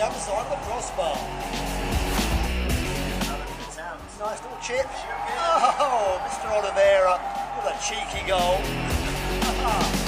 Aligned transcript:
side 0.00 0.46
of 0.46 0.50
the 0.50 0.56
crossbar. 0.64 1.14
Nice 4.18 4.42
little 4.42 4.58
chip. 4.62 4.86
Oh, 5.78 6.20
Mr. 6.24 6.50
Oliveira 6.56 7.20
with 7.56 7.66
a 7.66 7.76
cheeky 7.86 8.26
goal. 8.26 8.60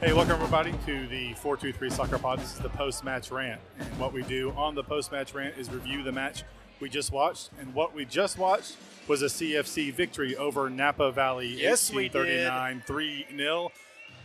Hey, 0.00 0.12
welcome 0.12 0.32
everybody 0.32 0.72
to 0.84 1.06
the 1.06 1.32
423 1.32 1.88
Soccer 1.88 2.18
Pod. 2.18 2.38
This 2.38 2.52
is 2.52 2.58
the 2.58 2.68
post 2.68 3.04
match 3.04 3.30
rant. 3.30 3.58
And 3.78 3.98
what 3.98 4.12
we 4.12 4.22
do 4.24 4.50
on 4.50 4.74
the 4.74 4.84
post 4.84 5.10
match 5.10 5.32
rant 5.32 5.56
is 5.56 5.70
review 5.70 6.02
the 6.02 6.12
match 6.12 6.44
we 6.80 6.88
just 6.88 7.12
watched. 7.12 7.50
And 7.60 7.74
what 7.74 7.94
we 7.94 8.04
just 8.04 8.38
watched 8.38 8.76
was 9.08 9.22
a 9.22 9.26
CFC 9.26 9.92
victory 9.92 10.36
over 10.36 10.70
Napa 10.70 11.12
Valley 11.12 11.48
Yes, 11.48 11.92
we 11.92 12.08
39 12.08 12.82
3 12.86 13.26
0 13.36 13.72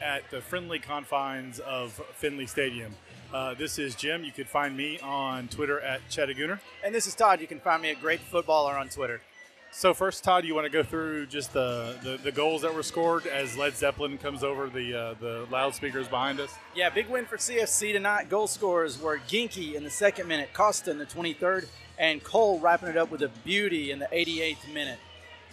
at 0.02 0.30
the 0.32 0.42
friendly 0.42 0.80
confines 0.80 1.60
of 1.60 1.94
Finley 2.16 2.48
Stadium. 2.48 2.94
Uh, 3.34 3.54
this 3.54 3.78
is 3.78 3.94
Jim. 3.96 4.24
You 4.24 4.32
could 4.32 4.48
find 4.48 4.76
me 4.76 5.00
on 5.00 5.48
Twitter 5.50 5.80
at 5.82 6.02
Chettagooner. 6.10 6.60
And 6.84 6.96
this 6.96 7.06
is 7.06 7.14
Todd. 7.14 7.42
You 7.42 7.48
can 7.48 7.60
find 7.60 7.82
me 7.82 7.92
at 7.92 8.02
Great 8.02 8.20
Footballer 8.22 8.76
on 8.76 8.90
Twitter. 8.90 9.22
So 9.72 9.94
first, 9.94 10.24
Todd, 10.24 10.46
you 10.46 10.56
want 10.56 10.66
to 10.66 10.72
go 10.72 10.84
through 10.84 11.28
just 11.28 11.54
the, 11.54 11.96
the, 12.04 12.18
the 12.18 12.32
goals 12.32 12.64
that 12.64 12.74
were 12.74 12.84
scored 12.84 13.28
as 13.28 13.56
Led 13.56 13.76
Zeppelin 13.78 14.18
comes 14.18 14.44
over 14.44 14.68
the 14.68 14.94
uh, 14.94 15.14
the 15.22 15.48
loudspeakers 15.52 16.08
behind 16.08 16.40
us. 16.40 16.54
Yeah, 16.76 16.90
big 16.90 17.08
win 17.08 17.26
for 17.26 17.38
CFC 17.38 17.94
tonight. 17.94 18.30
Goal 18.30 18.48
scorers 18.48 19.00
were 19.00 19.20
Ginky 19.28 19.76
in 19.76 19.84
the 19.84 19.90
second 19.90 20.28
minute, 20.28 20.50
Costa 20.54 20.90
in 20.92 20.98
the 20.98 21.06
23rd, 21.06 21.68
and 22.00 22.22
Cole 22.24 22.60
wrapping 22.60 22.90
it 22.90 22.98
up 22.98 23.12
with 23.12 23.22
a 23.22 23.30
beauty 23.46 23.92
in 23.92 24.00
the 24.00 24.08
88th 24.08 24.74
minute 24.74 25.00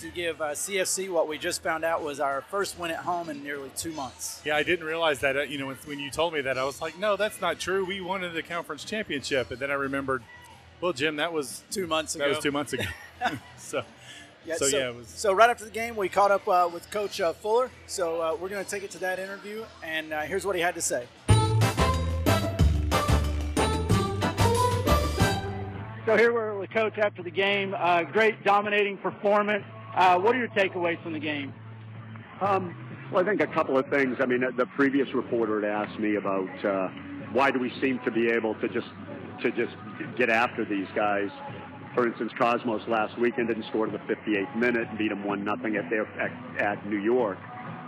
to 0.00 0.08
give 0.11 0.41
uh, 0.41 0.51
CFC 0.51 1.08
what 1.11 1.28
we 1.28 1.39
just 1.39 1.62
found 1.62 1.84
out 1.84 2.03
was 2.03 2.19
our 2.19 2.41
first 2.51 2.78
win 2.78 2.91
at 2.91 2.98
home 2.98 3.28
in 3.30 3.42
nearly 3.45 3.70
two 3.77 3.92
months. 3.92 4.41
Yeah, 4.45 4.56
I 4.56 4.62
didn't 4.62 4.86
realize 4.86 5.20
that. 5.20 5.36
uh, 5.36 5.42
You 5.42 5.58
know, 5.58 5.67
when, 5.69 5.77
when 5.86 5.98
you 5.98 6.11
told 6.11 6.33
me 6.34 6.41
that, 6.42 6.58
I 6.58 6.64
was 6.64 6.80
like, 6.83 6.98
no, 6.98 7.17
that's 7.17 7.41
not 7.41 7.58
true. 7.58 7.84
We 7.84 8.01
won 8.01 8.25
in 8.25 8.34
the 8.34 8.42
conference 8.42 8.84
championship, 8.84 9.51
and 9.51 9.58
then 9.61 9.70
I 9.70 9.75
remembered, 9.75 10.23
well, 10.80 10.92
Jim, 10.92 11.17
that 11.17 11.33
was 11.33 11.62
Two 11.70 11.86
months 11.86 12.14
ago. 12.14 12.25
that 12.25 12.28
was 12.34 12.39
two 12.42 12.51
months 12.53 12.73
ago. 12.75 12.84
so, 13.56 13.83
so, 14.55 14.66
yeah, 14.66 14.89
it 14.89 14.94
was. 14.94 15.08
so 15.08 15.33
right 15.33 15.50
after 15.50 15.64
the 15.64 15.70
game, 15.70 15.97
we 15.97 16.08
caught 16.08 16.30
up 16.30 16.47
uh, 16.47 16.69
with 16.72 16.91
Coach 16.91 17.20
uh, 17.20 17.33
Fuller. 17.33 17.70
So 17.86 18.20
uh, 18.20 18.36
we're 18.41 18.48
going 18.48 18.64
to 18.64 18.70
take 18.70 18.83
it 18.83 18.91
to 18.92 18.98
that 18.98 19.19
interview, 19.19 19.64
and 19.83 20.12
uh, 20.12 20.20
here's 20.22 20.47
what 20.47 20.55
he 20.55 20.62
had 20.62 20.75
to 20.75 20.80
say. 20.80 21.06
So 26.06 26.17
here 26.17 26.33
we're 26.33 26.56
with 26.56 26.70
Coach 26.70 26.98
after 26.98 27.24
the 27.24 27.30
game. 27.30 27.74
Uh, 27.77 28.05
great 28.05 28.44
dominating 28.44 28.97
performance. 28.97 29.64
Uh, 29.94 30.19
what 30.19 30.36
are 30.36 30.39
your 30.39 30.48
takeaways 30.48 31.02
from 31.02 31.12
the 31.12 31.19
game? 31.19 31.52
Um, 32.41 32.77
well, 33.11 33.24
I 33.24 33.27
think 33.27 33.41
a 33.41 33.47
couple 33.48 33.77
of 33.77 33.89
things. 33.89 34.19
I 34.20 34.27
mean, 34.27 34.44
the 34.56 34.67
previous 34.67 35.12
reporter 35.14 35.61
had 35.61 35.70
asked 35.70 35.98
me 35.98 36.14
about 36.14 36.64
uh, 36.64 36.89
why 37.33 37.50
do 37.50 37.58
we 37.58 37.72
seem 37.80 37.98
to 38.05 38.12
be 38.12 38.28
able 38.28 38.55
to 38.56 38.69
just 38.69 38.86
to 39.42 39.50
just 39.50 39.74
get 40.17 40.30
after 40.30 40.64
these 40.64 40.86
guys. 40.94 41.30
For 41.97 42.06
instance, 42.06 42.30
Cosmos 42.36 42.83
last 42.89 43.19
weekend 43.19 43.48
didn't 43.48 43.64
score 43.70 43.86
to 43.86 43.92
the 43.92 43.98
58th 43.98 44.55
minute 44.55 44.86
and 44.86 44.98
beat 44.98 45.08
them 45.08 45.25
one 45.25 45.42
nothing 45.42 45.77
at 45.77 45.89
their 45.89 46.06
at, 46.20 46.30
at 46.61 46.86
New 46.86 46.98
York. 46.98 47.39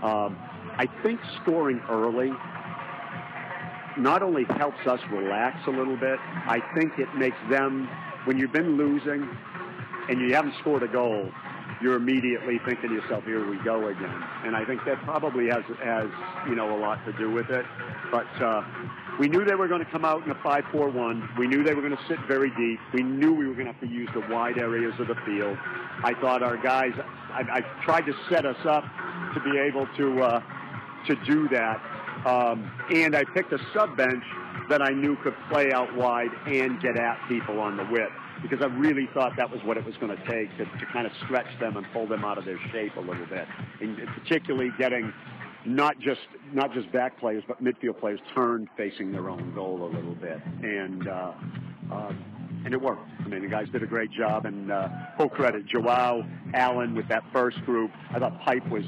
Um, 0.03 0.35
I 0.79 0.89
think 1.03 1.21
scoring 1.43 1.79
early 1.91 2.33
not 3.99 4.23
only 4.23 4.45
helps 4.45 4.87
us 4.87 4.99
relax 5.11 5.59
a 5.67 5.71
little 5.71 5.99
bit. 5.99 6.19
I 6.23 6.63
think 6.75 6.99
it 6.99 7.15
makes 7.17 7.37
them 7.51 7.87
when 8.25 8.39
you've 8.39 8.53
been 8.53 8.79
losing 8.79 9.29
and 10.09 10.23
you 10.23 10.35
haven't 10.35 10.55
scored 10.61 10.83
a 10.85 10.89
goal, 10.89 11.31
you're 11.81 11.97
immediately 11.97 12.59
thinking 12.65 12.91
to 12.91 12.95
yourself, 12.97 13.25
"Here 13.25 13.49
we 13.49 13.57
go 13.59 13.89
again." 13.89 14.23
And 14.45 14.57
I 14.57 14.65
think 14.65 14.85
that 14.85 15.03
probably 15.05 15.47
has 15.47 15.65
has 15.83 16.09
you 16.49 16.55
know 16.55 16.77
a 16.77 16.79
lot 16.79 17.05
to 17.07 17.13
do 17.13 17.31
with 17.31 17.51
it. 17.51 17.65
But 18.11 18.27
uh, 18.43 18.63
we 19.19 19.29
knew 19.29 19.45
they 19.45 19.55
were 19.55 19.69
going 19.69 19.85
to 19.85 19.91
come 19.91 20.05
out 20.05 20.25
in 20.25 20.31
a 20.31 20.35
5-4-1. 20.37 21.37
We 21.39 21.47
knew 21.47 21.63
they 21.63 21.75
were 21.75 21.83
going 21.83 21.97
to 21.97 22.07
sit 22.09 22.19
very 22.27 22.51
deep. 22.51 22.81
We 22.95 23.03
knew 23.03 23.35
we 23.35 23.47
were 23.47 23.55
going 23.55 23.67
to 23.67 23.73
have 23.73 23.81
to 23.81 23.89
use 23.89 24.09
the 24.15 24.21
wide 24.33 24.59
areas 24.59 24.95
of 24.99 25.09
the 25.09 25.17
field. 25.27 25.59
I 26.05 26.15
thought 26.21 26.43
our 26.43 26.57
guys. 26.57 26.93
I, 27.31 27.43
I 27.59 27.85
tried 27.85 28.07
to 28.07 28.15
set 28.31 28.47
us 28.47 28.65
up 28.65 28.85
to 29.35 29.41
be 29.41 29.59
able 29.59 29.87
to 29.97 30.23
uh, 30.23 30.43
to 31.07 31.17
do 31.27 31.49
that. 31.49 31.81
Um, 32.27 32.71
and 32.93 33.15
I 33.15 33.25
picked 33.25 33.53
a 33.53 33.59
sub 33.73 33.97
bench 33.97 34.25
that 34.69 34.83
I 34.83 34.91
knew 34.91 35.17
could 35.17 35.35
play 35.51 35.73
out 35.73 35.95
wide 35.97 36.31
and 36.47 36.81
get 36.81 36.97
at 36.97 37.17
people 37.29 37.61
on 37.61 37.77
the 37.77 37.85
width 37.91 38.13
because 38.43 38.61
I 38.63 38.67
really 38.67 39.09
thought 39.13 39.37
that 39.37 39.51
was 39.51 39.61
what 39.65 39.77
it 39.77 39.85
was 39.85 39.97
going 39.97 40.17
to 40.17 40.25
take 40.25 40.57
to, 40.59 40.65
to 40.65 40.87
kind 40.93 41.07
of 41.07 41.13
stretch 41.25 41.59
them 41.61 41.77
and 41.77 41.87
pull 41.93 42.07
them 42.07 42.25
out 42.25 42.39
of 42.39 42.45
their 42.45 42.59
shape 42.71 42.97
a 42.97 43.01
little 43.01 43.27
bit, 43.27 43.47
and 43.81 43.99
particularly 44.15 44.71
getting 44.79 45.13
not 45.65 45.99
just 45.99 46.21
not 46.53 46.73
just 46.73 46.91
back 46.93 47.19
players 47.19 47.43
but 47.47 47.63
midfield 47.63 47.99
players 47.99 48.21
turned 48.35 48.69
facing 48.77 49.13
their 49.13 49.29
own 49.29 49.53
goal 49.55 49.83
a 49.83 49.91
little 49.95 50.15
bit, 50.15 50.41
and 50.63 51.09
uh, 51.09 51.33
uh, 51.93 52.13
and 52.69 52.75
it 52.75 52.83
worked. 52.83 53.09
I 53.25 53.29
mean, 53.29 53.41
the 53.41 53.49
guys 53.49 53.67
did 53.73 53.83
a 53.83 53.87
great 53.87 54.11
job, 54.11 54.45
and 54.45 54.71
uh, 54.71 54.91
full 55.17 55.31
credit 55.31 55.65
Joao 55.65 56.23
Allen 56.53 56.95
with 56.95 57.09
that 57.09 57.25
first 57.33 57.57
group. 57.65 57.91
I 58.11 58.19
thought 58.19 58.39
Pipe 58.43 58.69
was 58.69 58.85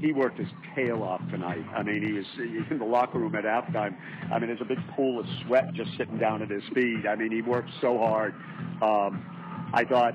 he 0.00 0.12
worked 0.12 0.38
his 0.38 0.46
tail 0.76 1.02
off 1.02 1.20
tonight. 1.32 1.64
I 1.74 1.82
mean, 1.82 2.00
he 2.00 2.12
was 2.12 2.26
in 2.70 2.78
the 2.78 2.84
locker 2.84 3.18
room 3.18 3.34
at 3.34 3.42
halftime. 3.42 3.96
I 4.30 4.38
mean, 4.38 4.46
there's 4.46 4.60
a 4.60 4.64
big 4.64 4.78
pool 4.94 5.18
of 5.18 5.26
sweat 5.44 5.74
just 5.74 5.90
sitting 5.96 6.16
down 6.16 6.42
at 6.42 6.50
his 6.50 6.62
feet. 6.74 7.08
I 7.08 7.16
mean, 7.16 7.32
he 7.32 7.42
worked 7.42 7.70
so 7.80 7.98
hard. 7.98 8.34
Um, 8.80 9.26
I 9.74 9.84
thought 9.84 10.14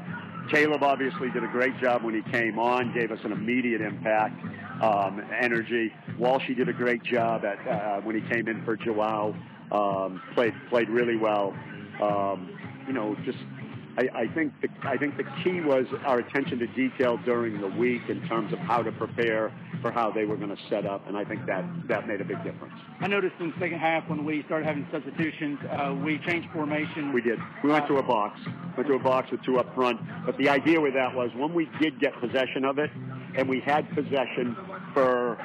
Caleb 0.49 0.81
obviously 0.81 1.29
did 1.31 1.43
a 1.43 1.47
great 1.47 1.77
job 1.81 2.03
when 2.03 2.15
he 2.15 2.31
came 2.31 2.57
on, 2.57 2.93
gave 2.93 3.11
us 3.11 3.19
an 3.25 3.33
immediate 3.33 3.81
impact, 3.81 4.41
um, 4.81 5.21
energy. 5.37 5.91
Walshy 6.17 6.55
did 6.55 6.69
a 6.69 6.73
great 6.73 7.03
job 7.03 7.43
at 7.43 7.67
uh, 7.67 7.99
when 7.99 8.15
he 8.15 8.21
came 8.29 8.47
in 8.47 8.63
for 8.63 8.77
Joao. 8.77 9.35
Um, 9.73 10.21
played 10.35 10.53
played 10.69 10.89
really 10.89 11.17
well. 11.17 11.53
Um, 12.01 12.55
you 12.89 12.95
know, 12.95 13.15
just 13.23 13.37
I, 13.97 14.21
I 14.21 14.27
think 14.33 14.51
the 14.61 14.69
I 14.81 14.97
think 14.97 15.15
the 15.15 15.25
key 15.43 15.61
was 15.61 15.85
our 16.05 16.19
attention 16.19 16.57
to 16.57 16.67
detail 16.67 17.17
during 17.17 17.61
the 17.61 17.67
week 17.67 18.01
in 18.09 18.27
terms 18.27 18.51
of 18.51 18.57
how 18.57 18.81
to 18.81 18.91
prepare 18.91 19.53
for 19.83 19.91
how 19.91 20.09
they 20.11 20.25
were 20.25 20.37
going 20.37 20.49
to 20.49 20.61
set 20.69 20.87
up, 20.87 21.07
and 21.07 21.15
I 21.15 21.23
think 21.23 21.45
that 21.45 21.63
that 21.87 22.07
made 22.07 22.19
a 22.19 22.25
big 22.25 22.43
difference. 22.43 22.73
I 22.99 23.07
noticed 23.07 23.35
in 23.39 23.51
the 23.51 23.59
second 23.59 23.77
half 23.77 24.09
when 24.09 24.25
we 24.25 24.41
started 24.43 24.65
having 24.65 24.87
substitutions, 24.91 25.59
uh, 25.69 25.95
we 26.03 26.17
changed 26.25 26.49
formation. 26.51 27.13
We 27.13 27.21
did. 27.21 27.37
We 27.63 27.69
went 27.69 27.87
to 27.87 27.97
a 27.97 28.03
box. 28.03 28.39
Went 28.75 28.89
to 28.89 28.95
a 28.95 28.99
box 28.99 29.29
with 29.31 29.43
two 29.43 29.59
up 29.59 29.73
front. 29.75 29.99
But 30.25 30.35
the 30.37 30.49
idea 30.49 30.81
with 30.81 30.95
that 30.95 31.13
was 31.13 31.29
when 31.35 31.53
we 31.53 31.69
did 31.79 31.99
get 31.99 32.19
possession 32.19 32.65
of 32.65 32.79
it, 32.79 32.89
and 33.35 33.47
we 33.47 33.59
had 33.59 33.87
possession 33.93 34.57
for 34.93 35.37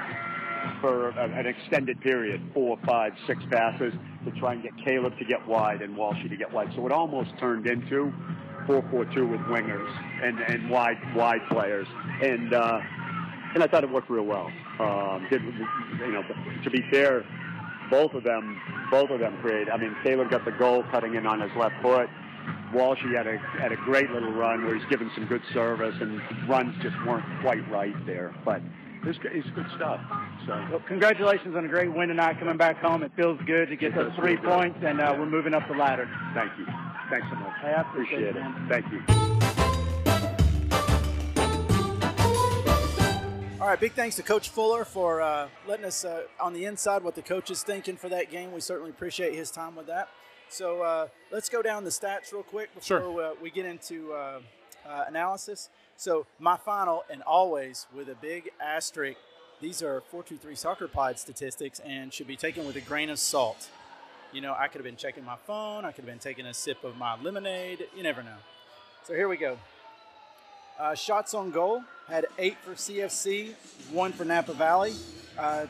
for 0.81 1.11
an 1.11 1.47
extended 1.47 2.01
period, 2.01 2.41
four, 2.53 2.79
five, 2.87 3.13
six 3.27 3.43
passes, 3.51 3.93
to 4.25 4.31
try 4.41 4.55
and 4.55 4.63
get 4.63 4.73
Caleb 4.85 5.19
to 5.19 5.25
get 5.25 5.47
wide 5.47 5.83
and 5.83 5.97
Walshy 5.97 6.29
to 6.29 6.37
get 6.37 6.53
wide. 6.53 6.73
So 6.77 6.87
it 6.87 6.93
almost 6.93 7.31
turned 7.39 7.67
into 7.67 8.13
4-4-2 8.67 9.31
with 9.31 9.41
wingers 9.43 9.91
and, 10.23 10.41
and 10.41 10.71
wide 10.71 10.97
wide 11.15 11.41
players. 11.49 11.87
And 12.23 12.55
uh, 12.55 12.81
and 13.55 13.63
I 13.63 13.67
thought 13.69 13.85
it 13.85 13.91
worked 13.91 14.11
real 14.11 14.25
well. 14.25 14.51
Um, 14.81 15.27
did, 15.31 15.43
you 15.43 16.13
know, 16.13 16.23
to 16.65 16.71
be 16.71 16.83
fair, 16.91 17.25
both 17.91 18.13
of 18.15 18.25
them, 18.25 18.61
both 18.91 19.11
of 19.11 19.21
them 19.21 19.39
created. 19.41 19.69
I 19.69 19.77
mean, 19.77 19.95
Caleb 20.03 20.31
got 20.31 20.45
the 20.45 20.51
goal 20.51 20.85
cutting 20.91 21.15
in 21.15 21.27
on 21.27 21.41
his 21.41 21.51
left 21.57 21.81
foot. 21.81 22.09
Walshy 22.73 23.15
had 23.17 23.27
a 23.27 23.39
had 23.61 23.73
a 23.73 23.77
great 23.77 24.11
little 24.11 24.33
run 24.33 24.65
where 24.65 24.75
he's 24.77 24.87
given 24.91 25.11
some 25.15 25.27
good 25.27 25.43
service, 25.53 25.95
and 26.01 26.21
runs 26.49 26.75
just 26.83 26.97
weren't 27.07 27.25
quite 27.41 27.69
right 27.71 27.95
there. 28.07 28.35
But 28.45 28.61
it's, 29.07 29.19
it's 29.25 29.49
good 29.55 29.67
stuff. 29.77 30.01
So 30.47 30.53
Well, 30.71 30.83
congratulations 30.87 31.55
on 31.57 31.65
a 31.65 31.69
great 31.69 31.93
win 31.95 32.09
tonight. 32.09 32.39
Coming 32.39 32.57
back 32.57 32.79
home, 32.79 33.03
it 33.03 33.13
feels 33.17 33.39
good 33.47 33.69
to 33.69 33.77
get 33.77 33.95
those 33.95 34.13
three 34.17 34.37
points, 34.37 34.79
and 34.83 35.01
uh, 35.01 35.15
we're 35.19 35.27
moving 35.27 35.55
up 35.55 35.67
the 35.69 35.75
ladder. 35.77 36.09
thank 36.35 36.53
you, 36.59 36.67
thanks 37.11 37.27
so 37.31 37.37
much. 37.37 37.53
Hey, 37.61 37.73
I 37.73 37.81
appreciate 37.83 38.29
Appreciate 38.29 38.37
it, 38.37 38.37
it. 38.37 38.41
man. 38.41 38.67
Thank 38.69 38.93
you. 38.93 39.03
All 43.61 43.71
right, 43.71 43.81
big 43.81 43.93
thanks 43.93 44.17
to 44.17 44.23
Coach 44.23 44.51
Fuller 44.51 44.85
for 44.85 45.23
uh, 45.23 45.49
letting 45.67 45.87
us 45.87 46.05
uh, 46.05 46.25
on 46.39 46.53
the 46.53 46.67
inside 46.67 47.03
what 47.03 47.15
the 47.15 47.23
coach 47.23 47.51
is 47.51 47.63
thinking 47.63 47.97
for 47.97 48.11
that 48.11 48.31
game. 48.31 48.53
We 48.53 48.61
certainly 48.61 48.91
appreciate 48.91 49.35
his 49.35 49.51
time 49.51 49.75
with 49.75 49.87
that. 49.87 50.11
So 50.51 50.83
uh, 50.83 51.07
let's 51.33 51.49
go 51.49 51.63
down 51.63 51.83
the 51.83 51.91
stats 51.91 52.31
real 52.31 52.43
quick 52.43 52.75
before 52.75 52.83
Sure. 53.01 53.23
uh, 53.25 53.35
we 53.41 53.51
get 53.51 53.65
into 53.65 54.13
uh, 54.13 54.41
uh, 54.87 55.05
analysis. 55.09 55.71
So 55.97 56.27
my 56.39 56.57
final, 56.57 57.05
and 57.11 57.23
always 57.23 57.87
with 57.95 58.09
a 58.09 58.15
big 58.15 58.51
asterisk, 58.61 59.19
these 59.61 59.83
are 59.83 60.01
423 60.11 60.55
Soccer 60.55 60.89
Pod 60.89 61.19
statistics 61.19 61.81
and 61.81 62.13
should 62.13 62.27
be 62.27 62.37
taken 62.37 62.67
with 62.67 62.77
a 62.77 62.81
grain 62.81 63.11
of 63.11 63.19
salt. 63.19 63.69
You 64.33 64.41
know, 64.41 64.55
I 64.59 64.67
could 64.67 64.79
have 64.79 64.85
been 64.85 64.97
checking 64.97 65.25
my 65.25 65.37
phone. 65.47 65.85
I 65.85 65.93
could 65.93 66.05
have 66.05 66.07
been 66.07 66.19
taking 66.19 66.47
a 66.47 66.55
sip 66.55 66.83
of 66.83 66.97
my 66.97 67.21
lemonade. 67.23 67.87
You 67.97 68.03
never 68.03 68.23
know. 68.23 68.37
So 69.05 69.15
here 69.15 69.29
we 69.29 69.37
go. 69.37 69.59
Uh, 70.79 70.95
shots 70.95 71.35
on 71.35 71.53
goal 71.53 71.85
had 72.09 72.27
eight 72.37 72.57
for 72.63 72.73
CFC, 72.73 73.55
one 73.93 74.13
for 74.13 74.25
Napa 74.25 74.53
Valley. 74.53 74.95
Uh, 75.39 75.67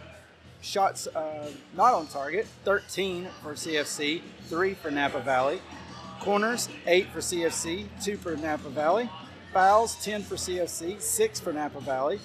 shots 0.63 1.07
uh, 1.09 1.51
not 1.77 1.93
on 1.93 2.07
target, 2.07 2.47
13 2.65 3.29
for 3.43 3.53
CFC, 3.53 4.23
three 4.47 4.73
for 4.73 4.91
Napa 4.91 5.21
Valley. 5.21 5.61
Corners, 6.21 6.71
eight 6.87 7.09
for 7.09 7.19
CFC, 7.19 7.87
two 8.03 8.17
for 8.17 8.35
Napa 8.35 8.71
Valley. 8.71 9.11
Fouls, 9.59 9.95
10 10.05 10.23
for 10.25 10.35
CFC, 10.35 11.01
six 11.01 11.39
for 11.41 11.53
Napa 11.53 11.81
Valley. 11.81 12.19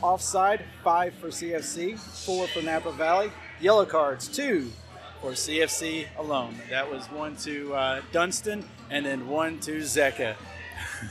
offside, 0.00 0.64
five 0.82 1.12
for 1.14 1.28
CFC, 1.28 1.98
four 1.98 2.46
for 2.48 2.62
Napa 2.62 2.90
Valley. 2.92 3.30
Yellow 3.60 3.84
cards, 3.84 4.26
two 4.26 4.72
for 5.20 5.32
CFC 5.32 6.06
alone. 6.18 6.54
That 6.70 6.90
was 6.90 7.04
one 7.10 7.36
to 7.36 7.74
uh, 7.74 8.00
Dunston 8.10 8.64
and 8.90 9.04
then 9.06 9.28
one 9.28 9.58
to 9.60 9.78
Zeka. 9.80 10.34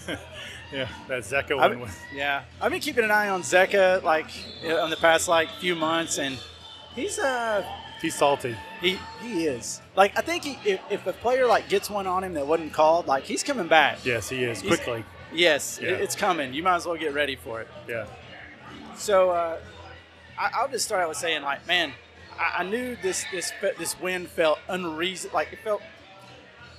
Yeah, 0.74 0.88
that 1.10 1.24
Zeka 1.24 1.58
one 1.58 1.82
was. 1.82 1.92
yeah, 2.16 2.44
I've 2.62 2.72
been 2.72 2.80
keeping 2.80 3.04
an 3.04 3.12
eye 3.12 3.28
on 3.28 3.42
Zeka 3.42 4.02
like 4.04 4.28
on 4.66 4.90
the 4.90 4.96
past 4.96 5.28
like 5.28 5.50
few 5.60 5.76
months, 5.76 6.18
and 6.18 6.40
he's 6.96 7.20
uh 7.20 7.62
He's 8.02 8.16
salty. 8.16 8.56
he 8.80 8.98
he 9.22 9.48
is 9.48 9.82
like 9.98 10.18
I 10.18 10.22
think 10.22 10.46
he, 10.46 10.58
if, 10.64 10.80
if 10.90 11.06
a 11.08 11.12
player 11.12 11.46
like 11.46 11.68
gets 11.68 11.90
one 11.90 12.08
on 12.08 12.24
him 12.24 12.36
that 12.36 12.48
wasn't 12.48 12.72
called, 12.72 13.06
like 13.06 13.26
he's 13.26 13.44
coming 13.44 13.68
back. 13.68 14.06
Yes, 14.06 14.30
he 14.30 14.46
is 14.46 14.62
He's- 14.62 14.74
quickly. 14.78 15.04
Yes, 15.34 15.80
Yeah. 15.82 15.90
it's 15.90 16.16
coming. 16.16 16.54
You 16.54 16.64
might 16.64 16.76
as 16.76 16.86
well 16.86 16.98
get 16.98 17.14
ready 17.14 17.36
for 17.36 17.62
it. 17.62 17.68
Yeah. 17.88 18.06
So 18.96 19.30
uh, 19.32 19.58
I, 20.38 20.52
I'll 20.56 20.68
just 20.68 20.86
start 20.86 21.02
out 21.02 21.10
with 21.10 21.18
saying, 21.18 21.42
like, 21.44 21.66
man, 21.68 21.94
I, 22.40 22.60
I 22.60 22.64
knew 22.64 22.96
this 23.02 23.26
this 23.32 23.52
this 23.78 24.00
win 24.00 24.28
felt 24.28 24.60
unreason, 24.68 25.32
like 25.34 25.52
it 25.54 25.60
felt 25.64 25.82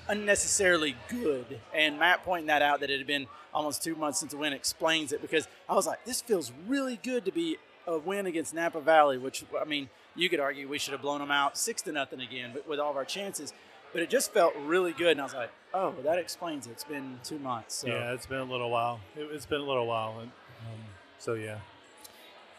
unnecessarily 0.09 0.97
good. 1.09 1.61
And 1.75 1.99
Matt 1.99 2.25
pointing 2.25 2.47
that 2.49 2.63
out 2.63 2.81
that 2.81 2.91
it 2.91 2.99
had 2.99 3.07
been 3.07 3.27
almost 3.55 3.83
two 3.83 3.95
months 3.95 4.21
since 4.21 4.33
the 4.33 4.39
win 4.39 4.53
explains 4.53 5.13
it 5.13 5.21
because 5.23 5.49
I 5.69 5.75
was 5.75 5.87
like, 5.87 6.05
this 6.05 6.21
feels 6.21 6.53
really 6.67 6.99
good 7.03 7.25
to 7.25 7.33
be 7.33 7.57
a 7.87 7.99
win 7.99 8.27
against 8.27 8.55
Napa 8.55 8.81
Valley, 8.81 9.19
which 9.19 9.45
I 9.61 9.65
mean, 9.65 9.89
you 10.15 10.29
could 10.29 10.41
argue 10.41 10.69
we 10.69 10.79
should 10.79 10.93
have 10.93 11.03
blown 11.03 11.21
them 11.21 11.31
out 11.31 11.57
six 11.57 11.83
to 11.83 11.93
nothing 11.93 12.21
again, 12.21 12.51
but 12.53 12.69
with 12.69 12.79
all 12.79 12.91
of 12.91 12.97
our 12.97 13.05
chances. 13.05 13.53
But 13.93 14.03
it 14.03 14.11
just 14.11 14.33
felt 14.33 14.55
really 14.65 14.93
good, 14.93 15.13
and 15.13 15.21
I 15.21 15.25
was 15.25 15.35
like, 15.35 15.51
"Oh, 15.75 15.95
that 16.03 16.19
explains 16.19 16.67
it. 16.67 16.71
It's 16.71 16.85
been 16.85 17.21
two 17.23 17.39
months." 17.39 17.75
So. 17.77 17.89
Yeah, 17.89 18.13
it's 18.13 18.27
been 18.27 18.39
a 18.39 18.45
little 18.45 18.71
while. 18.71 19.01
It, 19.17 19.29
it's 19.33 19.47
been 19.47 19.61
a 19.61 19.65
little 19.65 19.87
while. 19.87 20.19
And, 20.21 20.31
um, 20.61 20.79
so, 21.19 21.35
yeah. 21.35 21.59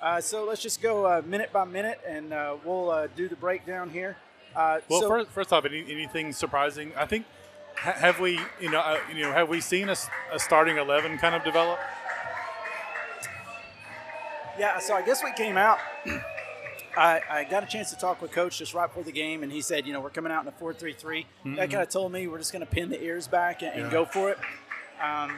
Uh, 0.02 0.22
so 0.22 0.44
let's 0.46 0.62
just 0.62 0.82
go 0.82 1.06
uh, 1.06 1.22
minute 1.26 1.52
by 1.52 1.64
minute, 1.66 2.00
and 2.08 2.34
uh, 2.34 2.56
we'll 2.64 2.92
uh, 2.92 3.08
do 3.16 3.28
the 3.28 3.36
breakdown 3.36 3.90
here. 3.90 4.18
Uh, 4.56 4.80
Well, 4.90 5.02
so, 5.02 5.08
first, 5.08 5.30
first 5.32 5.54
off, 5.54 5.66
any, 5.66 5.84
anything 5.90 6.32
surprising? 6.34 6.92
I 6.96 7.06
think 7.06 7.26
have 7.76 8.20
we, 8.20 8.40
you 8.62 8.70
know, 8.70 8.80
uh, 8.80 9.00
you 9.14 9.22
know, 9.24 9.32
have 9.32 9.50
we 9.50 9.60
seen 9.62 9.90
a 9.90 9.96
starting 10.38 10.78
eleven 10.78 11.18
kind 11.18 11.34
of 11.36 11.44
develop? 11.44 11.80
yeah. 14.60 14.78
So 14.80 14.94
I 14.94 15.02
guess 15.02 15.24
we 15.24 15.32
came 15.34 15.58
out. 15.58 15.80
I, 16.96 17.22
I 17.30 17.44
got 17.46 17.64
a 17.64 17.66
chance 17.66 17.90
to 17.92 17.98
talk 17.98 18.22
with 18.22 18.32
Coach 18.32 18.60
just 18.60 18.74
right 18.74 18.88
before 18.88 19.04
the 19.04 19.12
game, 19.12 19.42
and 19.44 19.52
he 19.52 19.62
said, 19.62 19.88
you 19.88 19.94
know, 19.94 20.00
we're 20.02 20.10
coming 20.12 20.32
out 20.32 20.44
in 20.44 20.48
a 20.48 20.52
4 20.52 20.74
3 20.74 20.94
3. 20.94 21.26
That 21.56 21.70
kind 21.72 21.82
of 21.84 21.90
told 21.90 22.12
me 22.12 22.28
we're 22.28 22.38
just 22.38 22.54
going 22.54 22.66
to 22.66 22.72
pin 22.72 22.90
the 22.90 23.02
ears 23.04 23.28
back 23.28 23.62
and, 23.64 23.72
and 23.74 23.84
Yeah. 23.86 23.92
go 23.92 24.06
for 24.06 24.30
it. 24.30 24.38
Um, 25.02 25.36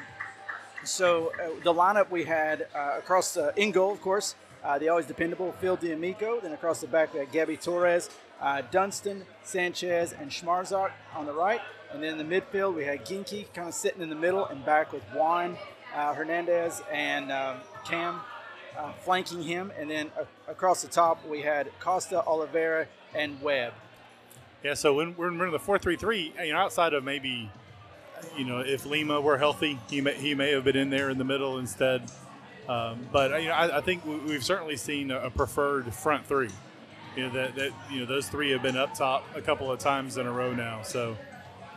so 0.84 1.32
uh, 1.42 1.50
the 1.64 1.74
lineup 1.74 2.10
we 2.12 2.24
had 2.26 2.68
uh, 2.76 2.96
across 2.98 3.34
the 3.34 3.54
in 3.56 3.72
goal, 3.72 3.92
of 3.92 4.02
course, 4.02 4.36
uh, 4.64 4.78
the 4.78 4.90
always 4.90 5.06
dependable 5.06 5.54
Phil 5.62 5.76
D'Amico. 5.78 6.40
Then 6.42 6.52
across 6.52 6.82
the 6.82 6.88
back 6.88 7.14
we 7.14 7.20
had 7.20 7.32
Gabby 7.32 7.58
Torres, 7.58 8.10
uh, 8.42 8.62
Dunston, 8.72 9.24
Sanchez, 9.44 10.14
and 10.14 10.30
Schmarzak 10.30 10.92
on 11.16 11.26
the 11.26 11.34
right. 11.34 11.62
And 11.94 12.04
then 12.04 12.20
in 12.20 12.30
the 12.30 12.42
midfield 12.42 12.76
we 12.76 12.84
had 12.84 13.06
Ginky 13.06 13.46
kind 13.54 13.68
of 13.70 13.74
sitting 13.74 14.02
in 14.02 14.10
the 14.10 14.16
middle 14.16 14.46
and 14.46 14.64
back 14.66 14.92
with 14.92 15.04
Juan 15.14 15.58
uh, 15.96 16.14
Hernandez 16.14 16.82
and 16.92 17.32
um, 17.32 17.58
Cam 17.86 18.20
uh, 18.78 18.92
flanking 19.04 19.44
him. 19.44 19.72
And 19.78 19.90
then 19.90 20.12
across 20.48 20.82
the 20.82 20.88
top 20.88 21.26
we 21.28 21.42
had 21.42 21.72
Costa, 21.80 22.24
Oliveira, 22.26 22.88
and 23.14 23.42
Webb. 23.42 23.74
Yeah. 24.64 24.74
So 24.74 24.94
when 24.94 25.16
we're 25.16 25.46
in 25.46 25.52
the 25.52 25.60
four 25.60 25.78
three 25.78 25.96
three, 25.96 26.34
you 26.44 26.54
know, 26.54 26.60
outside 26.60 26.94
of 26.94 27.04
maybe, 27.04 27.50
you 28.38 28.46
know, 28.46 28.60
if 28.60 28.86
Lima 28.86 29.22
were 29.22 29.38
healthy, 29.38 29.80
he 29.90 30.02
may 30.02 30.14
he 30.16 30.34
may 30.36 30.52
have 30.52 30.64
been 30.64 30.76
in 30.76 30.90
there 30.90 31.10
in 31.10 31.18
the 31.18 31.24
middle 31.24 31.60
instead. 31.60 32.10
Um, 32.68 33.08
but 33.12 33.42
you 33.42 33.50
know, 33.50 33.54
I, 33.54 33.78
I 33.78 33.82
think 33.82 34.04
we- 34.06 34.18
we've 34.18 34.44
certainly 34.44 34.76
seen 34.76 35.12
a 35.12 35.30
preferred 35.30 35.94
front 35.94 36.26
three. 36.26 36.50
You 37.16 37.28
know 37.28 37.34
that, 37.34 37.56
that 37.56 37.72
you 37.92 38.00
know 38.00 38.06
those 38.06 38.28
three 38.28 38.52
have 38.52 38.62
been 38.64 38.76
up 38.76 38.94
top 38.96 39.24
a 39.36 39.42
couple 39.42 39.72
of 39.72 39.80
times 39.80 40.18
in 40.18 40.26
a 40.26 40.32
row 40.32 40.54
now. 40.54 40.82
So 40.82 41.16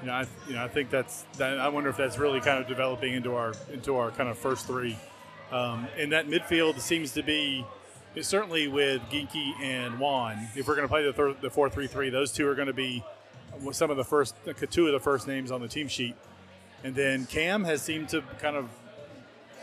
you 0.00 0.06
know, 0.06 0.12
I 0.14 0.26
you 0.48 0.54
know 0.54 0.64
I 0.64 0.68
think 0.68 0.88
that's 0.90 1.26
that, 1.36 1.58
I 1.58 1.68
wonder 1.68 1.90
if 1.90 1.96
that's 1.96 2.18
really 2.18 2.40
kind 2.40 2.58
of 2.58 2.66
developing 2.66 3.12
into 3.12 3.34
our 3.34 3.52
into 3.72 3.96
our 3.96 4.10
kind 4.10 4.28
of 4.30 4.38
first 4.38 4.66
three. 4.66 4.96
Um, 5.50 5.86
and 5.98 6.12
that 6.12 6.26
midfield 6.28 6.80
seems 6.80 7.12
to 7.12 7.22
be 7.22 7.64
certainly 8.20 8.68
with 8.68 9.00
Ginky 9.10 9.52
and 9.62 9.98
Juan. 9.98 10.48
If 10.54 10.66
we're 10.68 10.74
going 10.74 10.86
to 10.86 10.92
play 10.92 11.04
the 11.04 11.12
thir- 11.12 11.34
the 11.40 11.50
four 11.50 11.70
three 11.70 11.86
three, 11.86 12.10
those 12.10 12.32
two 12.32 12.46
are 12.48 12.54
going 12.54 12.66
to 12.68 12.74
be 12.74 13.02
some 13.72 13.90
of 13.90 13.96
the 13.96 14.04
first 14.04 14.34
two 14.70 14.86
of 14.86 14.92
the 14.92 15.00
first 15.00 15.26
names 15.26 15.50
on 15.50 15.60
the 15.60 15.68
team 15.68 15.88
sheet. 15.88 16.14
And 16.84 16.94
then 16.94 17.26
Cam 17.26 17.64
has 17.64 17.82
seemed 17.82 18.08
to 18.10 18.22
kind 18.40 18.56
of 18.56 18.68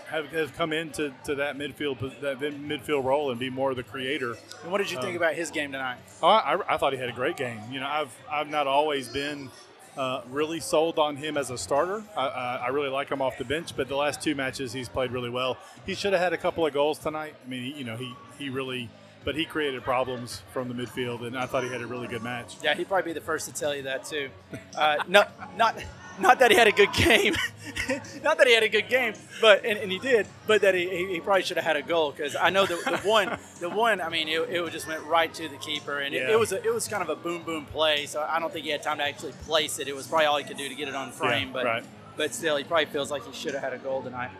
have, 0.07 0.27
have 0.27 0.53
come 0.55 0.73
into 0.73 1.13
to 1.25 1.35
that 1.35 1.57
midfield 1.57 1.99
that 2.21 2.39
midfield 2.39 3.03
role 3.03 3.31
and 3.31 3.39
be 3.39 3.49
more 3.49 3.71
of 3.71 3.77
the 3.77 3.83
creator. 3.83 4.35
And 4.63 4.71
what 4.71 4.79
did 4.79 4.91
you 4.91 4.97
Um, 4.97 5.03
think 5.03 5.15
about 5.17 5.33
his 5.35 5.49
game 5.51 5.71
tonight? 5.71 5.97
Oh, 6.21 6.27
I, 6.27 6.73
I 6.73 6.77
thought 6.77 6.93
he 6.93 6.99
had 6.99 7.09
a 7.09 7.13
great 7.13 7.37
game. 7.37 7.59
You 7.71 7.79
know, 7.79 7.87
I've 7.87 8.15
I've 8.31 8.49
not 8.49 8.67
always 8.67 9.07
been 9.07 9.49
uh, 9.97 10.21
really 10.29 10.59
sold 10.59 10.99
on 10.99 11.15
him 11.15 11.37
as 11.37 11.49
a 11.49 11.57
starter. 11.57 12.03
I, 12.17 12.27
I, 12.65 12.67
really 12.69 12.89
like 12.89 13.09
him 13.09 13.21
off 13.21 13.37
the 13.37 13.45
bench, 13.45 13.75
but 13.75 13.87
the 13.87 13.95
last 13.95 14.21
two 14.21 14.35
matches 14.35 14.73
he's 14.73 14.89
played 14.89 15.11
really 15.11 15.29
well. 15.29 15.57
He 15.85 15.95
should 15.95 16.13
have 16.13 16.21
had 16.21 16.33
a 16.33 16.37
couple 16.37 16.65
of 16.65 16.73
goals 16.73 16.99
tonight. 16.99 17.35
I 17.45 17.49
mean, 17.49 17.63
he, 17.63 17.79
you 17.79 17.83
know, 17.83 17.95
he 17.95 18.13
he 18.37 18.49
really, 18.49 18.89
but 19.23 19.35
he 19.35 19.45
created 19.45 19.83
problems 19.83 20.41
from 20.51 20.67
the 20.67 20.73
midfield, 20.73 21.25
and 21.25 21.37
I 21.37 21.45
thought 21.45 21.63
he 21.63 21.69
had 21.69 21.81
a 21.81 21.87
really 21.87 22.07
good 22.07 22.23
match. 22.23 22.57
Yeah, 22.61 22.75
he'd 22.75 22.87
probably 22.87 23.13
be 23.13 23.19
the 23.19 23.25
first 23.25 23.47
to 23.47 23.53
tell 23.53 23.73
you 23.75 23.83
that 23.83 24.05
too. 24.05 24.29
Uh, 24.77 24.97
not, 25.07 25.57
not, 25.57 25.77
not 26.19 26.39
that 26.39 26.51
he 26.51 26.57
had 26.57 26.67
a 26.67 26.71
good 26.71 26.93
game, 26.93 27.35
not 28.23 28.37
that 28.37 28.47
he 28.47 28.53
had 28.53 28.63
a 28.63 28.69
good 28.69 28.89
game, 28.89 29.13
but 29.41 29.65
and, 29.65 29.77
and 29.77 29.91
he 29.91 29.99
did, 29.99 30.27
but 30.47 30.61
that 30.61 30.75
he, 30.75 31.07
he, 31.07 31.19
probably 31.19 31.43
should 31.43 31.57
have 31.57 31.65
had 31.65 31.75
a 31.75 31.81
goal 31.81 32.11
because 32.11 32.35
I 32.35 32.49
know 32.49 32.65
the, 32.65 32.75
the 32.75 32.97
one, 33.07 33.37
the 33.59 33.69
one, 33.69 34.01
I 34.01 34.09
mean, 34.09 34.27
it, 34.27 34.39
it 34.49 34.71
just 34.71 34.87
went 34.87 35.03
right 35.03 35.33
to 35.33 35.47
the 35.47 35.57
keeper, 35.57 35.99
and 35.99 36.15
it, 36.15 36.29
it 36.29 36.39
was 36.39 36.51
a, 36.51 36.63
it 36.63 36.73
was 36.73 36.87
kind 36.87 37.03
of 37.03 37.09
a 37.09 37.15
boom 37.15 37.43
boom 37.43 37.65
play, 37.65 38.05
so 38.05 38.21
I 38.21 38.39
don't 38.39 38.51
think 38.51 38.65
he 38.65 38.71
had 38.71 38.83
time 38.83 38.97
to 38.97 39.03
actually 39.03 39.33
place 39.43 39.79
it. 39.79 39.87
It 39.87 39.95
was 39.95 40.07
probably 40.07 40.25
all 40.25 40.37
he 40.37 40.43
could 40.43 40.57
do 40.57 40.69
to 40.69 40.75
get 40.75 40.87
it 40.87 40.95
on 40.95 41.11
frame, 41.11 41.47
Yeah, 41.47 41.53
but 41.53 41.65
right. 41.65 41.83
but 42.17 42.33
still, 42.33 42.57
he 42.57 42.63
probably 42.63 42.85
feels 42.85 43.11
like 43.11 43.25
he 43.25 43.33
should 43.33 43.53
have 43.53 43.63
had 43.63 43.73
a 43.73 43.79
goal 43.79 44.01
tonight. 44.01 44.31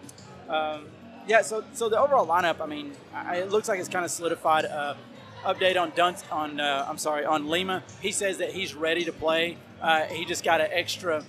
Um, 0.48 0.86
yeah, 1.28 1.42
so 1.42 1.64
so 1.74 1.90
the 1.90 2.00
overall 2.00 2.28
lineup, 2.28 2.62
I 2.62 2.66
mean, 2.68 2.94
I, 3.14 3.38
it 3.38 3.50
looks 3.50 3.68
like 3.68 3.80
it's 3.80 3.90
kind 3.90 4.06
of 4.06 4.12
solidified. 4.12 4.66
Uh, 4.66 4.96
update 5.46 5.80
on 5.80 5.92
Dunston 5.96 6.60
uh, 6.60 6.86
I'm 6.90 6.98
sorry 6.98 7.24
on 7.24 7.48
Lima. 7.48 7.84
He 8.02 8.12
says 8.12 8.40
that 8.40 8.52
he's 8.52 8.74
ready 8.74 9.06
to 9.06 9.12
play. 9.12 9.58
Uh, 9.82 10.06
he 10.06 10.26
just 10.26 10.44
got 10.44 10.60
an 10.60 10.70
extra. 10.72 11.24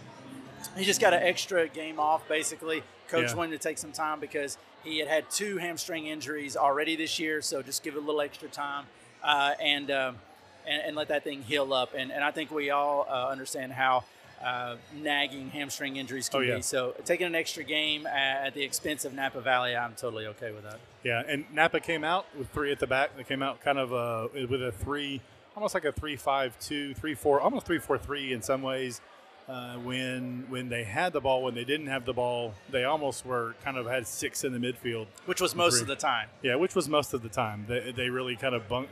He 0.77 0.85
just 0.85 1.01
got 1.01 1.13
an 1.15 1.23
extra 1.23 1.69
game 1.69 1.99
off. 2.01 2.27
Basically, 2.29 2.83
coach 3.09 3.31
Yeah. 3.31 3.35
wanted 3.35 3.53
to 3.61 3.69
take 3.69 3.79
some 3.79 3.93
time 3.93 4.21
because 4.21 4.59
he 4.85 4.99
had 4.99 5.09
had 5.09 5.31
two 5.31 5.59
hamstring 5.59 6.07
injuries 6.07 6.57
already 6.57 6.97
this 6.97 7.19
year. 7.19 7.43
So 7.43 7.63
just 7.63 7.83
give 7.83 7.95
it 7.95 7.99
a 7.99 8.01
little 8.01 8.21
extra 8.21 8.49
time 8.49 8.87
uh, 9.23 9.55
and, 9.61 9.91
um, 9.91 10.19
and 10.67 10.83
and 10.83 10.97
let 10.97 11.09
that 11.09 11.25
thing 11.25 11.43
heal 11.43 11.73
up. 11.73 11.95
And 11.97 12.11
and 12.13 12.23
I 12.25 12.31
think 12.31 12.51
we 12.51 12.71
all 12.71 13.07
uh, 13.09 13.29
understand 13.29 13.73
how. 13.73 14.05
Uh, 14.45 14.77
nagging 14.95 15.49
hamstring 15.49 15.97
injuries 15.97 16.29
can 16.29 16.41
Oh, 16.41 16.43
yeah. 16.43 16.57
be 16.57 16.63
so 16.63 16.95
taking 17.07 17.27
an 17.27 17.35
extra 17.35 17.65
game 17.65 18.07
at 18.07 18.53
the 18.53 18.63
expense 18.63 19.07
of 19.07 19.15
Napa 19.15 19.41
Valley, 19.41 19.75
I'm 19.75 19.95
totally 19.95 20.27
okay 20.27 20.51
with 20.53 20.63
that. 20.65 20.79
Yeah, 21.03 21.23
and 21.27 21.47
Napa 21.55 21.81
came 21.81 22.05
out 22.05 22.27
with 22.37 22.51
three 22.51 22.71
at 22.71 22.79
the 22.79 22.87
back. 22.87 23.17
They 23.17 23.25
came 23.25 23.43
out 23.43 23.63
kind 23.63 23.79
of 23.79 23.95
uh, 23.95 24.29
with 24.47 24.63
a 24.63 24.73
three, 24.73 25.23
almost 25.57 25.73
like 25.73 25.87
a 25.87 25.91
three-five-two, 25.93 26.93
three-four, 26.93 27.41
almost 27.41 27.65
three-four-three 27.65 28.35
in 28.35 28.43
some 28.43 28.61
ways. 28.61 29.01
Uh, 29.49 29.77
when 29.77 30.45
when 30.49 30.69
they 30.69 30.83
had 30.83 31.13
the 31.13 31.21
ball, 31.21 31.43
when 31.45 31.55
they 31.55 31.65
didn't 31.65 31.87
have 31.87 32.05
the 32.05 32.13
ball, 32.13 32.53
they 32.71 32.83
almost 32.83 33.25
were 33.25 33.55
kind 33.63 33.77
of 33.77 33.87
had 33.87 34.05
six 34.07 34.43
in 34.43 34.53
the 34.53 34.59
midfield. 34.59 35.07
Which 35.27 35.41
was 35.41 35.55
most 35.55 35.75
Agreed. 35.75 35.83
of 35.83 35.89
the 35.89 35.97
time. 35.97 36.29
Yeah, 36.43 36.57
which 36.57 36.75
was 36.75 36.89
most 36.89 37.15
of 37.15 37.23
the 37.23 37.29
time. 37.29 37.65
They, 37.69 37.93
they 37.93 38.11
really 38.11 38.35
kind 38.35 38.57
of 38.57 38.69
bunk, 38.69 38.89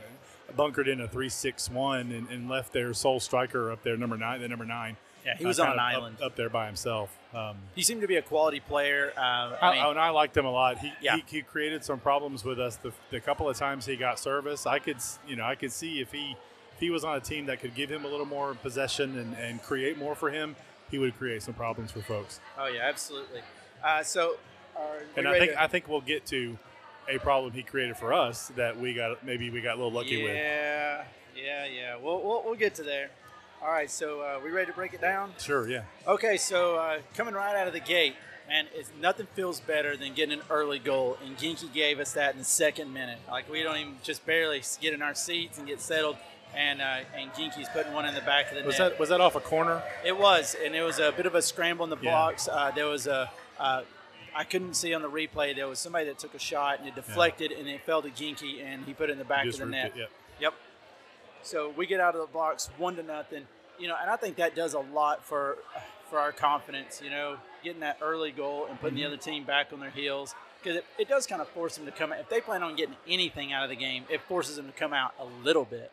bunkered 0.55 0.87
in 0.87 1.01
a 1.01 1.09
three-six-one 1.09 2.11
and, 2.13 2.29
and 2.29 2.49
left 2.49 2.71
their 2.71 2.93
sole 2.93 3.19
striker 3.19 3.69
up 3.69 3.83
there, 3.83 3.97
number 3.97 4.17
nine, 4.17 4.39
the 4.39 4.47
number 4.47 4.63
nine. 4.65 4.95
Yeah, 5.25 5.35
he 5.37 5.43
uh, 5.43 5.47
was 5.49 5.59
on 5.59 5.67
an 5.67 5.73
of 5.73 5.79
up- 5.79 5.83
island. 5.85 6.17
up, 6.21 6.35
there 6.37 6.49
by 6.49 6.67
himself. 6.67 7.17
Um, 7.33 7.57
He 7.75 7.81
seemed 7.81 7.99
to 8.01 8.07
be 8.07 8.15
a 8.15 8.21
quality 8.21 8.61
player. 8.61 9.11
Uh, 9.17 9.19
I 9.19 9.57
I, 9.61 9.71
mean, 9.75 9.85
and 9.87 9.99
I 9.99 10.09
liked 10.11 10.37
him 10.37 10.45
a 10.45 10.51
lot. 10.51 10.77
He, 10.79 10.93
Yeah. 11.01 11.17
he, 11.17 11.23
he 11.27 11.41
created 11.41 11.83
some 11.83 11.99
problems 11.99 12.45
with 12.45 12.59
us 12.61 12.77
the, 12.77 12.93
the 13.09 13.19
couple 13.19 13.49
of 13.49 13.57
times 13.57 13.85
he 13.87 13.97
got 13.97 14.19
service. 14.19 14.65
I 14.65 14.79
could, 14.79 14.97
you 15.27 15.35
know, 15.35 15.43
I 15.43 15.55
could 15.55 15.73
see 15.73 15.99
if 15.99 16.13
he 16.13 16.37
if 16.75 16.79
he 16.81 16.89
was 16.89 17.03
on 17.03 17.15
a 17.15 17.21
team 17.21 17.45
that 17.45 17.61
could 17.61 17.73
give 17.73 17.89
him 17.89 18.03
a 18.05 18.07
little 18.07 18.25
more 18.25 18.53
possession 18.55 19.17
and, 19.17 19.33
and 19.37 19.61
create 19.63 19.97
more 19.97 20.13
for 20.13 20.29
him, 20.29 20.55
he 20.91 20.97
would 20.99 21.17
create 21.17 21.41
some 21.41 21.53
problems 21.53 21.91
for 21.91 22.01
folks. 22.01 22.39
oh 22.59 22.67
yeah, 22.67 22.81
absolutely. 22.83 23.41
Uh, 23.83 24.03
so, 24.03 24.35
And 25.15 25.27
I 25.27 25.39
think 25.39 25.51
to- 25.53 25.61
I 25.61 25.67
think 25.67 25.87
we'll 25.87 26.01
get 26.01 26.25
to 26.27 26.57
a 27.07 27.17
problem 27.19 27.53
he 27.53 27.61
created 27.63 27.95
for 27.97 28.13
us 28.13 28.47
that 28.55 28.79
we 28.79 28.93
got 28.93 29.23
maybe 29.25 29.49
we 29.49 29.61
got 29.61 29.73
a 29.75 29.77
little 29.77 29.91
lucky 29.91 30.21
with. 30.23 30.35
yeah, 30.35 31.03
yeah, 31.35 31.65
yeah. 31.65 31.95
We'll, 31.97 32.21
we'll 32.21 32.43
we'll 32.43 32.55
get 32.55 32.75
to 32.75 32.83
there. 32.83 33.09
All 33.61 33.71
right, 33.71 33.89
so 33.89 34.21
uh, 34.21 34.39
we 34.43 34.51
ready 34.51 34.67
to 34.69 34.75
break 34.75 34.93
it 34.93 35.01
down? 35.01 35.33
Sure, 35.39 35.67
yeah. 35.67 35.83
Okay, 36.07 36.37
so 36.37 36.75
uh, 36.75 36.99
coming 37.15 37.33
right 37.33 37.55
out 37.55 37.67
of 37.67 37.73
the 37.73 37.79
gate, 37.79 38.13
man, 38.47 38.67
it's, 38.75 38.91
nothing 39.01 39.27
feels 39.33 39.59
better 39.59 39.95
than 39.97 40.13
getting 40.13 40.39
an 40.39 40.45
early 40.51 40.77
goal, 40.77 41.17
and 41.25 41.35
Ginky 41.37 41.71
gave 41.73 41.99
us 41.99 42.13
that 42.13 42.33
in 42.33 42.39
the 42.39 42.43
second 42.45 42.93
minute. 42.93 43.17
Like 43.31 43.49
we 43.49 43.63
don't 43.63 43.77
even 43.77 43.95
just 44.03 44.25
barely 44.25 44.61
get 44.81 44.93
in 44.93 45.01
our 45.01 45.15
seats 45.15 45.57
and 45.57 45.65
get 45.65 45.79
settled, 45.81 46.17
and 46.55 46.81
uh, 46.81 46.99
and 47.17 47.31
Ginky's 47.33 47.67
putting 47.69 47.93
one 47.93 48.05
in 48.05 48.15
the 48.15 48.21
back 48.21 48.51
of 48.51 48.57
the 48.57 48.63
Was 48.63 48.79
net. 48.79 48.91
that 48.91 48.99
was 48.99 49.09
that 49.09 49.21
off 49.21 49.35
a 49.35 49.39
corner? 49.39 49.83
It 50.05 50.17
was, 50.17 50.55
and 50.63 50.75
it 50.75 50.81
was 50.81 50.99
a 50.99 51.11
bit 51.11 51.25
of 51.25 51.35
a 51.35 51.41
scramble 51.41 51.83
in 51.83 51.89
the 51.89 51.97
Yeah. 52.01 52.31
Uh, 52.51 52.71
there 52.71 52.87
was 52.87 53.07
a 53.07 53.29
uh, 53.59 53.81
I 54.35 54.43
couldn't 54.43 54.73
see 54.73 54.93
on 54.93 55.01
the 55.01 55.09
replay. 55.09 55.55
There 55.55 55.67
was 55.67 55.79
somebody 55.79 56.05
that 56.05 56.19
took 56.19 56.33
a 56.33 56.39
shot 56.39 56.79
and 56.79 56.87
it 56.87 56.95
deflected 56.95 57.51
and 57.51 57.67
it 57.69 57.81
fell 57.81 58.01
to 58.01 58.09
Ginky 58.09 58.61
and 58.63 58.85
he 58.85 58.93
put 58.93 59.09
it 59.09 59.13
in 59.13 59.17
the 59.17 59.23
back 59.23 59.45
of 59.45 59.57
the 59.57 59.65
net. 59.65 59.93
it, 59.95 59.99
yep. 59.99 60.11
Yep. 60.41 60.53
So 61.43 61.73
we 61.77 61.85
get 61.85 62.01
out 62.01 62.15
of 62.15 62.21
the 62.21 62.27
blocks 62.27 62.69
one 62.77 62.95
to 62.97 63.03
nothing. 63.03 63.47
You 63.79 63.87
know, 63.87 63.95
and 64.01 64.09
I 64.09 64.15
think 64.15 64.37
that 64.37 64.55
does 64.55 64.73
a 64.73 64.79
lot 64.79 65.23
for 65.25 65.57
for 66.09 66.19
our 66.19 66.31
confidence. 66.31 67.01
You 67.03 67.09
know, 67.11 67.37
getting 67.63 67.81
that 67.81 67.99
early 68.01 68.31
goal 68.31 68.67
and 68.69 68.79
putting 68.79 68.97
the 68.97 69.05
other 69.05 69.17
team 69.17 69.43
back 69.43 69.71
on 69.71 69.79
their 69.79 69.89
heels 69.89 70.35
because 70.61 70.77
it, 70.77 70.85
it 70.97 71.07
does 71.07 71.27
kind 71.27 71.41
of 71.41 71.47
force 71.49 71.75
them 71.77 71.85
to 71.85 71.91
come. 71.91 72.11
out. 72.11 72.19
If 72.19 72.29
they 72.29 72.41
plan 72.41 72.63
on 72.63 72.75
getting 72.75 72.95
anything 73.07 73.53
out 73.53 73.63
of 73.63 73.69
the 73.69 73.75
game, 73.75 74.03
it 74.09 74.21
forces 74.21 74.55
them 74.55 74.65
to 74.65 74.71
come 74.73 74.93
out 74.93 75.13
a 75.19 75.25
little 75.45 75.65
bit. 75.65 75.91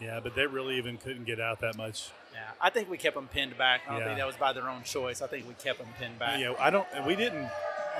Yeah, 0.00 0.20
but 0.20 0.34
they 0.34 0.46
really 0.46 0.76
even 0.78 0.96
couldn't 0.98 1.24
get 1.24 1.40
out 1.40 1.60
that 1.60 1.76
much. 1.76 2.10
Yeah, 2.32 2.40
I 2.60 2.70
think 2.70 2.90
we 2.90 2.96
kept 2.98 3.14
them 3.14 3.28
pinned 3.28 3.56
back. 3.58 3.82
I 3.86 3.92
don't 3.92 4.00
Yeah. 4.00 4.06
think 4.06 4.18
that 4.18 4.26
was 4.26 4.36
by 4.36 4.52
their 4.52 4.68
own 4.68 4.82
choice. 4.82 5.22
I 5.22 5.26
think 5.26 5.46
we 5.46 5.54
kept 5.54 5.78
them 5.78 5.88
pinned 5.98 6.18
back. 6.18 6.40
Yeah, 6.40 6.54
I 6.58 6.70
don't. 6.70 6.86
We 7.06 7.14
didn't. 7.14 7.48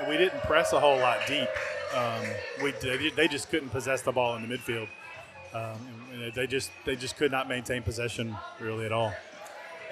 We 0.09 0.17
didn't 0.17 0.41
press 0.43 0.73
a 0.73 0.79
whole 0.79 0.97
lot 0.97 1.19
deep. 1.27 1.47
Um, 1.95 2.25
we 2.63 2.71
they, 2.71 3.09
they 3.11 3.27
just 3.27 3.49
couldn't 3.49 3.69
possess 3.69 4.01
the 4.01 4.11
ball 4.11 4.35
in 4.35 4.47
the 4.47 4.57
midfield. 4.57 4.87
Um, 5.53 5.77
and 6.11 6.33
they 6.33 6.47
just 6.47 6.71
they 6.83 6.95
just 6.95 7.15
could 7.15 7.31
not 7.31 7.47
maintain 7.47 7.83
possession 7.83 8.35
really 8.59 8.85
at 8.87 8.91
all. 8.91 9.13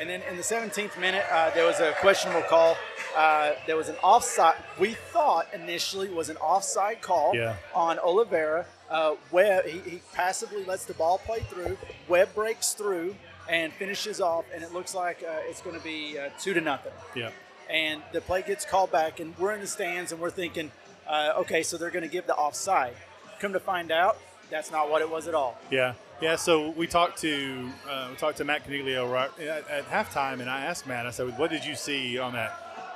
And 0.01 0.10
then 0.10 0.24
in 0.27 0.36
the 0.36 0.41
17th 0.41 1.00
minute, 1.00 1.24
uh, 1.31 1.51
there 1.51 1.63
was 1.67 1.79
a 1.79 1.91
questionable 2.01 2.41
call. 2.41 2.75
Uh, 3.15 3.51
there 3.67 3.77
was 3.77 3.88
an 3.88 3.96
offside. 4.01 4.55
We 4.79 4.96
thought 4.96 5.46
initially 5.53 6.10
was 6.10 6.29
an 6.29 6.38
offside 6.38 7.01
call 7.01 7.36
Yeah. 7.36 7.55
on 7.75 8.00
Oliveira. 8.00 8.65
Uh, 8.89 9.13
Webb 9.29 9.65
he, 9.67 9.77
he 9.88 10.01
passively 10.13 10.65
lets 10.65 10.86
the 10.86 10.96
ball 10.96 11.20
play 11.20 11.41
through. 11.41 11.77
Webb 12.08 12.34
breaks 12.34 12.74
through 12.74 13.15
and 13.48 13.72
finishes 13.74 14.20
off, 14.20 14.46
and 14.55 14.63
it 14.63 14.74
looks 14.74 14.96
like 14.96 15.22
uh, 15.24 15.34
it's 15.48 15.62
going 15.62 15.77
to 15.77 15.84
be 15.84 16.17
uh, 16.17 16.29
two 16.39 16.55
to 16.55 16.62
nothing. 16.62 16.93
Yeah, 17.15 17.29
And 17.70 18.01
the 18.12 18.22
play 18.22 18.41
gets 18.41 18.65
called 18.65 18.91
back, 18.91 19.20
and 19.20 19.38
we're 19.38 19.51
in 19.53 19.62
the 19.62 19.67
stands, 19.67 20.12
and 20.12 20.20
we're 20.20 20.31
thinking, 20.31 20.72
uh, 21.08 21.34
okay, 21.38 21.62
so 21.62 21.77
they're 21.77 21.91
going 21.91 22.03
to 22.03 22.10
give 22.12 22.25
the 22.25 22.36
offside. 22.36 22.96
Come 23.39 23.53
to 23.53 23.60
find 23.60 23.91
out, 23.91 24.17
that's 24.50 24.72
not 24.72 24.89
what 24.89 25.01
it 25.03 25.10
was 25.12 25.27
at 25.27 25.36
all. 25.36 25.60
yeah, 25.70 25.93
yeah. 26.22 26.36
So 26.36 26.70
we 26.70 26.88
talked 26.88 27.20
to 27.20 27.70
uh, 27.90 28.08
we 28.12 28.16
talked 28.16 28.38
to 28.38 28.46
Matt 28.46 28.68
Caniglio 28.68 29.12
right 29.12 29.32
at, 29.40 29.68
at 29.70 29.90
halftime, 29.90 30.40
and 30.40 30.50
I 30.50 30.66
asked 30.66 30.88
Matt. 30.88 31.06
I 31.06 31.12
said, 31.12 31.38
"What 31.38 31.50
did 31.50 31.66
you 31.66 31.75
see 31.75 32.18
on 32.20 32.34
that 32.34 32.54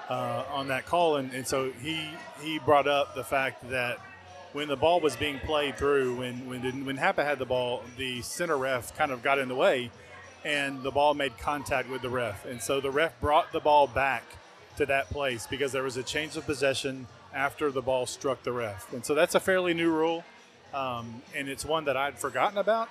uh, 0.09 0.43
on 0.51 0.67
that 0.69 0.85
call?" 0.85 1.17
And, 1.17 1.33
and 1.33 1.47
so 1.47 1.71
he 1.71 2.09
he 2.41 2.59
brought 2.59 2.87
up 2.87 3.15
the 3.15 3.23
fact 3.23 3.69
that 3.69 3.99
when 4.53 4.69
the 4.69 4.77
ball 4.77 5.01
was 5.01 5.17
being 5.17 5.39
played 5.39 5.77
through, 5.77 6.15
when 6.15 6.47
when 6.47 6.85
when 6.85 6.97
Hapa 6.97 7.25
had 7.25 7.39
the 7.39 7.45
ball, 7.45 7.83
the 7.97 8.21
center 8.21 8.57
ref 8.57 8.95
kind 8.95 9.11
of 9.11 9.21
got 9.21 9.37
in 9.37 9.49
the 9.49 9.55
way, 9.55 9.91
and 10.45 10.81
the 10.81 10.91
ball 10.91 11.13
made 11.13 11.37
contact 11.37 11.89
with 11.89 12.01
the 12.01 12.09
ref, 12.09 12.45
and 12.45 12.61
so 12.61 12.79
the 12.79 12.91
ref 12.91 13.19
brought 13.19 13.51
the 13.51 13.59
ball 13.59 13.87
back 13.87 14.23
to 14.77 14.85
that 14.85 15.09
place 15.09 15.47
because 15.47 15.71
there 15.71 15.83
was 15.83 15.97
a 15.97 16.03
change 16.03 16.37
of 16.37 16.45
possession 16.45 17.07
after 17.33 17.71
the 17.71 17.81
ball 17.81 18.05
struck 18.05 18.43
the 18.43 18.51
ref, 18.51 18.93
and 18.93 19.03
so 19.03 19.13
that's 19.13 19.35
a 19.35 19.39
fairly 19.41 19.73
new 19.73 19.91
rule, 19.91 20.23
um, 20.73 21.21
and 21.35 21.49
it's 21.49 21.65
one 21.65 21.83
that 21.85 21.97
I'd 21.97 22.17
forgotten 22.17 22.57
about, 22.57 22.87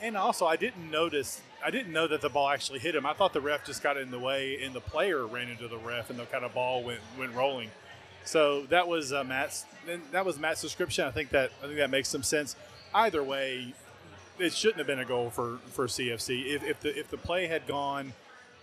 and 0.00 0.16
also 0.16 0.46
I 0.46 0.56
didn't 0.56 0.90
notice. 0.90 1.40
I 1.64 1.70
didn't 1.70 1.92
know 1.92 2.06
that 2.06 2.20
the 2.20 2.28
ball 2.28 2.48
actually 2.48 2.78
hit 2.78 2.94
him. 2.94 3.04
I 3.04 3.12
thought 3.12 3.32
the 3.32 3.40
ref 3.40 3.64
just 3.64 3.82
got 3.82 3.96
in 3.96 4.10
the 4.10 4.18
way, 4.18 4.62
and 4.62 4.74
the 4.74 4.80
player 4.80 5.26
ran 5.26 5.48
into 5.48 5.66
the 5.66 5.78
ref, 5.78 6.10
and 6.10 6.18
the 6.18 6.24
kind 6.26 6.44
of 6.44 6.54
ball 6.54 6.82
went 6.82 7.00
went 7.18 7.34
rolling. 7.34 7.70
So 8.24 8.62
that 8.66 8.86
was 8.86 9.12
uh, 9.12 9.24
Matt's. 9.24 9.64
That 10.12 10.24
was 10.24 10.38
Matt's 10.38 10.60
description. 10.60 11.04
I 11.06 11.10
think 11.10 11.30
that 11.30 11.50
I 11.62 11.66
think 11.66 11.78
that 11.78 11.90
makes 11.90 12.08
some 12.08 12.22
sense. 12.22 12.56
Either 12.94 13.22
way, 13.22 13.74
it 14.38 14.52
shouldn't 14.52 14.78
have 14.78 14.86
been 14.86 14.98
a 14.98 15.04
goal 15.04 15.30
for 15.30 15.58
for 15.70 15.86
CFC. 15.86 16.46
If, 16.54 16.62
if 16.62 16.80
the 16.80 16.98
if 16.98 17.08
the 17.08 17.16
play 17.16 17.46
had 17.46 17.66
gone, 17.66 18.12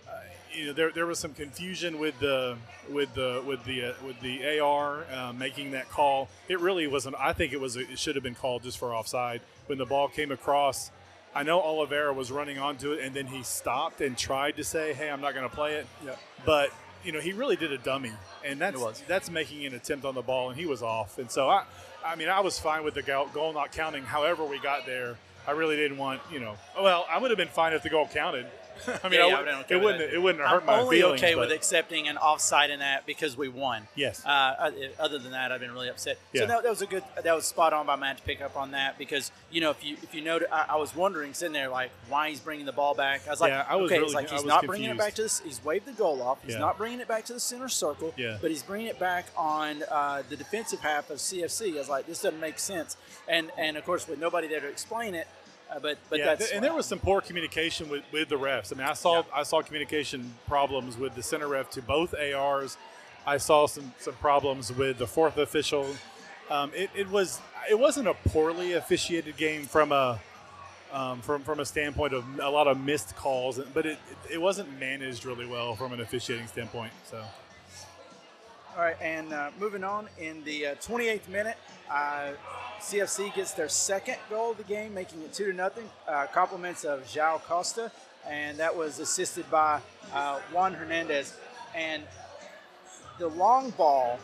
uh, 0.08 0.12
you 0.52 0.66
know, 0.66 0.72
there, 0.72 0.90
there 0.90 1.06
was 1.06 1.18
some 1.18 1.34
confusion 1.34 1.98
with 1.98 2.18
the 2.20 2.56
with 2.90 3.12
the 3.14 3.42
with 3.46 3.64
the 3.64 3.86
uh, 3.86 3.92
with 4.06 4.20
the 4.20 4.58
AR 4.60 5.04
uh, 5.12 5.32
making 5.32 5.72
that 5.72 5.90
call. 5.90 6.28
It 6.48 6.60
really 6.60 6.86
wasn't. 6.86 7.16
I 7.18 7.32
think 7.32 7.52
it 7.52 7.60
was. 7.60 7.76
It 7.76 7.98
should 7.98 8.14
have 8.14 8.24
been 8.24 8.34
called 8.34 8.62
just 8.62 8.78
for 8.78 8.94
offside 8.94 9.40
when 9.66 9.78
the 9.78 9.86
ball 9.86 10.08
came 10.08 10.30
across. 10.30 10.90
I 11.36 11.42
know 11.42 11.60
Oliveira 11.60 12.14
was 12.14 12.32
running 12.32 12.58
onto 12.58 12.92
it, 12.92 13.04
and 13.04 13.14
then 13.14 13.26
he 13.26 13.42
stopped 13.42 14.00
and 14.00 14.16
tried 14.16 14.56
to 14.56 14.64
say, 14.64 14.94
"Hey, 14.94 15.10
I'm 15.10 15.20
not 15.20 15.34
going 15.34 15.46
to 15.46 15.54
play 15.54 15.74
it." 15.74 15.86
Yep. 16.02 16.18
But 16.46 16.70
you 17.04 17.12
know, 17.12 17.20
he 17.20 17.34
really 17.34 17.56
did 17.56 17.72
a 17.72 17.78
dummy, 17.78 18.12
and 18.42 18.58
that's 18.58 18.78
was. 18.78 19.02
that's 19.06 19.30
making 19.30 19.66
an 19.66 19.74
attempt 19.74 20.06
on 20.06 20.14
the 20.14 20.22
ball, 20.22 20.48
and 20.48 20.58
he 20.58 20.64
was 20.64 20.82
off. 20.82 21.18
And 21.18 21.30
so 21.30 21.50
I, 21.50 21.64
I 22.04 22.16
mean, 22.16 22.30
I 22.30 22.40
was 22.40 22.58
fine 22.58 22.84
with 22.84 22.94
the 22.94 23.02
goal 23.02 23.52
not 23.52 23.70
counting. 23.70 24.02
However, 24.02 24.44
we 24.44 24.58
got 24.58 24.86
there, 24.86 25.18
I 25.46 25.50
really 25.50 25.76
didn't 25.76 25.98
want, 25.98 26.22
you 26.32 26.40
know. 26.40 26.56
Well, 26.80 27.06
I 27.10 27.18
would 27.18 27.30
have 27.30 27.38
been 27.38 27.48
fine 27.48 27.74
if 27.74 27.82
the 27.82 27.90
goal 27.90 28.08
counted. 28.10 28.46
I 29.04 29.08
mean, 29.08 29.18
Yeah, 29.20 29.26
I 29.26 29.28
yeah, 29.28 29.38
would- 29.38 29.48
I 29.48 29.52
been 29.52 29.54
okay 29.64 29.74
it 29.74 29.82
wouldn't 29.82 30.12
it 30.12 30.22
wouldn't 30.22 30.44
hurt 30.46 30.60
I'm 30.60 30.66
my 30.66 30.78
only 30.80 30.98
feelings. 30.98 31.22
okay 31.22 31.34
but- 31.34 31.40
with 31.48 31.52
accepting 31.52 32.08
an 32.08 32.16
offside 32.18 32.70
in 32.70 32.80
that 32.80 33.06
because 33.06 33.36
we 33.36 33.48
won. 33.48 33.88
Yes. 33.94 34.24
Uh, 34.24 34.28
uh, 34.28 34.70
other 34.98 35.18
than 35.18 35.32
that, 35.32 35.52
I've 35.52 35.60
been 35.60 35.72
really 35.72 35.88
upset. 35.88 36.18
Yeah. 36.32 36.42
So 36.42 36.46
that, 36.48 36.62
that 36.62 36.68
was 36.70 36.82
a 36.82 36.86
good. 36.86 37.02
That 37.22 37.34
was 37.34 37.44
spot 37.46 37.72
on 37.72 37.86
by 37.86 37.96
Matt 37.96 38.18
to 38.18 38.22
pick 38.22 38.40
up 38.40 38.56
on 38.56 38.72
that 38.72 38.98
because 38.98 39.30
you 39.50 39.60
know 39.60 39.70
if 39.70 39.84
you 39.84 39.96
if 40.02 40.14
you 40.14 40.22
know 40.22 40.40
I, 40.52 40.66
I 40.70 40.76
was 40.76 40.94
wondering 40.94 41.34
sitting 41.34 41.52
there 41.52 41.68
like 41.68 41.90
why 42.08 42.30
he's 42.30 42.40
bringing 42.40 42.66
the 42.66 42.72
ball 42.72 42.94
back. 42.94 43.26
I 43.26 43.30
was 43.30 43.40
like, 43.40 43.50
Yeah, 43.50 43.66
I 43.68 43.76
was 43.76 43.90
okay, 43.90 43.96
really- 43.98 44.06
it's 44.06 44.14
like 44.14 44.30
he's 44.30 44.44
not 44.44 44.66
bringing 44.66 44.90
it 44.90 44.98
back 44.98 45.14
to 45.14 45.22
this. 45.22 45.40
He's 45.40 45.64
waved 45.64 45.86
the 45.86 45.92
goal 45.92 46.22
off. 46.22 46.38
He's 46.44 46.56
not 46.56 46.78
bringing 46.78 47.00
it 47.00 47.08
back 47.08 47.24
to 47.26 47.32
the 47.32 47.40
center 47.40 47.68
circle. 47.68 48.12
Yeah. 48.16 48.38
But 48.40 48.50
he's 48.50 48.62
bringing 48.62 48.86
it 48.88 48.98
back 48.98 49.26
on 49.36 49.82
uh, 49.90 50.22
the 50.28 50.36
defensive 50.36 50.80
half 50.80 51.10
of 51.10 51.18
CFC. 51.18 51.74
I 51.74 51.78
was 51.78 51.88
like, 51.88 52.06
this 52.06 52.22
doesn't 52.22 52.40
make 52.40 52.58
sense. 52.58 52.96
And 53.28 53.50
and 53.58 53.76
of 53.76 53.84
course 53.84 54.06
with 54.08 54.18
nobody 54.18 54.46
there 54.48 54.60
to 54.60 54.68
explain 54.68 55.14
it. 55.14 55.26
Uh, 55.70 55.78
but 55.80 55.98
but 56.08 56.18
yeah, 56.18 56.26
that's 56.26 56.44
th- 56.46 56.54
and 56.54 56.64
there 56.64 56.72
was 56.74 56.86
some 56.86 56.98
poor 56.98 57.20
communication 57.20 57.88
with, 57.88 58.04
with 58.12 58.28
the 58.28 58.36
refs. 58.36 58.72
I 58.72 58.78
mean, 58.78 58.86
I 58.86 58.92
saw 58.92 59.24
I 59.34 59.42
saw 59.42 59.62
communication 59.62 60.34
problems 60.46 60.96
with 60.96 61.14
the 61.14 61.22
center 61.22 61.48
ref 61.48 61.70
to 61.70 61.82
both 61.82 62.14
ARs. 62.14 62.76
I 63.26 63.38
saw 63.38 63.66
some, 63.66 63.92
some 63.98 64.14
problems 64.14 64.72
with 64.72 64.98
the 64.98 65.06
fourth 65.06 65.36
official. 65.36 65.86
Um, 66.48 66.70
it, 66.74 66.90
it 66.94 67.10
was 67.10 67.40
it 67.68 67.78
wasn't 67.78 68.06
a 68.06 68.14
poorly 68.14 68.74
officiated 68.74 69.36
game 69.36 69.64
from 69.64 69.90
a 69.90 70.20
um, 70.92 71.20
from 71.20 71.42
from 71.42 71.58
a 71.58 71.64
standpoint 71.64 72.12
of 72.12 72.24
a 72.38 72.48
lot 72.48 72.68
of 72.68 72.78
missed 72.78 73.16
calls, 73.16 73.58
but 73.74 73.84
it 73.86 73.98
it 74.30 74.40
wasn't 74.40 74.78
managed 74.78 75.24
really 75.24 75.46
well 75.46 75.74
from 75.74 75.92
an 75.92 76.00
officiating 76.00 76.46
standpoint. 76.46 76.92
So 77.10 77.24
All 78.76 78.82
right, 78.82 78.96
and 79.00 79.32
uh, 79.32 79.50
moving 79.58 79.82
on 79.84 80.06
in 80.18 80.44
the 80.44 80.66
uh, 80.66 80.74
28th 80.76 81.28
minute, 81.28 81.56
uh, 81.90 82.32
CFC 82.80 83.34
gets 83.34 83.52
their 83.52 83.70
second 83.70 84.16
goal 84.28 84.50
of 84.50 84.58
the 84.58 84.64
game, 84.64 84.92
making 84.92 85.22
it 85.22 85.32
two 85.32 85.46
to 85.46 85.52
nothing. 85.56 85.88
Uh, 86.06 86.26
compliments 86.32 86.84
of 86.84 87.04
João 87.06 87.40
Costa, 87.42 87.90
and 88.28 88.58
that 88.58 88.76
was 88.76 88.98
assisted 88.98 89.50
by 89.50 89.80
uh, 90.12 90.40
Juan 90.52 90.74
Hernandez. 90.74 91.34
And 91.74 92.02
the 93.18 93.28
long 93.28 93.70
ball, 93.70 94.18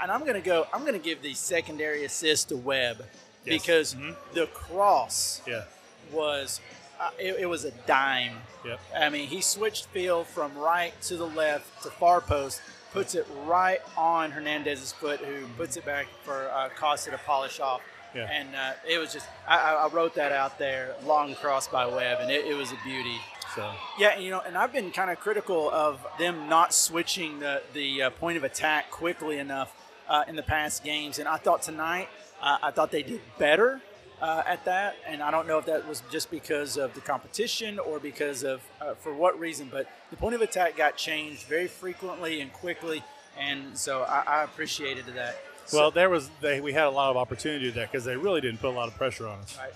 and 0.00 0.10
I'm 0.10 0.20
going 0.20 0.34
to 0.34 0.40
go. 0.40 0.66
I'm 0.72 0.80
going 0.82 0.94
to 0.94 0.98
give 0.98 1.20
the 1.20 1.34
secondary 1.34 2.04
assist 2.04 2.48
to 2.50 2.56
Webb 2.56 3.04
Yes. 3.44 3.60
because 3.60 3.94
Mhm. 3.94 4.16
the 4.34 4.46
cross 4.46 5.42
yeah, 5.46 5.64
was 6.12 6.60
uh, 7.00 7.10
it, 7.18 7.36
it 7.40 7.46
was 7.46 7.64
a 7.64 7.70
dime. 7.86 8.36
Yep. 8.64 8.80
I 8.96 9.08
mean, 9.10 9.26
he 9.26 9.40
switched 9.42 9.86
field 9.86 10.26
from 10.28 10.56
right 10.56 10.94
to 11.02 11.16
the 11.16 11.26
left 11.26 11.82
to 11.82 11.90
far 11.90 12.20
post, 12.20 12.62
puts 12.92 13.14
it 13.14 13.26
right 13.44 13.80
on 13.96 14.30
Hernandez's 14.30 14.92
foot, 14.92 15.20
who 15.20 15.46
puts 15.56 15.76
it 15.76 15.84
back 15.84 16.06
for 16.24 16.50
uh, 16.50 16.68
Costa 16.78 17.10
to 17.10 17.18
polish 17.18 17.60
off. 17.60 17.80
Yeah. 18.14 18.28
And 18.30 18.54
uh, 18.54 18.72
it 18.88 18.98
was 18.98 19.12
just, 19.12 19.26
I, 19.48 19.74
I 19.74 19.88
wrote 19.88 20.14
that 20.16 20.32
out 20.32 20.58
there, 20.58 20.94
long 21.06 21.34
cross 21.34 21.66
by 21.66 21.86
Webb, 21.86 22.18
and 22.20 22.30
it, 22.30 22.44
it 22.44 22.54
was 22.54 22.70
a 22.70 22.76
beauty. 22.84 23.16
so 23.54 23.72
Yeah, 23.98 24.18
you 24.18 24.30
know, 24.30 24.42
and 24.46 24.56
I've 24.56 24.72
been 24.72 24.90
kind 24.90 25.10
of 25.10 25.18
critical 25.18 25.70
of 25.70 26.06
them 26.18 26.48
not 26.48 26.74
switching 26.74 27.40
the 27.40 27.62
the 27.72 28.02
uh, 28.02 28.10
point 28.10 28.36
of 28.36 28.44
attack 28.44 28.90
quickly 28.90 29.38
enough 29.38 29.74
uh, 30.10 30.24
in 30.28 30.36
the 30.36 30.42
past 30.42 30.84
games, 30.84 31.18
and 31.18 31.26
I 31.26 31.38
thought 31.38 31.62
tonight, 31.62 32.10
uh, 32.42 32.58
I 32.62 32.70
thought 32.70 32.90
they 32.90 33.02
did 33.02 33.22
better 33.38 33.80
uh, 34.22 34.44
at 34.46 34.64
that, 34.64 34.94
and 35.06 35.20
I 35.20 35.32
don't 35.32 35.48
know 35.48 35.58
if 35.58 35.66
that 35.66 35.86
was 35.88 36.02
just 36.10 36.30
because 36.30 36.76
of 36.76 36.94
the 36.94 37.00
competition 37.00 37.80
or 37.80 37.98
because 37.98 38.44
of 38.44 38.62
uh, 38.80 38.94
for 38.94 39.12
what 39.12 39.38
reason, 39.38 39.68
but 39.70 39.88
the 40.10 40.16
point 40.16 40.36
of 40.36 40.40
attack 40.40 40.76
got 40.76 40.96
changed 40.96 41.42
very 41.46 41.66
frequently 41.66 42.40
and 42.40 42.52
quickly, 42.52 43.02
and 43.36 43.76
so 43.76 44.02
I, 44.02 44.22
I 44.26 44.44
appreciated 44.44 45.06
that. 45.16 45.36
So- 45.66 45.78
well, 45.78 45.90
there 45.90 46.08
was 46.08 46.30
they, 46.40 46.60
we 46.60 46.72
had 46.72 46.84
a 46.84 46.90
lot 46.90 47.10
of 47.10 47.16
opportunity 47.16 47.66
to 47.70 47.74
that 47.80 47.90
because 47.90 48.04
they 48.04 48.16
really 48.16 48.40
didn't 48.40 48.60
put 48.60 48.68
a 48.68 48.76
lot 48.76 48.86
of 48.86 48.94
pressure 48.94 49.26
on 49.26 49.40
us. 49.40 49.58
Right. 49.58 49.72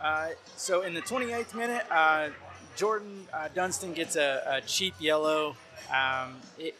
Uh, 0.00 0.34
so 0.56 0.82
in 0.82 0.92
the 0.92 1.00
28th 1.00 1.54
minute, 1.54 1.84
uh, 1.90 2.28
Jordan 2.74 3.26
uh, 3.32 3.48
Dunstan 3.54 3.92
gets 3.92 4.16
a, 4.16 4.42
a 4.46 4.60
cheap 4.60 4.94
yellow. 4.98 5.56
Um, 5.90 6.36
it, 6.58 6.76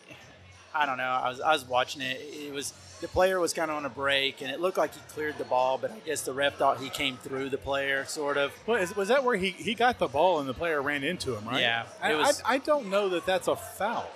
I 0.75 0.85
don't 0.85 0.99
know. 0.99 1.05
I 1.05 1.29
was 1.29 1.41
I 1.41 1.53
was 1.53 1.65
watching 1.65 2.03
it. 2.03 2.21
It 2.21 2.53
was 2.53 2.75
the 3.01 3.09
player 3.09 3.39
was 3.39 3.53
kind 3.53 3.71
of 3.71 3.77
on 3.77 3.85
a 3.85 3.91
break, 3.91 4.41
and 4.43 4.51
it 4.51 4.61
looked 4.61 4.79
like 4.79 4.95
he 4.95 5.01
cleared 5.09 5.37
the 5.39 5.45
ball, 5.45 5.77
but 5.79 5.91
I 5.91 5.99
guess 6.07 6.23
the 6.23 6.33
ref 6.33 6.57
thought 6.57 6.79
he 6.81 6.89
came 6.89 7.17
through 7.19 7.51
the 7.51 7.59
player, 7.59 8.05
sort 8.07 8.37
of. 8.39 8.53
Well, 8.67 8.81
is, 8.81 8.97
was 8.97 9.09
that 9.09 9.23
where 9.25 9.37
he, 9.37 9.51
he 9.51 9.75
got 9.75 9.99
the 9.99 10.09
ball 10.09 10.41
and 10.41 10.49
the 10.49 10.55
player 10.55 10.81
ran 10.81 11.05
into 11.05 11.35
him, 11.37 11.47
right? 11.47 11.61
Yeah, 11.61 11.85
I, 12.03 12.13
it 12.13 12.17
was- 12.17 12.43
I, 12.45 12.55
I 12.55 12.59
don't 12.59 12.89
know 12.89 13.09
that 13.11 13.27
that's 13.27 13.49
a 13.49 13.57
foul. 13.57 14.09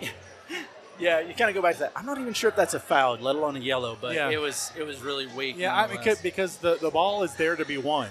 Yeah, 0.98 1.20
you 1.20 1.34
kind 1.34 1.50
of 1.50 1.54
go 1.54 1.60
back 1.60 1.74
to 1.74 1.80
that. 1.80 1.92
I'm 1.94 2.06
not 2.06 2.18
even 2.18 2.32
sure 2.32 2.48
if 2.48 2.56
that's 2.56 2.72
a 2.72 2.80
foul, 2.80 3.18
let 3.18 3.36
alone 3.36 3.54
a 3.56 3.60
yellow, 3.60 3.98
but 4.00 4.14
Yeah. 4.14 4.30
it 4.30 4.40
was 4.40 4.72
it 4.78 4.82
was 4.86 5.02
really 5.02 5.26
weak. 5.26 5.56
Yeah, 5.58 5.76
I 5.76 5.88
mean, 5.88 6.00
because 6.22 6.56
the, 6.56 6.76
the 6.76 6.90
ball 6.90 7.22
is 7.22 7.34
there 7.34 7.54
to 7.54 7.66
be 7.66 7.76
won, 7.76 8.08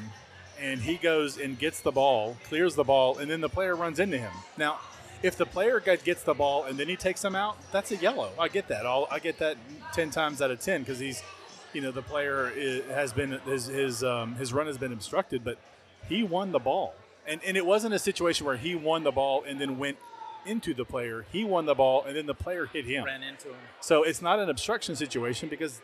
and 0.61 0.79
he 0.79 0.97
goes 0.97 1.39
and 1.39 1.57
gets 1.57 1.81
the 1.81 1.91
ball, 1.91 2.37
clears 2.43 2.75
the 2.75 2.83
ball, 2.83 3.17
and 3.17 3.27
then 3.29 3.41
the 3.41 3.49
player 3.49 3.75
runs 3.75 3.99
into 3.99 4.19
him. 4.19 4.31
Now, 4.55 4.77
if 5.23 5.35
the 5.37 5.45
player 5.45 5.79
gets 5.79 6.23
the 6.23 6.33
ball 6.33 6.65
and 6.65 6.77
then 6.77 6.87
he 6.87 6.95
takes 6.95 7.21
them 7.21 7.35
out, 7.35 7.57
that's 7.71 7.91
a 7.91 7.97
yellow. 7.97 8.31
I 8.39 8.47
get 8.47 8.67
that. 8.69 8.85
I'll, 8.85 9.07
I 9.11 9.19
get 9.19 9.39
that 9.39 9.57
ten 9.93 10.09
times 10.09 10.41
out 10.41 10.51
of 10.51 10.59
ten 10.59 10.81
because 10.81 10.99
he's, 10.99 11.23
you 11.73 11.81
know, 11.81 11.91
the 11.91 12.01
player 12.01 12.49
is, 12.49 12.85
has 12.91 13.13
been 13.13 13.39
his 13.45 13.67
his 13.67 14.03
um, 14.03 14.35
his 14.35 14.53
run 14.53 14.67
has 14.67 14.77
been 14.77 14.93
obstructed, 14.93 15.43
but 15.43 15.57
he 16.07 16.23
won 16.23 16.51
the 16.51 16.59
ball, 16.59 16.93
and 17.27 17.41
and 17.45 17.57
it 17.57 17.65
wasn't 17.65 17.93
a 17.93 17.99
situation 17.99 18.45
where 18.45 18.57
he 18.57 18.75
won 18.75 19.03
the 19.03 19.11
ball 19.11 19.43
and 19.47 19.59
then 19.59 19.77
went 19.77 19.97
into 20.45 20.73
the 20.73 20.85
player. 20.85 21.25
He 21.31 21.43
won 21.43 21.65
the 21.65 21.75
ball 21.75 22.03
and 22.03 22.15
then 22.15 22.25
the 22.25 22.35
player 22.35 22.65
hit 22.65 22.85
him. 22.85 23.03
Ran 23.03 23.23
into 23.23 23.49
him. 23.49 23.55
So 23.81 24.03
it's 24.03 24.21
not 24.21 24.39
an 24.39 24.49
obstruction 24.49 24.95
situation 24.95 25.49
because 25.49 25.81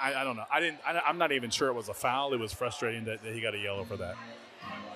I, 0.00 0.14
I 0.14 0.24
don't 0.24 0.36
know. 0.36 0.44
I 0.52 0.60
didn't. 0.60 0.78
I, 0.86 1.00
am 1.08 1.18
not 1.18 1.32
even 1.32 1.50
sure 1.50 1.68
it 1.68 1.74
was 1.74 1.88
a 1.88 1.94
foul. 1.94 2.32
It 2.32 2.40
was 2.40 2.52
frustrating 2.52 3.04
that, 3.04 3.22
that 3.22 3.34
he 3.34 3.40
got 3.40 3.54
a 3.54 3.58
yellow 3.58 3.84
for 3.84 3.96
that. 3.96 4.16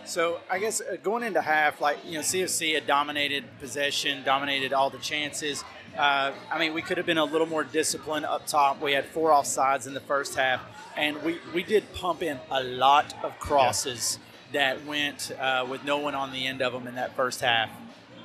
So 0.04 0.40
I 0.50 0.58
guess 0.58 0.80
uh, 0.80 0.96
going 1.02 1.22
into 1.22 1.40
half, 1.40 1.80
like 1.80 1.98
you 2.04 2.14
know, 2.14 2.20
CFC 2.20 2.74
had 2.74 2.86
dominated 2.86 3.44
possession, 3.60 4.22
dominated 4.24 4.72
all 4.72 4.90
the 4.90 4.98
chances. 4.98 5.64
Uh, 5.96 6.32
I 6.50 6.58
mean, 6.58 6.72
we 6.72 6.82
could 6.82 6.96
have 6.96 7.06
been 7.06 7.18
a 7.18 7.24
little 7.24 7.46
more 7.46 7.64
disciplined 7.64 8.24
up 8.24 8.46
top. 8.46 8.80
We 8.80 8.92
had 8.92 9.04
four 9.04 9.30
offsides 9.30 9.86
in 9.86 9.94
the 9.94 10.00
first 10.00 10.34
half, 10.34 10.62
and 10.96 11.22
we, 11.22 11.38
we 11.54 11.62
did 11.62 11.92
pump 11.92 12.22
in 12.22 12.38
a 12.50 12.62
lot 12.62 13.14
of 13.22 13.38
crosses 13.38 14.18
yeah. 14.52 14.74
that 14.74 14.86
went 14.86 15.32
uh, 15.38 15.66
with 15.68 15.84
no 15.84 15.98
one 15.98 16.14
on 16.14 16.32
the 16.32 16.46
end 16.46 16.62
of 16.62 16.72
them 16.72 16.86
in 16.86 16.94
that 16.94 17.14
first 17.14 17.42
half. 17.42 17.68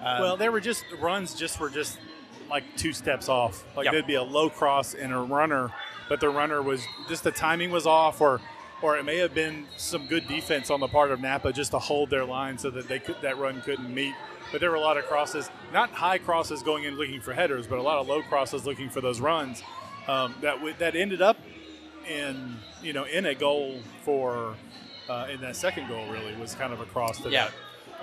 Um, 0.02 0.22
well, 0.22 0.38
there 0.38 0.52
were 0.52 0.62
just 0.62 0.86
runs, 1.00 1.36
just 1.36 1.60
were 1.60 1.70
just 1.70 1.98
like 2.50 2.64
two 2.78 2.94
steps 2.94 3.28
off. 3.28 3.66
Like 3.76 3.86
yep. 3.86 3.94
there'd 3.94 4.08
be 4.08 4.16
a 4.16 4.24
low 4.24 4.50
cross 4.50 4.94
and 4.94 5.12
a 5.12 5.20
runner, 5.20 5.72
but 6.08 6.22
the 6.22 6.30
runner 6.30 6.62
was 6.62 6.86
just 7.10 7.24
the 7.24 7.32
timing 7.32 7.72
was 7.72 7.86
off, 7.86 8.22
or 8.22 8.40
or 8.82 8.98
it 8.98 9.04
may 9.04 9.18
have 9.18 9.34
been 9.34 9.66
some 9.78 10.06
good 10.08 10.28
defense 10.28 10.70
on 10.70 10.80
the 10.80 10.88
part 10.88 11.12
of 11.12 11.20
Napa 11.20 11.52
just 11.52 11.72
to 11.72 11.80
hold 11.80 12.10
their 12.10 12.26
line 12.26 12.58
so 12.58 12.70
that 12.70 12.88
they 12.88 13.00
could 13.00 13.16
that 13.22 13.38
run 13.38 13.62
couldn't 13.62 13.94
meet. 13.94 14.14
But 14.52 14.62
there 14.62 14.70
were 14.70 14.78
a 14.78 14.82
lot 14.82 14.98
of 14.98 15.06
crosses, 15.06 15.50
not 15.74 15.90
high 15.90 16.18
crosses 16.18 16.64
going 16.64 16.86
in 16.86 16.96
looking 16.96 17.20
for 17.20 17.34
headers, 17.34 17.68
but 17.68 17.80
a 17.80 17.82
lot 17.82 17.98
of 17.98 18.08
low 18.08 18.22
crosses 18.22 18.66
looking 18.66 18.90
for 18.90 19.02
those 19.02 19.20
runs 19.20 19.62
um, 20.08 20.36
that 20.42 20.56
w- 20.56 20.76
that 20.80 20.96
ended 20.96 21.22
up 21.22 21.38
in 22.10 22.56
you 22.82 22.94
know 22.94 23.04
in 23.06 23.26
a 23.26 23.36
goal 23.36 23.80
for 24.04 24.56
uh, 25.10 25.28
in 25.32 25.42
that 25.42 25.56
second 25.56 25.88
goal 25.88 26.10
really 26.10 26.36
was 26.36 26.56
kind 26.56 26.72
of 26.72 26.80
a 26.80 26.86
cross 26.86 27.20
to 27.20 27.30
yeah. 27.30 27.46
that 27.46 27.54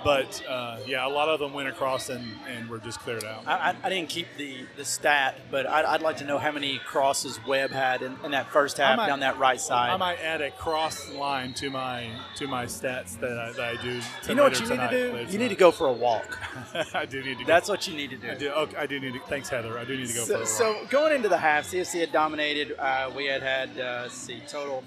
but 0.05 0.45
uh, 0.47 0.77
yeah, 0.85 1.05
a 1.05 1.09
lot 1.09 1.29
of 1.29 1.39
them 1.39 1.51
went 1.51 1.67
across 1.67 2.09
and, 2.09 2.23
and 2.47 2.69
were 2.69 2.77
just 2.77 2.99
cleared 2.99 3.23
out. 3.23 3.41
I, 3.47 3.75
I 3.83 3.89
didn't 3.89 4.09
keep 4.09 4.27
the, 4.37 4.59
the 4.77 4.85
stat, 4.85 5.35
but 5.49 5.65
I'd, 5.65 5.83
I'd, 5.83 6.01
like 6.03 6.17
to 6.17 6.25
know 6.25 6.37
how 6.37 6.51
many 6.51 6.77
crosses 6.77 7.39
Webb 7.47 7.71
had 7.71 8.03
in, 8.03 8.15
in 8.23 8.29
that 8.29 8.51
first 8.51 8.77
half 8.77 8.97
might, 8.97 9.07
down 9.07 9.21
that 9.21 9.39
right 9.39 9.59
side. 9.59 9.89
I 9.89 9.97
might 9.97 10.19
add 10.19 10.41
a 10.41 10.51
cross 10.51 11.09
line 11.09 11.55
to 11.55 11.71
my 11.71 12.11
to 12.35 12.45
my 12.45 12.65
stats 12.67 13.19
that 13.19 13.39
I, 13.39 13.51
that 13.53 13.79
I 13.79 13.81
do. 13.81 13.99
You 14.29 14.35
know 14.35 14.43
what 14.43 14.59
you 14.59 14.67
tonight, 14.67 14.91
need 14.91 14.97
to 14.97 15.25
do? 15.25 15.31
You 15.31 15.39
need 15.39 15.49
to 15.49 15.55
go 15.55 15.71
for 15.71 15.87
a 15.87 15.93
walk. 15.93 16.37
I 16.93 17.07
do 17.07 17.23
need 17.23 17.39
to. 17.39 17.45
That's 17.45 17.67
what 17.67 17.87
you 17.87 17.95
need 17.95 18.11
to 18.11 18.17
do. 18.17 18.29
I 18.29 18.35
do. 18.35 18.49
Okay, 18.51 18.77
I 18.77 18.85
do 18.85 18.99
need 18.99 19.13
to. 19.13 19.19
Thanks, 19.21 19.49
Heather. 19.49 19.79
I 19.79 19.85
do 19.85 19.97
need 19.97 20.07
to 20.07 20.13
go 20.13 20.19
so, 20.19 20.25
for 20.25 20.33
a 20.35 20.39
walk. 20.39 20.47
So 20.47 20.87
going 20.91 21.15
into 21.15 21.29
the 21.29 21.37
half, 21.39 21.65
CFC 21.65 22.01
had 22.01 22.11
dominated. 22.11 22.75
Uh, 22.77 23.09
we 23.17 23.25
had 23.25 23.41
had 23.41 23.69
uh, 23.79 24.01
let's 24.03 24.13
see 24.13 24.39
total. 24.47 24.83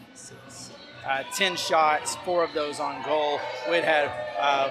Uh, 1.07 1.23
10 1.35 1.57
shots, 1.57 2.17
four 2.17 2.45
of 2.45 2.53
those 2.53 2.81
on 2.81 3.03
goal. 3.03 3.41
We 3.71 3.77
had 3.77 3.85
had 3.85 4.11
uh, 4.39 4.71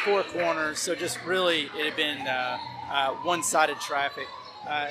four 0.00 0.22
corners, 0.22 0.78
so 0.78 0.94
just 0.94 1.22
really 1.24 1.62
it 1.76 1.84
had 1.84 1.96
been 1.96 2.26
uh, 2.26 2.58
uh, 2.90 3.10
one-sided 3.22 3.80
traffic. 3.80 4.26
Uh, 4.66 4.88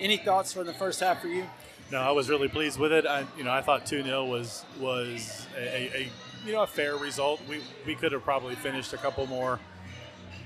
any 0.00 0.16
thoughts 0.16 0.52
from 0.52 0.66
the 0.66 0.74
first 0.74 1.00
half 1.00 1.20
for 1.20 1.28
you? 1.28 1.44
No, 1.90 2.00
I 2.00 2.10
was 2.10 2.28
really 2.28 2.48
pleased 2.48 2.78
with 2.78 2.92
it. 2.92 3.06
I, 3.06 3.26
you 3.36 3.44
know, 3.44 3.52
I 3.52 3.60
thought 3.60 3.86
two 3.86 4.02
0 4.02 4.24
was 4.26 4.64
was 4.80 5.46
a, 5.56 5.90
a, 5.94 6.08
you 6.44 6.52
know 6.52 6.62
a 6.62 6.66
fair 6.66 6.96
result. 6.96 7.40
We 7.48 7.60
we 7.86 7.94
could 7.94 8.12
have 8.12 8.24
probably 8.24 8.54
finished 8.54 8.92
a 8.92 8.96
couple 8.96 9.26
more, 9.26 9.60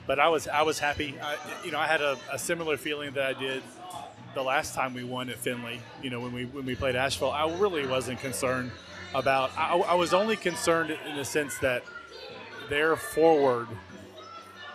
but 0.06 0.18
I 0.18 0.28
was 0.28 0.48
I 0.48 0.62
was 0.62 0.78
happy. 0.78 1.14
I, 1.20 1.36
you 1.64 1.70
know, 1.70 1.78
I 1.78 1.86
had 1.86 2.00
a, 2.00 2.18
a 2.32 2.38
similar 2.38 2.76
feeling 2.76 3.12
that 3.14 3.36
I 3.36 3.38
did 3.38 3.62
the 4.34 4.42
last 4.42 4.74
time 4.74 4.94
we 4.94 5.04
won 5.04 5.28
at 5.30 5.36
Finley. 5.36 5.80
You 6.02 6.10
know, 6.10 6.20
when 6.20 6.32
we 6.32 6.44
when 6.44 6.66
we 6.66 6.74
played 6.74 6.96
Asheville, 6.96 7.30
I 7.30 7.50
really 7.56 7.86
wasn't 7.86 8.20
concerned 8.20 8.70
about. 9.14 9.50
I, 9.56 9.76
I 9.76 9.94
was 9.94 10.12
only 10.12 10.36
concerned 10.36 10.90
in 11.08 11.16
the 11.16 11.24
sense 11.24 11.56
that 11.58 11.84
their 12.68 12.96
forward, 12.96 13.68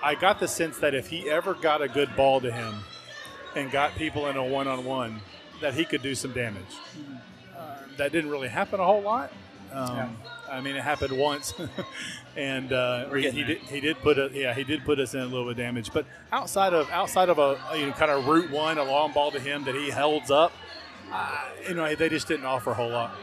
I 0.03 0.15
got 0.15 0.39
the 0.39 0.47
sense 0.47 0.77
that 0.79 0.93
if 0.93 1.07
he 1.07 1.29
ever 1.29 1.53
got 1.53 1.81
a 1.81 1.87
good 1.87 2.13
ball 2.15 2.41
to 2.41 2.51
him 2.51 2.75
and 3.55 3.71
got 3.71 3.95
people 3.95 4.27
in 4.27 4.35
a 4.35 4.43
one 4.43 4.67
on 4.67 4.83
one, 4.83 5.21
that 5.61 5.73
he 5.73 5.85
could 5.85 6.01
do 6.01 6.13
some 6.13 6.33
damage. 6.33 6.63
Uh, 7.57 7.77
that 7.97 8.11
didn't 8.11 8.29
really 8.29 8.49
happen 8.49 8.79
a 8.81 8.85
whole 8.85 9.01
lot. 9.01 9.31
Um, 9.71 9.95
yeah. 9.95 10.09
I 10.51 10.61
mean, 10.61 10.75
it 10.75 10.83
happened 10.83 11.17
once, 11.17 11.53
and 12.35 12.71
uh, 12.71 13.09
he, 13.11 13.31
he 13.31 13.43
did 13.43 13.57
he 13.59 13.79
did 13.79 13.97
put 13.99 14.19
a 14.19 14.29
yeah 14.31 14.53
he 14.53 14.63
did 14.63 14.85
put 14.85 14.99
us 14.99 15.15
in 15.15 15.21
a 15.21 15.25
little 15.25 15.45
bit 15.45 15.51
of 15.51 15.57
damage. 15.57 15.91
But 15.91 16.05
outside 16.31 16.73
of 16.73 16.89
outside 16.91 17.29
of 17.29 17.39
a 17.39 17.59
you 17.75 17.87
know 17.87 17.93
kind 17.93 18.11
of 18.11 18.27
route 18.27 18.51
one, 18.51 18.77
a 18.77 18.83
long 18.83 19.13
ball 19.13 19.31
to 19.31 19.39
him 19.39 19.63
that 19.63 19.73
he 19.73 19.89
holds 19.89 20.29
up, 20.29 20.51
uh, 21.11 21.45
you 21.67 21.73
know 21.73 21.95
they 21.95 22.09
just 22.09 22.27
didn't 22.27 22.45
offer 22.45 22.71
a 22.71 22.73
whole 22.75 22.89
lot. 22.89 23.15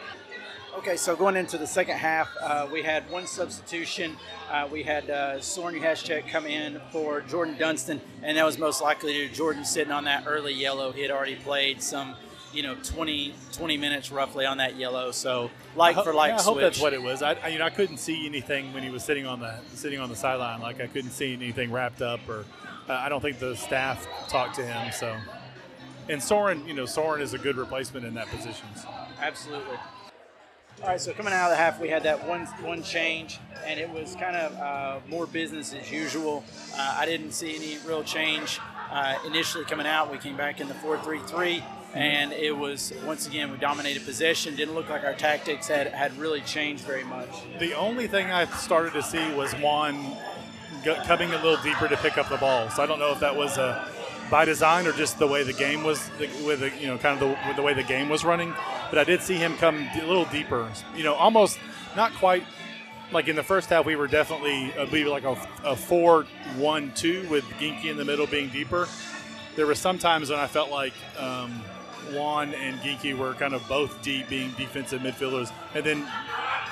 Okay, 0.79 0.97
so 0.97 1.17
going 1.17 1.37
into 1.37 1.59
the 1.59 1.67
second 1.67 1.97
half, 1.97 2.29
uh, 2.41 2.67
we 2.73 2.81
had 2.81 3.09
one 3.11 3.27
substitution. 3.27 4.17
Uh, 4.51 4.69
we 4.71 4.85
had 4.85 5.11
uh, 5.11 5.41
Soren 5.41 5.75
Uhashchek 5.75 6.29
come 6.29 6.47
in 6.47 6.81
for 6.93 7.23
Jordan 7.23 7.57
Dunston, 7.59 8.01
and 8.23 8.37
that 8.37 8.47
was 8.47 8.57
most 8.57 8.81
likely 8.81 9.13
to 9.15 9.35
Jordan 9.35 9.65
sitting 9.65 9.93
on 9.93 10.05
that 10.05 10.25
early 10.29 10.55
yellow. 10.55 10.93
He 10.93 11.03
had 11.03 11.11
already 11.11 11.35
played 11.35 11.83
some, 11.83 12.15
you 12.53 12.63
know, 12.63 12.77
20, 12.85 13.35
20 13.53 13.77
minutes 13.79 14.13
roughly 14.13 14.47
on 14.47 14.59
that 14.59 14.77
yellow. 14.77 15.11
So 15.11 15.51
like 15.75 15.97
for 15.97 16.15
like. 16.15 16.31
Yeah, 16.31 16.37
I 16.37 16.39
switch. 16.39 16.47
hope 16.47 16.61
that's 16.61 16.81
what 16.81 16.93
it 16.93 17.03
was. 17.03 17.21
I, 17.21 17.33
I, 17.33 17.49
you 17.49 17.59
know 17.59 17.65
I 17.65 17.71
couldn't 17.71 17.99
see 17.99 18.25
anything 18.25 18.73
when 18.73 18.85
he 18.85 18.91
was 18.91 19.03
sitting 19.03 19.27
on 19.27 19.41
the 19.41 19.59
sitting 19.75 19.99
on 19.99 20.09
the 20.09 20.17
sideline. 20.17 20.61
Like 20.61 20.81
I 20.81 20.87
couldn't 20.87 21.11
see 21.11 21.33
anything 21.33 21.73
wrapped 21.73 22.01
up, 22.01 22.21
or 22.29 22.45
uh, 22.89 22.93
I 22.95 23.09
don't 23.09 23.21
think 23.21 23.41
the 23.41 23.57
staff 23.57 24.07
talked 24.29 24.55
to 24.57 24.65
him. 24.65 24.93
So. 24.93 25.17
And 26.09 26.21
Soren, 26.21 26.67
you 26.67 26.75
know, 26.75 26.87
Soren 26.87 27.23
is 27.23 27.35
a 27.35 27.39
good 27.39 27.57
replacement 27.57 28.05
in 28.05 28.15
that 28.15 28.27
position. 28.29 28.67
Absolutely. 29.21 29.77
All 30.83 30.89
right, 30.89 31.01
so 31.01 31.13
coming 31.13 31.35
out 31.35 31.45
of 31.45 31.51
the 31.51 31.57
half, 31.57 31.79
we 31.79 31.91
had 31.91 32.05
that 32.05 32.27
one 32.27 32.47
one 32.63 32.83
change, 32.83 33.39
and 33.67 33.79
it 33.79 33.91
was 33.91 34.15
kind 34.15 34.35
of 34.35 34.57
uh, 34.57 35.01
more 35.11 35.27
business 35.27 35.75
as 35.75 35.93
usual. 35.93 36.43
Uh, 36.75 36.97
I 36.99 37.05
didn't 37.05 37.33
see 37.33 37.55
any 37.55 37.77
real 37.87 38.03
change 38.03 38.59
uh, 38.91 39.19
initially 39.27 39.67
coming 39.67 39.87
out. 39.87 40.11
We 40.11 40.17
came 40.17 40.39
back 40.39 40.59
in 40.59 40.69
the 40.69 40.75
4-3-3, 40.75 41.63
and 41.93 42.33
it 42.33 42.57
was 42.57 42.95
once 43.05 43.27
again 43.27 43.53
we 43.53 43.59
dominated 43.59 44.07
possession. 44.07 44.57
Didn't 44.57 44.75
look 44.75 44.89
like 44.89 45.05
our 45.05 45.13
tactics 45.13 45.69
had 45.69 45.89
had 45.89 46.17
really 46.17 46.41
changed 46.41 46.83
very 46.85 47.05
much. 47.05 47.29
The 47.59 47.75
only 47.75 48.07
thing 48.07 48.31
I 48.31 48.47
started 48.47 48.95
to 48.95 49.03
see 49.03 49.35
was 49.35 49.53
Juan 49.53 50.17
coming 51.05 51.29
a 51.29 51.43
little 51.43 51.63
deeper 51.63 51.89
to 51.89 51.97
pick 51.99 52.17
up 52.17 52.31
the 52.31 52.39
ball. 52.39 52.71
So 52.71 52.83
I 52.83 52.87
don't 52.87 52.99
know 52.99 53.13
if 53.13 53.21
that 53.21 53.37
was 53.37 53.59
a 53.59 53.87
by 54.31 54.47
design 54.47 54.87
or 54.87 54.93
just 54.93 55.19
the 55.19 55.27
way 55.27 55.43
the 55.43 55.53
game 55.53 55.83
was 55.83 56.09
with 56.47 56.63
you 56.81 56.87
know 56.87 56.97
kind 56.97 57.21
of 57.21 57.29
the, 57.29 57.55
the 57.57 57.63
way 57.63 57.75
the 57.75 57.83
game 57.83 58.09
was 58.09 58.25
running. 58.25 58.55
But 58.91 58.99
I 58.99 59.05
did 59.05 59.23
see 59.23 59.37
him 59.37 59.57
come 59.57 59.89
a 59.95 60.07
little 60.07 60.27
deeper. 60.27 60.69
You 60.95 61.05
know, 61.05 61.15
almost 61.15 61.59
not 61.97 62.13
quite 62.15 62.45
like 63.13 63.29
in 63.29 63.37
the 63.37 63.43
first 63.43 63.71
half. 63.71 63.87
We 63.87 63.97
were 63.97 64.09
definitely 64.09 64.73
uh, 64.75 64.87
we 64.91 65.05
were 65.05 65.11
like 65.11 65.25
a, 65.25 65.37
a 65.65 65.77
four 65.77 66.25
one 66.57 66.93
two 66.95 67.27
with 67.29 67.45
Ginky 67.59 67.87
in 67.87 67.97
the 67.97 68.05
middle 68.05 68.27
being 68.27 68.49
deeper. 68.49 68.89
There 69.57 69.67
were 69.67 69.75
some 69.75 69.99
times 69.99 70.31
when 70.31 70.39
I 70.39 70.47
felt 70.47 70.71
like. 70.71 70.95
Um, 71.19 71.63
Juan 72.13 72.55
and 72.55 72.81
Ginky 72.81 73.17
were 73.17 73.35
kind 73.35 73.55
of 73.55 73.67
both 73.69 74.03
deep, 74.03 74.29
being 74.29 74.51
defensive 74.53 75.01
midfielders, 75.01 75.53
and 75.75 75.85
then, 75.85 76.05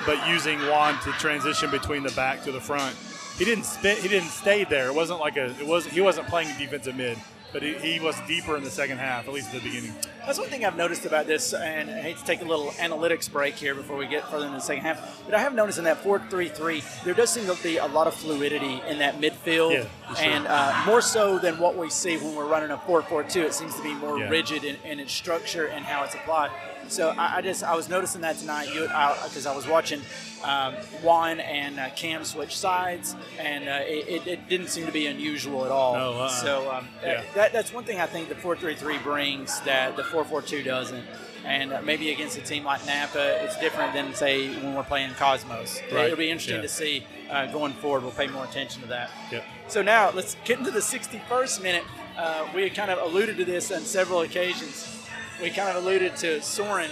but 0.05 0.27
using 0.27 0.59
Juan 0.59 0.99
to 1.03 1.11
transition 1.13 1.71
between 1.71 2.03
the 2.03 2.11
back 2.11 2.43
to 2.43 2.51
the 2.51 2.59
front. 2.59 2.93
He 3.37 3.45
didn't 3.45 3.63
spit. 3.63 3.99
He 3.99 4.09
didn't 4.09 4.29
stay 4.29 4.65
there. 4.65 4.87
It 4.87 4.95
wasn't 4.95 5.21
like 5.21 5.37
a. 5.37 5.45
It 5.59 5.65
was. 5.65 5.85
He 5.85 6.01
wasn't 6.01 6.27
playing 6.27 6.57
defensive 6.57 6.95
mid 6.95 7.17
but 7.51 7.63
he, 7.63 7.73
he, 7.75 7.99
was 7.99 8.15
deeper 8.27 8.55
in 8.55 8.63
the 8.63 8.69
second 8.69 8.97
half, 8.97 9.27
at 9.27 9.33
least 9.33 9.53
at 9.53 9.61
the 9.61 9.69
beginning. 9.69 9.93
That's 10.25 10.37
one 10.37 10.49
thing 10.49 10.65
I've 10.65 10.77
noticed 10.77 11.05
about 11.05 11.27
this, 11.27 11.53
and 11.53 11.89
I 11.89 12.01
hate 12.01 12.17
to 12.17 12.23
take 12.23 12.41
a 12.41 12.45
little 12.45 12.71
analytics 12.71 13.31
break 13.31 13.55
here 13.55 13.73
before 13.73 13.97
we 13.97 14.07
get 14.07 14.29
further 14.29 14.45
in 14.45 14.53
the 14.53 14.59
second 14.59 14.83
half, 14.83 15.23
but 15.25 15.33
I 15.33 15.39
have 15.39 15.53
noticed 15.53 15.77
in 15.77 15.85
that 15.85 16.03
4-3-3, 16.03 17.03
there 17.03 17.13
does 17.13 17.29
seem 17.29 17.45
to 17.45 17.61
be 17.63 17.77
a 17.77 17.87
lot 17.87 18.07
of 18.07 18.13
fluidity 18.13 18.81
in 18.87 18.99
that 18.99 19.19
midfield, 19.19 19.73
yeah, 19.73 20.15
sure. 20.15 20.25
and 20.25 20.47
uh, 20.47 20.83
more 20.85 21.01
so 21.01 21.39
than 21.39 21.57
what 21.57 21.77
we 21.77 21.89
see 21.89 22.17
when 22.17 22.35
we're 22.35 22.47
running 22.47 22.71
a 22.71 22.77
4-4-2. 22.77 23.37
It 23.37 23.53
seems 23.53 23.75
to 23.75 23.83
be 23.83 23.93
more 23.93 24.19
yeah. 24.19 24.29
rigid 24.29 24.63
in, 24.63 24.75
in, 24.83 24.99
its 24.99 25.13
structure 25.13 25.67
and 25.67 25.85
how 25.85 26.03
it's 26.03 26.15
applied. 26.15 26.51
So 26.89 27.09
I, 27.09 27.37
I 27.37 27.41
just 27.41 27.63
I 27.63 27.75
was 27.75 27.87
noticing 27.87 28.21
that 28.21 28.37
tonight 28.37 28.67
because 28.67 29.45
I, 29.45 29.53
I 29.53 29.55
was 29.55 29.67
watching 29.67 30.01
um, 30.43 30.73
Juan 31.03 31.39
and 31.39 31.79
uh, 31.79 31.89
Cam 31.91 32.23
switch 32.23 32.57
sides, 32.57 33.15
and 33.37 33.67
uh, 33.67 33.79
it, 33.83 34.25
it, 34.25 34.49
didn't 34.49 34.67
seem 34.67 34.85
to 34.85 34.91
be 34.91 35.07
unusual 35.07 35.65
at 35.65 35.71
all. 35.71 35.95
Oh, 35.95 36.19
uh, 36.21 36.29
so 36.29 36.71
um, 36.71 36.87
yeah. 37.03 37.23
that, 37.35 37.53
that's 37.53 37.73
one 37.73 37.83
thing 37.83 37.99
I 37.99 38.05
think 38.05 38.29
the 38.29 38.35
4-3-3 38.35 39.03
brings 39.03 39.59
that 39.61 39.95
the 39.95 40.03
4-4-2 40.23 40.65
doesn't. 40.65 41.05
And 41.45 41.71
uh, 41.71 41.81
maybe 41.81 42.11
against 42.11 42.37
a 42.37 42.41
team 42.41 42.65
like 42.65 42.85
Napa, 42.85 43.43
it's 43.43 43.57
different 43.59 43.93
than 43.93 44.13
say 44.13 44.49
when 44.49 44.75
we're 44.75 44.83
playing 44.83 45.11
Cosmos. 45.11 45.81
Right. 45.91 46.05
It'll 46.05 46.17
be 46.17 46.29
interesting 46.29 46.57
yeah. 46.57 46.61
to 46.63 46.67
see 46.67 47.05
uh, 47.29 47.45
going 47.47 47.73
forward. 47.73 48.03
We'll 48.03 48.11
pay 48.11 48.27
more 48.27 48.43
attention 48.43 48.81
to 48.81 48.87
that. 48.89 49.09
Yep. 49.31 49.43
So 49.67 49.81
now 49.81 50.11
let's 50.11 50.35
get 50.43 50.59
into 50.59 50.71
the 50.71 50.79
61st 50.79 51.63
minute. 51.63 51.83
Uh, 52.17 52.47
we 52.53 52.63
had 52.63 52.75
kind 52.75 52.91
of 52.91 52.99
alluded 52.99 53.37
to 53.37 53.45
this 53.45 53.71
on 53.71 53.81
several 53.81 54.21
occasions. 54.21 55.07
We 55.41 55.49
kind 55.49 55.75
of 55.75 55.83
alluded 55.83 56.17
to 56.17 56.41
Soren 56.41 56.91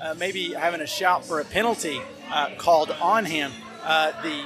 uh, 0.00 0.14
maybe 0.14 0.52
having 0.54 0.80
a 0.80 0.86
shout 0.86 1.24
for 1.24 1.40
a 1.40 1.44
penalty 1.44 2.00
uh, 2.30 2.50
called 2.56 2.90
on 3.00 3.24
him. 3.24 3.52
Uh, 3.82 4.12
the 4.22 4.44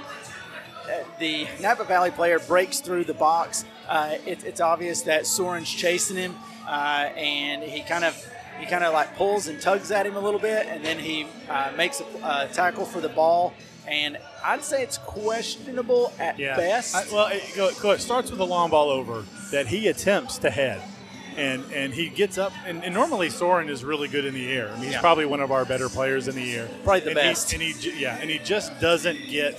the 1.18 1.46
Napa 1.60 1.84
Valley 1.84 2.10
player 2.10 2.38
breaks 2.38 2.80
through 2.80 3.04
the 3.04 3.14
box. 3.14 3.64
Uh, 3.88 4.16
it, 4.26 4.44
it's 4.44 4.60
obvious 4.60 5.02
that 5.02 5.26
Soren's 5.26 5.68
chasing 5.70 6.16
him, 6.16 6.34
uh, 6.66 7.10
and 7.16 7.62
he 7.62 7.82
kind 7.82 8.04
of 8.04 8.14
he 8.58 8.66
kind 8.66 8.84
of 8.84 8.92
like 8.92 9.16
pulls 9.16 9.48
and 9.48 9.60
tugs 9.60 9.90
at 9.90 10.06
him 10.06 10.16
a 10.16 10.20
little 10.20 10.40
bit, 10.40 10.66
and 10.66 10.84
then 10.84 10.98
he 10.98 11.26
uh, 11.48 11.72
makes 11.76 12.00
a, 12.00 12.04
a 12.22 12.48
tackle 12.52 12.84
for 12.84 13.00
the 13.00 13.08
ball. 13.08 13.52
And 13.88 14.16
I'd 14.44 14.62
say 14.62 14.82
it's 14.84 14.98
questionable 14.98 16.12
at 16.20 16.38
Yeah. 16.38 16.56
best. 16.56 16.94
I, 16.94 17.04
well, 17.12 17.26
it, 17.32 17.42
it 17.56 18.00
starts 18.00 18.30
with 18.30 18.38
a 18.38 18.44
long 18.44 18.70
ball 18.70 18.90
over 18.90 19.24
that 19.50 19.66
he 19.66 19.88
attempts 19.88 20.38
to 20.38 20.50
head. 20.50 20.80
And, 21.36 21.64
and 21.72 21.94
he 21.94 22.08
gets 22.10 22.36
up, 22.36 22.52
and, 22.66 22.84
and 22.84 22.92
normally 22.92 23.30
Soren 23.30 23.70
is 23.70 23.82
really 23.82 24.06
good 24.06 24.26
in 24.26 24.34
the 24.34 24.52
air. 24.52 24.68
I 24.68 24.74
mean, 24.74 24.84
he's 24.84 24.92
Yeah. 24.92 25.00
probably 25.00 25.24
one 25.24 25.40
of 25.40 25.50
our 25.50 25.64
better 25.64 25.88
players 25.88 26.28
in 26.28 26.34
the 26.36 26.54
air. 26.54 26.68
Probably 26.84 27.00
the 27.00 27.10
and 27.10 27.18
he- 27.18 27.24
best. 27.24 27.52
and 27.54 27.62
he, 27.62 27.98
yeah, 27.98 28.18
and 28.20 28.28
he 28.28 28.38
just 28.38 28.78
doesn't 28.80 29.18
get 29.30 29.58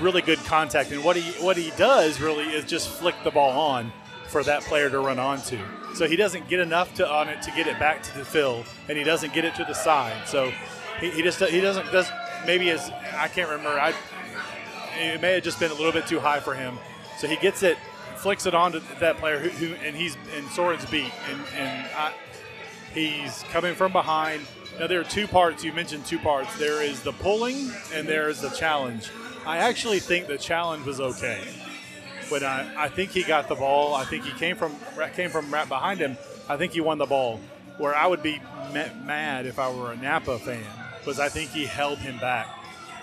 really 0.00 0.22
good 0.22 0.38
contact. 0.40 0.92
And 0.92 1.04
what 1.04 1.16
he 1.16 1.32
what 1.42 1.56
he 1.56 1.70
does 1.76 2.20
really 2.20 2.44
is 2.44 2.64
just 2.64 2.88
flick 2.88 3.14
the 3.24 3.30
ball 3.30 3.58
on 3.58 3.92
for 4.28 4.42
that 4.44 4.62
player 4.62 4.90
to 4.90 4.98
run 4.98 5.18
onto. 5.18 5.58
So 5.94 6.08
he 6.08 6.16
doesn't 6.16 6.48
get 6.48 6.60
enough 6.60 6.94
to 6.94 7.08
on 7.08 7.28
it 7.28 7.42
to 7.42 7.50
get 7.52 7.66
it 7.66 7.78
back 7.78 8.02
to 8.02 8.18
the 8.18 8.24
field, 8.24 8.66
and 8.88 8.98
he 8.98 9.04
doesn't 9.04 9.32
get 9.32 9.44
it 9.44 9.54
to 9.56 9.64
the 9.64 9.74
side. 9.74 10.26
So 10.26 10.52
he, 11.00 11.10
he 11.10 11.22
just 11.22 11.40
he 11.40 11.60
doesn't 11.60 11.90
does 11.92 12.10
maybe 12.46 12.70
as 12.70 12.90
I 13.16 13.28
can't 13.28 13.48
remember. 13.48 13.78
I 13.78 13.94
it 14.96 15.20
may 15.20 15.34
have 15.34 15.42
just 15.42 15.60
been 15.60 15.70
a 15.70 15.74
little 15.74 15.92
bit 15.92 16.06
too 16.06 16.20
high 16.20 16.40
for 16.40 16.54
him. 16.54 16.78
So 17.18 17.26
he 17.26 17.36
gets 17.36 17.62
it, 17.62 17.78
flicks 18.16 18.46
it 18.46 18.54
onto 18.54 18.80
that 19.00 19.18
player 19.18 19.38
who, 19.38 19.48
who 19.48 19.74
and 19.84 19.94
he's 19.96 20.16
and 20.36 20.46
Soren's 20.48 20.84
beat, 20.86 21.12
and 21.30 21.40
and 21.56 21.86
I, 21.96 22.12
he's 22.92 23.44
coming 23.50 23.74
from 23.74 23.92
behind. 23.92 24.42
Now 24.78 24.86
there 24.86 25.00
are 25.00 25.04
two 25.04 25.26
parts. 25.26 25.62
You 25.62 25.72
mentioned 25.72 26.04
two 26.04 26.18
parts. 26.18 26.56
There 26.58 26.82
is 26.82 27.02
the 27.02 27.12
pulling 27.12 27.70
and 27.92 28.08
there 28.08 28.28
is 28.28 28.40
the 28.40 28.50
challenge. 28.50 29.10
I 29.46 29.58
actually 29.58 30.00
think 30.00 30.26
the 30.26 30.38
challenge 30.38 30.86
was 30.86 31.00
okay. 31.00 31.42
But 32.30 32.42
I, 32.42 32.72
I 32.76 32.88
think 32.88 33.10
he 33.10 33.22
got 33.22 33.48
the 33.48 33.54
ball. 33.54 33.94
I 33.94 34.04
think 34.04 34.24
he 34.24 34.32
came 34.32 34.56
from 34.56 34.74
came 35.14 35.30
from 35.30 35.52
right 35.52 35.68
behind 35.68 36.00
him. 36.00 36.16
I 36.48 36.56
think 36.56 36.72
he 36.72 36.80
won 36.80 36.98
the 36.98 37.06
ball. 37.06 37.40
Where 37.78 37.94
I 37.94 38.06
would 38.06 38.22
be 38.22 38.40
mad 38.72 39.46
if 39.46 39.58
I 39.58 39.70
were 39.72 39.92
a 39.92 39.96
Napa 39.96 40.38
fan 40.38 40.64
was 41.06 41.20
I 41.20 41.28
think 41.28 41.50
he 41.50 41.64
held 41.64 41.98
him 41.98 42.18
back. 42.18 42.48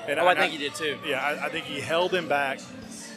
And 0.08 0.20
oh, 0.20 0.28
I 0.28 0.36
think 0.36 0.52
he 0.52 0.58
did 0.58 0.74
too. 0.74 0.98
yeah, 1.06 1.22
I, 1.22 1.46
I 1.46 1.50
think 1.50 1.66
he 1.66 1.80
held 1.80 2.14
him 2.14 2.28
back, 2.28 2.60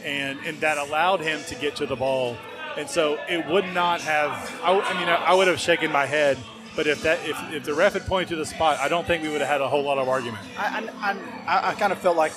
and 0.05 0.39
and 0.45 0.61
that 0.61 0.77
allowed 0.77 1.21
him 1.21 1.41
to 1.49 1.55
get 1.55 1.77
to 1.77 1.87
the 1.87 1.97
ball. 1.97 2.37
And 2.77 2.91
so 2.91 3.19
it 3.29 3.47
would 3.47 3.67
not 3.73 4.01
have. 4.03 4.61
I 4.63 4.73
mean, 4.99 5.09
I, 5.09 5.15
I 5.15 5.35
would 5.35 5.49
have 5.49 5.61
shaken 5.61 5.91
my 5.91 6.07
head. 6.07 6.37
But 6.77 6.87
if 6.87 7.03
that 7.03 7.21
if, 7.27 7.37
if 7.53 7.65
the 7.65 7.75
ref 7.75 7.93
had 7.93 8.07
pointed 8.07 8.31
to 8.31 8.37
the 8.37 8.47
spot, 8.47 8.79
I 8.81 8.89
don't 8.89 9.07
think 9.07 9.23
we 9.23 9.29
would 9.29 9.41
have 9.41 9.51
had 9.51 9.61
a 9.61 9.69
whole 9.69 9.83
lot 9.83 9.99
of 9.99 10.09
argument. 10.09 10.43
I, 10.59 10.91
I, 11.01 11.13
I, 11.47 11.71
I 11.71 11.75
kind 11.75 11.93
of 11.93 11.99
felt 11.99 12.17
like 12.17 12.33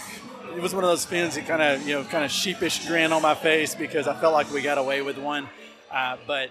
it 0.55 0.61
was 0.61 0.73
one 0.75 0.83
of 0.83 0.89
those 0.89 1.01
spins 1.01 1.35
that 1.35 1.47
kind 1.47 1.61
of 1.61 1.87
you 1.87 1.95
know 1.95 2.03
kind 2.03 2.23
of 2.23 2.31
sheepish 2.31 2.87
grin 2.87 3.11
on 3.11 3.21
my 3.21 3.35
face 3.35 3.73
because 3.75 4.07
I 4.07 4.19
felt 4.19 4.33
like 4.33 4.51
we 4.51 4.61
got 4.61 4.77
away 4.77 5.01
with 5.01 5.17
one. 5.17 5.49
Uh, 5.91 6.17
but 6.27 6.49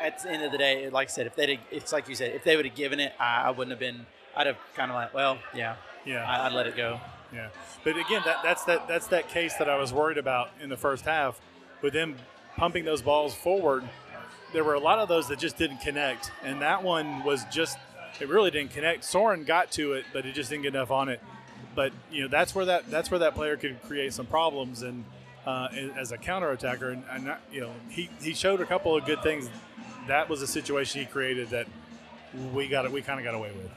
at 0.00 0.22
the 0.22 0.30
end 0.30 0.44
of 0.44 0.52
the 0.52 0.58
day, 0.58 0.88
like 0.88 1.08
I 1.08 1.10
said, 1.10 1.26
if 1.26 1.36
they 1.36 1.60
it's 1.70 1.92
like 1.92 2.08
you 2.08 2.14
said, 2.14 2.34
if 2.34 2.44
they 2.44 2.56
would 2.56 2.64
have 2.66 2.74
given 2.74 3.00
it, 3.00 3.12
I, 3.20 3.42
I 3.44 3.50
wouldn't 3.50 3.70
have 3.70 3.80
been. 3.80 4.06
I'd 4.34 4.46
have 4.46 4.58
kind 4.74 4.90
of 4.90 4.94
like, 4.94 5.14
well, 5.14 5.38
yeah, 5.54 5.76
Yeah. 6.04 6.22
I, 6.30 6.46
I'd 6.46 6.52
let 6.52 6.66
it 6.66 6.76
go. 6.76 7.00
Yeah, 7.32 7.48
but 7.82 7.96
again, 7.96 8.22
that, 8.24 8.38
that's 8.42 8.64
that 8.64 8.86
that's 8.86 9.08
that 9.08 9.28
case 9.28 9.54
that 9.54 9.68
I 9.68 9.76
was 9.76 9.92
worried 9.92 10.18
about 10.18 10.50
in 10.62 10.68
the 10.68 10.76
first 10.76 11.04
half, 11.04 11.40
with 11.82 11.92
them 11.92 12.16
pumping 12.56 12.84
those 12.84 13.02
balls 13.02 13.34
forward. 13.34 13.84
There 14.52 14.64
were 14.64 14.74
a 14.74 14.80
lot 14.80 14.98
of 14.98 15.08
those 15.08 15.28
that 15.28 15.38
just 15.38 15.56
didn't 15.56 15.78
connect, 15.78 16.30
and 16.42 16.62
that 16.62 16.82
one 16.82 17.24
was 17.24 17.44
just 17.50 17.78
it 18.20 18.28
really 18.28 18.50
didn't 18.50 18.72
connect. 18.72 19.04
Soren 19.04 19.44
got 19.44 19.70
to 19.72 19.92
it, 19.94 20.06
but 20.12 20.24
it 20.24 20.34
just 20.34 20.50
didn't 20.50 20.62
get 20.62 20.74
enough 20.74 20.90
on 20.90 21.08
it. 21.08 21.20
But 21.74 21.92
you 22.10 22.22
know 22.22 22.28
that's 22.28 22.54
where 22.54 22.64
that 22.66 22.90
that's 22.90 23.10
where 23.10 23.20
that 23.20 23.34
player 23.34 23.56
could 23.56 23.82
create 23.82 24.12
some 24.12 24.26
problems, 24.26 24.82
and 24.82 25.04
uh, 25.46 25.68
as 25.96 26.12
a 26.12 26.18
counter 26.18 26.50
attacker, 26.50 26.90
and, 26.90 27.02
and 27.10 27.24
not, 27.26 27.40
you 27.52 27.60
know 27.60 27.72
he 27.90 28.08
he 28.20 28.34
showed 28.34 28.60
a 28.60 28.66
couple 28.66 28.96
of 28.96 29.04
good 29.04 29.22
things. 29.22 29.50
That 30.08 30.28
was 30.28 30.40
a 30.40 30.46
situation 30.46 31.00
he 31.00 31.06
created 31.06 31.50
that 31.50 31.66
we 32.54 32.68
got 32.68 32.84
it. 32.84 32.92
We 32.92 33.02
kind 33.02 33.18
of 33.18 33.24
got 33.24 33.34
away 33.34 33.50
with. 33.52 33.70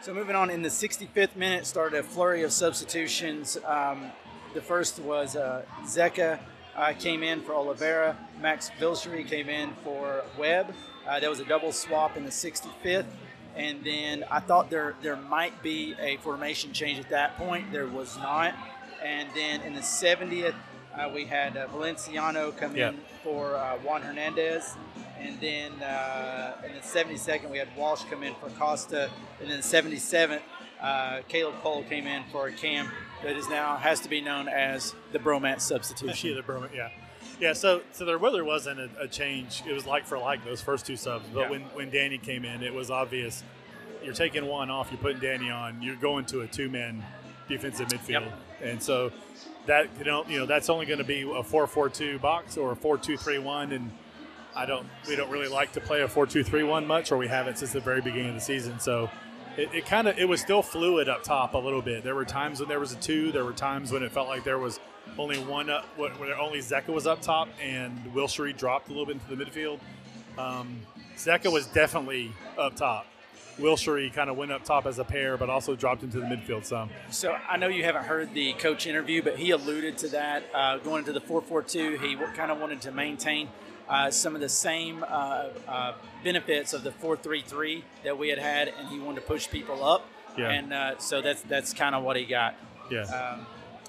So 0.00 0.12
moving 0.12 0.36
on, 0.36 0.50
in 0.50 0.60
the 0.60 0.68
65th 0.68 1.34
minute, 1.34 1.64
started 1.64 2.00
a 2.00 2.02
flurry 2.02 2.42
of 2.42 2.52
substitutions. 2.52 3.56
Um, 3.64 4.10
the 4.52 4.60
first 4.60 4.98
was 4.98 5.34
uh, 5.34 5.64
Zeka 5.84 6.38
uh, 6.76 6.92
came 6.98 7.22
in 7.22 7.40
for 7.42 7.54
Oliveira. 7.54 8.16
Max 8.40 8.70
Wilshere 8.80 9.26
came 9.26 9.48
in 9.48 9.72
for 9.84 10.22
Webb. 10.38 10.74
Uh, 11.06 11.20
there 11.20 11.30
was 11.30 11.40
a 11.40 11.44
double 11.44 11.72
swap 11.72 12.16
in 12.16 12.24
the 12.24 12.30
65th. 12.30 13.06
And 13.56 13.84
then 13.84 14.24
I 14.30 14.40
thought 14.40 14.68
there 14.68 14.96
there 15.00 15.14
might 15.16 15.62
be 15.62 15.94
a 16.00 16.16
formation 16.18 16.72
change 16.72 16.98
at 16.98 17.08
that 17.10 17.36
point. 17.36 17.70
There 17.70 17.86
was 17.86 18.16
not. 18.18 18.54
And 19.02 19.28
then 19.34 19.60
in 19.60 19.74
the 19.74 19.80
70th, 19.80 20.54
uh, 20.96 21.10
we 21.14 21.24
had 21.24 21.56
uh, 21.56 21.68
Valenciano 21.68 22.56
come 22.56 22.74
Yeah. 22.76 22.88
in 22.90 23.00
for 23.22 23.54
uh, 23.54 23.76
Juan 23.78 24.02
Hernandez. 24.02 24.74
And 25.20 25.40
then 25.40 25.72
uh, 25.82 26.56
in 26.66 26.72
the 26.74 26.80
72nd, 26.80 27.48
we 27.50 27.58
had 27.58 27.68
Walsh 27.76 28.02
come 28.10 28.22
in 28.24 28.34
for 28.34 28.48
Costa. 28.58 29.08
And 29.40 29.48
then 29.50 29.58
the 29.58 29.62
77th, 29.96 30.40
uh, 30.82 31.20
Caleb 31.28 31.54
Cole 31.62 31.84
came 31.84 32.06
in 32.08 32.24
for 32.32 32.50
Cam 32.50 32.90
that 33.24 33.36
is 33.36 33.48
now 33.48 33.76
has 33.76 34.00
to 34.00 34.08
be 34.08 34.20
known 34.20 34.48
as 34.48 34.94
the 35.12 35.18
Bromance 35.18 35.62
substitution. 35.62 36.30
Yeah, 36.30 36.36
the 36.36 36.42
Burma, 36.42 36.68
yeah, 36.74 36.90
yeah. 37.40 37.52
So, 37.52 37.82
so 37.92 38.04
there 38.04 38.18
really 38.18 38.42
wasn't 38.42 38.80
a, 38.80 38.90
a 39.00 39.08
change. 39.08 39.62
It 39.68 39.72
was 39.72 39.86
like 39.86 40.04
for 40.06 40.18
like 40.18 40.44
those 40.44 40.60
first 40.60 40.86
two 40.86 40.96
subs. 40.96 41.24
But 41.32 41.40
Yeah. 41.40 41.50
when 41.50 41.60
when 41.74 41.90
Danny 41.90 42.18
came 42.18 42.44
in, 42.44 42.62
it 42.62 42.72
was 42.72 42.90
obvious. 42.90 43.42
You're 44.02 44.14
taking 44.14 44.46
one 44.46 44.70
off. 44.70 44.88
You're 44.90 45.00
putting 45.00 45.20
Danny 45.20 45.50
on. 45.50 45.80
You're 45.82 45.96
going 45.96 46.26
to 46.26 46.42
a 46.42 46.46
two-man 46.46 47.02
defensive 47.48 47.88
midfield, 47.88 48.30
and 48.62 48.82
so 48.82 49.10
that 49.66 49.88
you 49.98 50.04
know 50.04 50.24
you 50.28 50.38
know 50.38 50.46
that's 50.46 50.68
only 50.70 50.86
going 50.86 50.98
to 50.98 51.04
be 51.04 51.22
a 51.34 51.42
four-four-two 51.42 52.18
box 52.18 52.56
or 52.56 52.72
a 52.72 52.76
four-two-three-one, 52.76 53.72
and 53.72 53.90
I 54.54 54.66
don't 54.66 54.86
we 55.08 55.16
don't 55.16 55.30
really 55.30 55.48
like 55.48 55.72
to 55.72 55.80
play 55.80 56.02
a 56.02 56.08
four-two-three-one 56.08 56.86
much, 56.86 57.12
or 57.12 57.16
we 57.16 57.28
haven't 57.28 57.58
since 57.58 57.72
the 57.72 57.80
very 57.80 58.00
beginning 58.00 58.28
of 58.28 58.34
the 58.34 58.40
season. 58.40 58.78
So. 58.78 59.10
It, 59.56 59.72
it 59.72 59.86
kind 59.86 60.08
of 60.08 60.18
it 60.18 60.28
was 60.28 60.40
still 60.40 60.62
fluid 60.62 61.08
up 61.08 61.22
top 61.22 61.54
a 61.54 61.58
little 61.58 61.82
bit. 61.82 62.02
There 62.02 62.14
were 62.14 62.24
times 62.24 62.60
when 62.60 62.68
there 62.68 62.80
was 62.80 62.92
a 62.92 62.96
two. 62.96 63.30
There 63.30 63.44
were 63.44 63.52
times 63.52 63.92
when 63.92 64.02
it 64.02 64.10
felt 64.10 64.28
like 64.28 64.44
there 64.44 64.58
was 64.58 64.80
only 65.18 65.38
one 65.38 65.70
up, 65.70 65.84
when 65.96 66.12
only 66.40 66.58
Zeka 66.58 66.88
was 66.88 67.06
up 67.06 67.20
top 67.20 67.48
and 67.62 67.96
Wilshere 68.14 68.56
dropped 68.56 68.88
a 68.88 68.90
little 68.90 69.06
bit 69.06 69.16
into 69.16 69.36
the 69.36 69.44
midfield. 69.44 69.78
Um, 70.38 70.80
Zeka 71.16 71.52
was 71.52 71.66
definitely 71.66 72.32
up 72.58 72.74
top. 72.74 73.06
Wilshere 73.58 74.12
kind 74.12 74.28
of 74.28 74.36
went 74.36 74.50
up 74.50 74.64
top 74.64 74.86
as 74.86 74.98
a 74.98 75.04
pair, 75.04 75.36
but 75.36 75.48
also 75.48 75.76
dropped 75.76 76.02
into 76.02 76.18
the 76.18 76.26
midfield 76.26 76.64
some. 76.64 76.90
So 77.10 77.36
I 77.48 77.56
know 77.56 77.68
you 77.68 77.84
haven't 77.84 78.04
heard 78.04 78.34
the 78.34 78.52
coach 78.54 78.88
interview, 78.88 79.22
but 79.22 79.36
he 79.36 79.52
alluded 79.52 79.96
to 79.98 80.08
that 80.08 80.42
uh, 80.52 80.78
going 80.78 81.00
into 81.00 81.12
the 81.12 81.20
4-4-2. 81.20 82.00
He 82.00 82.16
kind 82.34 82.50
of 82.50 82.58
wanted 82.58 82.80
to 82.82 82.90
maintain 82.90 83.48
uh, 83.88 84.10
some 84.10 84.34
of 84.34 84.40
the 84.40 84.48
same 84.48 85.04
uh, 85.06 85.48
uh, 85.68 85.92
benefits 86.22 86.72
of 86.72 86.82
the 86.84 86.90
4-3-3 86.90 87.82
that 88.04 88.16
we 88.18 88.28
had 88.28 88.38
had, 88.38 88.68
and 88.68 88.88
he 88.88 88.98
wanted 88.98 89.20
to 89.20 89.26
push 89.26 89.48
people 89.48 89.84
up. 89.84 90.06
Yeah. 90.36 90.50
And 90.50 90.72
uh, 90.72 90.98
so 90.98 91.20
that's 91.22 91.42
that's 91.42 91.72
kind 91.72 91.94
of 91.94 92.02
what 92.02 92.16
he 92.16 92.24
got. 92.24 92.56
Yeah. 92.90 93.02
Um, 93.02 93.46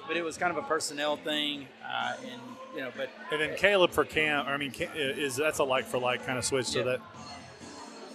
but 0.08 0.15
it 0.15 0.23
was 0.23 0.38
kind 0.38 0.55
of 0.55 0.63
a 0.63 0.67
personnel 0.67 1.17
thing, 1.17 1.67
uh, 1.84 2.13
and 2.21 2.41
you 2.75 2.81
know, 2.81 2.91
but 2.95 3.10
and 3.31 3.41
then 3.41 3.58
Caleb 3.58 3.89
for 3.91 4.05
Cam, 4.05 4.45
I 4.45 4.55
mean, 4.58 4.71
is 4.93 5.36
that's 5.38 5.58
a 5.58 5.63
like 5.63 5.86
for 5.86 5.97
like 5.97 6.23
kind 6.25 6.38
of 6.38 6.45
switch. 6.45 6.67
So 6.67 6.79
Yeah. 6.79 6.86
that, 6.86 6.99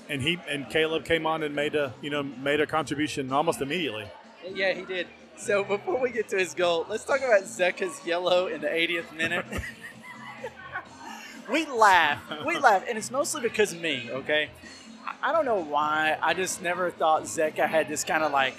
and 0.08 0.22
he 0.22 0.38
and 0.48 0.70
Caleb 0.70 1.04
came 1.04 1.26
on 1.26 1.42
and 1.42 1.56
made 1.56 1.74
a 1.74 1.92
you 2.00 2.10
know 2.10 2.22
made 2.22 2.60
a 2.60 2.66
contribution 2.68 3.32
almost 3.32 3.60
immediately. 3.60 4.06
Yeah, 4.54 4.74
he 4.74 4.82
did. 4.82 5.08
So 5.36 5.64
before 5.64 5.98
we 6.00 6.10
get 6.10 6.28
to 6.28 6.36
his 6.38 6.54
goal, 6.54 6.86
let's 6.88 7.04
talk 7.04 7.18
about 7.22 7.42
Zeka's 7.44 8.06
yellow 8.06 8.46
in 8.46 8.60
the 8.60 8.68
80th 8.68 9.12
minute. 9.16 9.44
we 11.50 11.66
laugh. 11.66 12.20
We 12.46 12.58
laugh. 12.58 12.84
And 12.88 12.96
it's 12.98 13.10
mostly 13.10 13.40
because 13.42 13.72
of 13.72 13.80
me, 13.80 14.08
okay? 14.10 14.50
I- 15.22 15.32
don't 15.32 15.44
know 15.44 15.60
why. 15.62 16.16
I 16.22 16.34
just 16.34 16.62
never 16.62 16.90
thought 16.90 17.24
Zeka 17.24 17.66
had 17.68 17.88
this 17.88 18.04
kind 18.04 18.22
of 18.22 18.32
like 18.32 18.54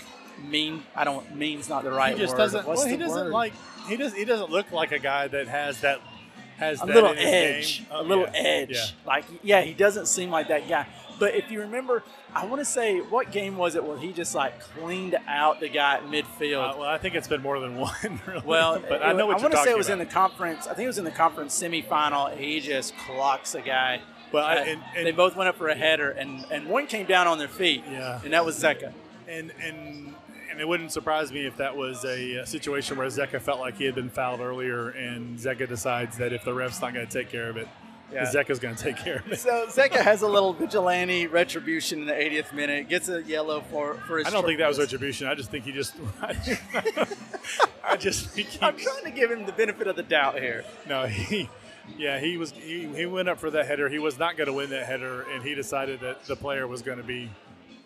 mean. 0.47 0.83
I 0.95 1.03
don't, 1.03 1.35
mean's 1.35 1.69
not 1.69 1.83
the 1.83 1.91
right 1.91 2.13
He 2.13 2.19
just 2.19 2.33
word. 2.33 2.37
doesn't. 2.39 2.67
What's 2.67 2.81
well, 2.81 2.89
he 2.89 2.97
doesn't 2.97 3.25
word? 3.25 3.31
like. 3.31 3.53
He 3.87 3.97
does. 3.97 4.13
He 4.13 4.25
doesn't 4.25 4.49
look 4.51 4.71
like 4.71 4.91
a 4.91 4.99
guy 4.99 5.27
that 5.27 5.47
has 5.47 5.81
that. 5.81 6.01
Has 6.57 6.83
a 6.83 6.85
that 6.85 6.93
little 6.93 7.15
edge, 7.17 7.79
game. 7.79 7.87
a 7.91 7.95
Oh, 7.97 8.01
little 8.03 8.25
yeah, 8.25 8.39
edge. 8.39 8.69
Yeah. 8.71 8.85
Like, 9.03 9.25
yeah, 9.41 9.61
he 9.61 9.73
doesn't 9.73 10.05
seem 10.05 10.29
like 10.29 10.49
that 10.49 10.69
guy. 10.69 10.85
But 11.21 11.35
if 11.35 11.51
you 11.51 11.59
remember, 11.61 12.03
I 12.33 12.45
want 12.47 12.61
to 12.61 12.65
say, 12.65 12.97
what 12.99 13.31
game 13.31 13.55
was 13.55 13.75
it 13.75 13.83
where 13.83 13.95
he 13.97 14.11
just 14.11 14.33
like 14.33 14.59
cleaned 14.59 15.15
out 15.27 15.59
the 15.59 15.69
guy 15.69 15.97
at 15.97 16.03
midfield? 16.05 16.73
Uh, 16.73 16.79
well, 16.79 16.89
I 16.89 16.97
think 16.97 17.13
it's 17.13 17.27
been 17.27 17.43
more 17.43 17.59
than 17.59 17.75
one. 17.79 18.19
Really. 18.25 18.41
Well, 18.43 18.81
but 18.89 19.03
I 19.03 19.13
know 19.13 19.27
what 19.27 19.37
I 19.37 19.41
want 19.41 19.53
to 19.53 19.59
say 19.63 19.69
it 19.69 19.77
was 19.77 19.89
in 19.89 19.99
the 19.99 20.05
conference. 20.07 20.65
I 20.65 20.73
think 20.73 20.85
it 20.85 20.87
was 20.87 20.97
in 20.97 21.05
the 21.05 21.11
conference 21.11 21.57
semifinal. 21.61 22.35
He 22.35 22.59
just 22.59 22.97
clocks 22.97 23.53
a 23.53 23.61
guy. 23.61 24.01
Well, 24.31 24.43
I- 24.43 24.55
Uh, 24.55 24.63
and- 24.65 24.81
and- 24.97 25.05
they 25.05 25.11
both 25.11 25.35
went 25.35 25.47
up 25.49 25.57
for 25.57 25.67
a 25.69 25.75
header, 25.75 26.09
and, 26.09 26.43
and 26.51 26.67
one 26.67 26.87
came 26.87 27.05
down 27.05 27.27
on 27.27 27.37
their 27.37 27.47
feet. 27.47 27.83
Yeah. 27.89 28.19
and 28.23 28.33
that 28.33 28.43
was 28.43 28.57
Zeka. 28.61 28.91
and 29.27 29.51
and 29.63 30.15
and 30.49 30.59
it 30.59 30.67
wouldn't 30.67 30.91
surprise 30.91 31.31
me 31.31 31.45
if 31.45 31.55
that 31.57 31.77
was 31.77 32.03
a, 32.03 32.43
situation 32.45 32.97
where 32.97 33.07
Zeka 33.07 33.39
felt 33.39 33.59
like 33.61 33.77
he 33.77 33.85
had 33.85 33.95
been 33.95 34.09
fouled 34.09 34.41
earlier, 34.41 34.89
and 34.89 35.37
Zeka 35.39 35.65
decides 35.67 36.17
that 36.17 36.33
if 36.33 36.43
the 36.43 36.53
ref's 36.53 36.81
not 36.81 36.93
going 36.93 37.07
to 37.07 37.11
take 37.19 37.29
care 37.29 37.47
of 37.49 37.55
it, 37.57 37.67
Yeah. 38.11 38.25
Zeka's 38.25 38.59
going 38.59 38.75
to 38.75 38.83
take 38.83 38.97
care 38.97 39.17
of 39.17 39.31
it. 39.31 39.39
So 39.39 39.67
Zeka 39.67 40.01
has 40.01 40.21
a 40.21 40.27
little 40.27 40.53
vigilante 40.53 41.27
retribution 41.27 42.01
in 42.01 42.05
the 42.07 42.13
80th 42.13 42.53
minute. 42.53 42.89
Gets 42.89 43.09
a 43.09 43.23
yellow 43.23 43.61
for 43.61 43.95
for 44.07 44.17
his. 44.17 44.27
I 44.27 44.31
don't 44.31 44.45
think 44.45 44.59
that 44.59 44.67
was 44.67 44.79
retribution. 44.79 45.27
I 45.27 45.35
just 45.35 45.49
think 45.49 45.65
he 45.65 45.71
just. 45.71 45.95
I 47.83 47.95
just 47.97 48.27
think 48.27 48.49
I'm 48.61 48.77
trying 48.77 49.03
to 49.03 49.11
give 49.11 49.31
him 49.31 49.45
the 49.45 49.51
benefit 49.51 49.87
of 49.87 49.95
the 49.95 50.03
doubt 50.03 50.39
here. 50.39 50.63
no 50.87 51.05
he. 51.07 51.49
Yeah, 51.97 52.19
he 52.19 52.37
was. 52.37 52.51
He, 52.51 52.85
he 52.87 53.05
went 53.05 53.27
up 53.27 53.39
for 53.39 53.49
that 53.49 53.65
header. 53.65 53.89
He 53.89 53.99
was 53.99 54.17
not 54.19 54.37
going 54.37 54.47
to 54.47 54.53
win 54.53 54.69
that 54.69 54.85
header, 54.85 55.23
and 55.31 55.43
he 55.43 55.55
decided 55.55 55.99
that 56.01 56.23
the 56.25 56.35
player 56.35 56.67
was 56.67 56.81
going 56.81 56.97
to 56.97 57.03
be 57.03 57.29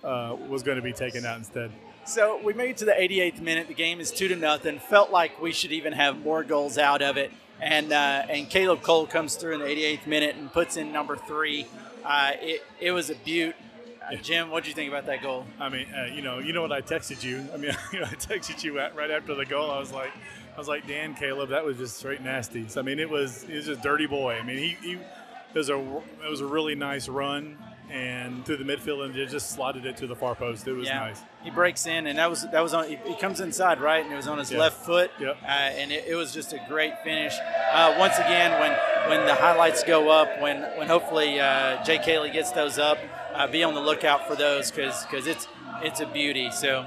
uh, 0.03 0.35
was 0.47 0.63
going 0.63 0.77
to 0.77 0.83
be 0.83 0.93
taken 0.93 1.25
out 1.25 1.37
instead. 1.37 1.71
So 2.05 2.39
we 2.43 2.53
made 2.53 2.69
it 2.69 2.77
to 2.77 2.85
the 2.85 2.91
88th 2.91 3.41
minute. 3.41 3.67
The 3.67 3.73
game 3.73 3.99
is 3.99 4.11
two 4.11 4.27
to 4.27 4.35
nothing. 4.35 4.77
Felt 4.77 5.09
like 5.09 5.41
we 5.41 5.51
should 5.51 5.71
even 5.71 5.91
have 5.93 6.19
more 6.19 6.43
goals 6.43 6.77
out 6.77 7.01
of 7.01 7.17
it. 7.17 7.31
And 7.59 7.91
uh, 7.91 8.25
and 8.29 8.47
Caleb 8.47 8.83
Cole 8.83 9.07
comes 9.07 9.35
through 9.35 9.55
in 9.55 9.59
the 9.61 9.65
88th 9.65 10.05
minute 10.05 10.35
and 10.35 10.53
puts 10.53 10.77
in 10.77 10.91
number 10.91 11.15
three. 11.15 11.65
Uh, 12.03 12.33
it 12.35 12.63
it 12.79 12.91
was 12.91 13.09
a 13.09 13.15
beaut. 13.15 13.55
Uh, 14.03 14.15
Jim, 14.17 14.51
what 14.51 14.63
do 14.63 14.69
you 14.69 14.75
think 14.75 14.87
about 14.91 15.07
that 15.07 15.23
goal? 15.23 15.47
I 15.59 15.69
mean, 15.69 15.87
uh, 15.91 16.05
you 16.05 16.21
know, 16.21 16.37
you 16.37 16.53
know 16.53 16.61
what 16.61 16.71
I 16.71 16.81
texted 16.81 17.23
you. 17.23 17.43
I 17.51 17.57
mean, 17.57 17.75
you 17.93 18.01
know, 18.01 18.05
I 18.05 18.13
texted 18.13 18.63
you 18.63 18.77
at, 18.77 18.95
right 18.95 19.09
after 19.09 19.33
the 19.33 19.45
goal. 19.45 19.71
I 19.71 19.79
was 19.79 19.91
like, 19.91 20.11
I 20.53 20.59
was 20.59 20.67
like, 20.67 20.85
Dan 20.87 21.15
Caleb, 21.15 21.49
that 21.49 21.65
was 21.65 21.77
just 21.77 21.97
straight 21.97 22.21
nasty. 22.21 22.67
So, 22.67 22.81
I 22.81 22.83
mean, 22.83 22.99
it 22.99 23.09
was 23.09 23.45
it 23.45 23.55
was 23.55 23.65
just 23.65 23.79
a 23.79 23.83
dirty 23.83 24.05
boy. 24.05 24.35
I 24.35 24.43
mean, 24.43 24.59
he, 24.59 24.77
he 24.81 24.91
it 24.93 25.57
was 25.57 25.69
a 25.69 25.79
it 26.23 26.29
was 26.29 26.41
a 26.41 26.45
really 26.45 26.75
nice 26.75 27.09
run 27.09 27.57
and 27.89 28.45
through 28.45 28.57
the 28.57 28.63
midfield 28.63 29.05
and 29.05 29.13
just 29.29 29.51
slotted 29.51 29.85
it 29.85 29.97
to 29.97 30.07
the 30.07 30.15
far 30.15 30.35
post. 30.35 30.67
It 30.67 30.73
was 30.73 30.87
yeah. 30.87 30.99
nice. 30.99 31.21
He 31.43 31.49
breaks 31.49 31.85
in, 31.85 32.07
and 32.07 32.17
that 32.17 32.29
was 32.29 32.43
that 32.51 32.61
was 32.61 32.73
on. 32.73 32.87
He, 32.87 32.97
he 33.05 33.15
comes 33.15 33.39
inside 33.39 33.79
right, 33.79 34.03
and 34.03 34.11
it 34.11 34.15
was 34.15 34.27
on 34.27 34.37
his 34.37 34.51
Yeah. 34.51 34.59
left 34.59 34.85
foot. 34.85 35.11
Yep. 35.19 35.37
Uh, 35.43 35.45
and 35.45 35.91
it, 35.91 36.05
it 36.07 36.15
was 36.15 36.33
just 36.33 36.53
a 36.53 36.59
great 36.67 36.93
finish. 37.03 37.33
Uh, 37.71 37.95
once 37.99 38.17
again, 38.17 38.59
when 38.59 38.71
when 39.09 39.25
the 39.27 39.35
highlights 39.35 39.83
go 39.83 40.09
up, 40.09 40.41
when 40.41 40.61
when 40.77 40.87
hopefully 40.87 41.39
uh, 41.39 41.83
Jay 41.83 41.97
Cayley 41.99 42.31
gets 42.31 42.51
those 42.51 42.79
up, 42.79 42.97
uh, 43.33 43.47
be 43.47 43.63
on 43.63 43.73
the 43.73 43.81
lookout 43.81 44.27
for 44.27 44.35
those 44.35 44.71
because 44.71 45.05
it's 45.27 45.47
it's 45.81 45.99
a 45.99 46.07
beauty. 46.07 46.51
So 46.51 46.85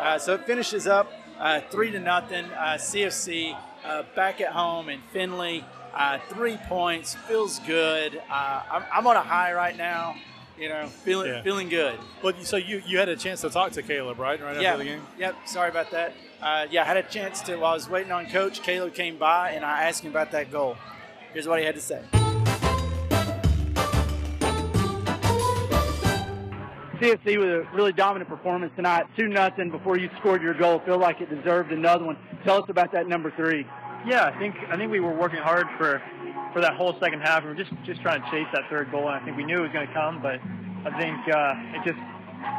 uh, 0.00 0.18
so 0.18 0.34
it 0.34 0.44
finishes 0.46 0.86
up 0.86 1.10
uh, 1.38 1.60
three 1.70 1.90
to 1.90 2.00
nothing. 2.00 2.44
Uh, 2.46 2.74
CFC 2.78 3.56
uh, 3.84 4.02
back 4.14 4.40
at 4.40 4.48
home 4.50 4.88
in 4.88 5.00
Finley. 5.12 5.64
Uh, 5.98 6.18
three 6.28 6.56
points 6.68 7.14
feels 7.26 7.58
good. 7.60 8.22
Uh, 8.30 8.62
I'm, 8.70 8.84
I'm 8.92 9.06
on 9.08 9.16
a 9.16 9.20
high 9.20 9.52
right 9.52 9.76
now. 9.76 10.14
You 10.56 10.68
know, 10.68 10.86
feeling 10.86 11.28
Yeah. 11.32 11.42
feeling 11.42 11.68
good. 11.68 11.98
Well, 12.22 12.32
so 12.42 12.56
you 12.56 12.82
you 12.86 12.98
had 12.98 13.08
a 13.08 13.16
chance 13.16 13.40
to 13.42 13.50
talk 13.50 13.72
to 13.72 13.82
Caleb, 13.82 14.18
right? 14.18 14.40
Right 14.40 14.60
Yeah. 14.60 14.72
after 14.72 14.84
the 14.84 14.90
game. 14.90 15.02
Yep. 15.18 15.36
Sorry 15.46 15.68
about 15.70 15.90
that. 15.92 16.14
Uh, 16.42 16.66
yeah, 16.70 16.82
I 16.82 16.84
had 16.84 16.96
a 16.96 17.02
chance 17.04 17.40
to 17.42 17.56
while 17.56 17.72
I 17.72 17.74
was 17.74 17.88
waiting 17.88 18.10
on 18.12 18.26
Coach. 18.26 18.62
Caleb 18.62 18.94
came 18.94 19.18
by 19.18 19.50
and 19.50 19.64
I 19.64 19.84
asked 19.84 20.02
him 20.04 20.10
about 20.10 20.30
that 20.32 20.50
goal. 20.52 20.76
Here's 21.32 21.46
what 21.46 21.58
he 21.60 21.64
had 21.64 21.74
to 21.76 21.80
say. 21.80 22.02
CFC 27.00 27.38
with 27.38 27.48
a 27.48 27.68
really 27.72 27.92
dominant 27.92 28.28
performance 28.28 28.72
tonight, 28.74 29.06
two 29.16 29.28
nothing 29.28 29.70
before 29.70 29.96
you 29.96 30.10
scored 30.18 30.42
your 30.42 30.54
goal. 30.54 30.80
Feel 30.80 30.98
like 30.98 31.20
it 31.20 31.30
deserved 31.30 31.70
another 31.70 32.04
one. 32.04 32.16
Tell 32.44 32.60
us 32.62 32.68
about 32.68 32.90
that 32.92 33.06
number 33.06 33.30
three. 33.36 33.64
Yeah, 34.08 34.24
I 34.24 34.38
think 34.38 34.56
I 34.70 34.76
think 34.76 34.90
we 34.90 35.00
were 35.00 35.12
working 35.12 35.40
hard 35.40 35.66
for 35.76 36.00
for 36.54 36.60
that 36.62 36.74
whole 36.74 36.98
second 36.98 37.20
half. 37.20 37.42
We 37.42 37.50
were 37.50 37.54
just 37.54 37.70
just 37.84 38.00
trying 38.00 38.22
to 38.22 38.30
chase 38.30 38.46
that 38.54 38.62
third 38.70 38.90
goal, 38.90 39.06
and 39.06 39.14
I 39.16 39.24
think 39.24 39.36
we 39.36 39.44
knew 39.44 39.58
it 39.58 39.68
was 39.68 39.72
going 39.72 39.86
to 39.86 39.92
come. 39.92 40.22
But 40.22 40.40
I 40.88 40.96
think 40.98 41.16
uh, 41.28 41.76
it 41.76 41.84
just 41.84 42.00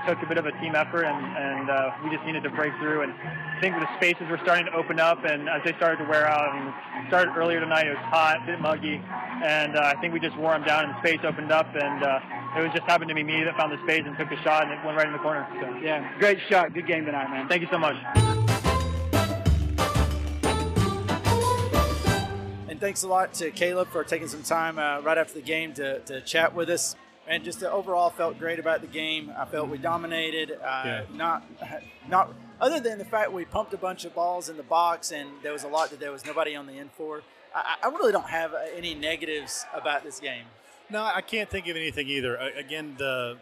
took 0.08 0.22
a 0.22 0.28
bit 0.28 0.38
of 0.38 0.46
a 0.46 0.52
team 0.62 0.76
effort, 0.76 1.06
and 1.06 1.18
and 1.38 1.70
uh, 1.70 1.92
we 2.04 2.14
just 2.14 2.24
needed 2.24 2.44
to 2.44 2.52
break 2.52 2.72
through. 2.78 3.02
And 3.02 3.14
I 3.14 3.58
think 3.62 3.74
the 3.80 3.90
spaces 3.98 4.30
were 4.30 4.38
starting 4.44 4.68
to 4.68 4.74
open 4.74 5.00
up, 5.00 5.26
and 5.26 5.50
as 5.50 5.62
they 5.66 5.74
started 5.74 5.98
to 6.04 6.10
wear 6.10 6.28
out, 6.28 6.54
I 6.54 6.60
mean, 6.60 7.08
started 7.08 7.34
earlier 7.36 7.60
tonight. 7.60 7.88
It 7.88 7.98
was 7.98 8.06
hot, 8.14 8.44
a 8.44 8.46
bit 8.46 8.62
muggy, 8.62 9.02
and 9.42 9.76
uh, 9.76 9.94
I 9.96 10.00
think 10.00 10.14
we 10.14 10.20
just 10.20 10.38
wore 10.38 10.54
them 10.54 10.64
down, 10.64 10.86
and 10.86 10.94
the 10.94 11.00
space 11.02 11.26
opened 11.26 11.52
up, 11.52 11.74
and 11.74 12.04
uh, 12.04 12.60
it 12.60 12.62
was 12.62 12.72
just 12.78 12.84
happened 12.84 13.10
to 13.10 13.16
be 13.16 13.24
me 13.24 13.44
that 13.44 13.58
found 13.58 13.74
the 13.74 13.82
space 13.90 14.04
and 14.06 14.16
took 14.18 14.30
the 14.30 14.38
shot, 14.44 14.70
and 14.70 14.74
it 14.74 14.86
went 14.86 14.98
right 14.98 15.08
in 15.08 15.14
the 15.14 15.20
corner. 15.20 15.48
So 15.60 15.66
Yeah, 15.82 16.06
great 16.20 16.38
shot. 16.48 16.74
Good 16.74 16.86
game 16.86 17.06
tonight, 17.06 17.30
man. 17.32 17.50
thank 17.50 17.64
you 17.64 17.70
so 17.72 17.80
much. 17.80 17.98
Thanks 22.80 23.04
a 23.04 23.10
lot 23.10 23.34
to 23.34 23.52
Caleb 23.52 23.90
for 23.90 24.06
taking 24.06 24.30
some 24.30 24.42
time 24.42 24.80
uh, 24.80 25.02
right 25.02 25.18
after 25.18 25.34
the 25.34 25.42
game 25.42 25.74
to, 25.74 26.00
to 26.00 26.22
chat 26.22 26.56
with 26.56 26.70
us. 26.70 26.96
And 27.28 27.44
just 27.44 27.62
overall 27.62 28.10
felt 28.10 28.40
great 28.40 28.58
about 28.58 28.80
the 28.80 28.88
game. 28.88 29.34
I 29.38 29.44
felt 29.44 29.68
we 29.68 29.78
dominated. 29.78 30.54
Uh, 30.54 30.84
Yeah. 30.86 31.02
Not, 31.14 31.44
not 32.10 32.34
other 32.62 32.80
than 32.80 32.98
the 32.98 33.06
fact 33.06 33.34
we 33.34 33.44
pumped 33.44 33.74
a 33.74 33.78
bunch 33.78 34.06
of 34.06 34.16
balls 34.16 34.48
in 34.48 34.56
the 34.56 34.64
box, 34.64 35.12
and 35.12 35.30
there 35.44 35.52
was 35.52 35.64
a 35.64 35.68
lot 35.68 35.90
that 35.90 36.00
there 36.00 36.12
was 36.12 36.26
nobody 36.26 36.56
on 36.56 36.68
the 36.68 36.74
end 36.74 36.92
for. 36.96 37.22
I, 37.54 37.76
I 37.84 37.88
really 37.90 38.14
don't 38.14 38.30
have 38.30 38.54
uh, 38.54 38.60
any 38.74 38.96
negatives 38.96 39.66
about 39.74 40.04
this 40.04 40.20
game. 40.22 40.46
No, 40.90 41.04
I 41.04 41.22
can't 41.22 41.50
think 41.50 41.68
of 41.68 41.76
anything 41.76 42.08
either. 42.08 42.38
Again, 42.38 42.96
the 42.98 43.38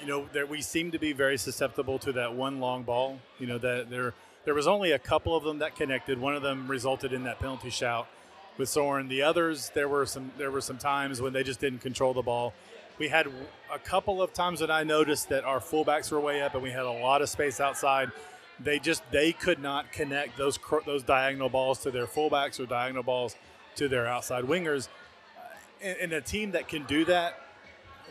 you 0.00 0.08
know 0.08 0.26
there, 0.32 0.46
we 0.46 0.62
seem 0.62 0.90
to 0.92 0.98
be 0.98 1.12
very 1.12 1.36
susceptible 1.36 1.98
to 2.00 2.12
that 2.12 2.34
one 2.34 2.60
long 2.60 2.82
ball. 2.82 3.20
You 3.38 3.46
know 3.46 3.58
that 3.58 3.90
there 3.90 4.14
there 4.44 4.54
was 4.54 4.66
only 4.66 4.92
a 4.92 4.98
couple 4.98 5.36
of 5.36 5.44
them 5.44 5.58
that 5.58 5.76
connected. 5.76 6.18
One 6.18 6.34
of 6.34 6.42
them 6.42 6.66
resulted 6.66 7.12
in 7.12 7.24
that 7.24 7.38
penalty 7.38 7.70
shout 7.70 8.08
with 8.58 8.68
Soren. 8.68 9.08
The 9.08 9.22
others 9.22 9.70
there 9.74 9.88
were 9.88 10.06
some 10.06 10.32
there 10.38 10.50
were 10.50 10.60
some 10.60 10.78
times 10.78 11.20
when 11.20 11.32
they 11.32 11.42
just 11.42 11.60
didn't 11.60 11.80
control 11.80 12.14
the 12.14 12.22
ball. 12.22 12.52
We 12.98 13.08
had 13.08 13.28
a 13.72 13.78
couple 13.78 14.20
of 14.20 14.34
times 14.34 14.60
when 14.60 14.70
I 14.70 14.84
noticed 14.84 15.30
that 15.30 15.44
our 15.44 15.58
fullbacks 15.58 16.12
were 16.12 16.20
way 16.20 16.42
up 16.42 16.54
and 16.54 16.62
we 16.62 16.70
had 16.70 16.84
a 16.84 16.90
lot 16.90 17.22
of 17.22 17.28
space 17.28 17.60
outside. 17.60 18.10
They 18.58 18.78
just 18.78 19.02
they 19.10 19.32
could 19.32 19.60
not 19.60 19.90
connect 19.92 20.36
those 20.36 20.58
those 20.84 21.02
diagonal 21.02 21.48
balls 21.48 21.78
to 21.80 21.90
their 21.90 22.06
fullbacks 22.06 22.60
or 22.60 22.66
diagonal 22.66 23.02
balls 23.02 23.36
to 23.76 23.88
their 23.88 24.06
outside 24.06 24.44
wingers 24.44 24.88
and, 25.82 25.96
and 25.98 26.12
a 26.12 26.20
team 26.20 26.52
that 26.52 26.68
can 26.68 26.84
do 26.84 27.04
that 27.06 27.38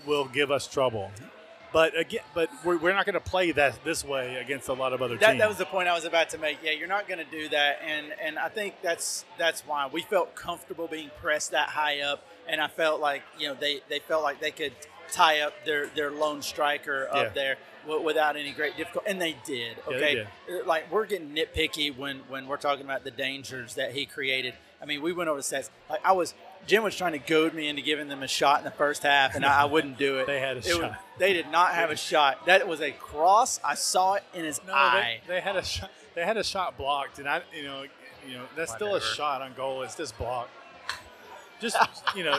will 0.06 0.26
give 0.26 0.52
us 0.52 0.68
trouble. 0.68 1.12
But 1.72 1.98
again, 1.98 2.22
but 2.34 2.50
we're, 2.66 2.78
we're 2.78 2.94
not 2.94 3.06
going 3.06 3.14
to 3.14 3.20
play 3.20 3.52
that 3.52 3.84
this 3.84 4.04
way 4.04 4.36
against 4.38 4.70
a 4.70 4.74
lot 4.74 4.92
of 4.92 5.02
other 5.04 5.18
That, 5.18 5.28
teams. 5.32 5.40
that 5.40 5.50
was 5.50 5.58
the 5.60 5.66
point 5.66 5.88
I 5.88 5.94
was 5.94 6.06
about 6.06 6.30
to 6.32 6.38
make. 6.40 6.58
Yeah, 6.64 6.72
you're 6.72 6.88
not 6.88 7.08
going 7.08 7.24
to 7.24 7.32
do 7.32 7.48
that, 7.50 7.80
and 7.86 8.08
and 8.24 8.40
I 8.40 8.50
think 8.50 8.76
that's 8.82 9.24
that's 9.38 9.62
why 9.62 9.88
we 9.92 10.02
felt 10.02 10.34
comfortable 10.36 10.88
being 10.88 11.12
pressed 11.22 11.52
that 11.52 11.70
high 11.70 12.02
up, 12.02 12.24
and 12.48 12.60
I 12.60 12.68
felt 12.68 13.00
like 13.02 13.22
you 13.38 13.48
know 13.50 13.54
they, 13.54 13.82
they 13.88 14.00
felt 14.00 14.24
like 14.24 14.40
they 14.42 14.52
could 14.52 14.74
tie 15.12 15.42
up 15.42 15.54
their 15.66 15.88
their 15.88 16.10
lone 16.12 16.42
striker 16.42 17.08
up 17.12 17.16
Yeah. 17.28 17.30
there 17.34 17.58
w- 17.86 18.04
without 18.04 18.36
any 18.36 18.52
great 18.52 18.76
difficulty, 18.76 19.10
and 19.10 19.22
they 19.22 19.36
did. 19.46 19.78
Yeah, 19.90 19.96
Okay, 19.96 20.26
they 20.48 20.60
Uh, 20.62 20.66
like 20.66 20.92
we're 20.92 21.06
getting 21.06 21.30
nitpicky 21.36 21.96
when 21.96 22.20
when 22.30 22.48
we're 22.48 22.58
talking 22.58 22.84
about 22.86 23.04
the 23.04 23.12
dangers 23.12 23.76
that 23.76 23.92
he 23.94 24.06
created. 24.08 24.56
I 24.82 24.86
mean, 24.86 25.02
we 25.04 25.12
went 25.14 25.30
over 25.30 25.38
the 25.40 25.44
stats. 25.44 25.70
Like 25.90 26.02
I 26.04 26.14
was. 26.14 26.34
Jim 26.68 26.84
was 26.84 26.96
trying 26.96 27.14
to 27.14 27.20
goad 27.20 27.54
me 27.54 27.68
into 27.68 27.82
giving 27.82 28.08
them 28.10 28.22
a 28.22 28.28
shot 28.28 28.60
in 28.60 28.66
the 28.66 28.72
first 28.72 29.04
half, 29.04 29.36
and 29.36 29.44
I, 29.46 29.62
I 29.62 29.66
wouldn't 29.66 29.98
do 29.98 30.20
it. 30.20 30.28
They 30.28 30.40
had 30.40 30.58
a 30.58 30.60
It 30.60 30.66
was- 30.66 30.76
shot. 30.78 31.00
they 31.18 31.34
did 31.34 31.50
not 31.52 31.74
have 31.74 31.90
a 31.90 31.96
shot. 31.96 32.46
That 32.46 32.68
was 32.68 32.82
a 32.82 32.92
cross. 32.92 33.60
I 33.64 33.76
saw 33.76 34.14
it 34.14 34.24
in 34.34 34.46
his 34.46 34.62
no, 34.68 34.74
eye. 34.74 35.22
they, 35.28 35.36
they 35.36 35.42
had 35.42 35.56
a 35.56 35.64
shot. 35.64 35.90
They 36.16 36.24
had 36.26 36.38
a 36.38 36.44
shot 36.44 36.78
blocked, 36.78 37.20
and 37.20 37.28
I, 37.28 37.42
you 37.56 37.64
know, 37.64 37.84
you 38.28 38.36
know, 38.36 38.44
that's 38.56 38.72
still 38.74 38.96
a 38.96 39.02
shot 39.02 39.42
on 39.42 39.54
goal. 39.56 39.82
It's 39.84 39.96
just 39.96 40.18
blocked. 40.18 40.52
Just 41.62 41.78
you 42.16 42.24
know, 42.24 42.38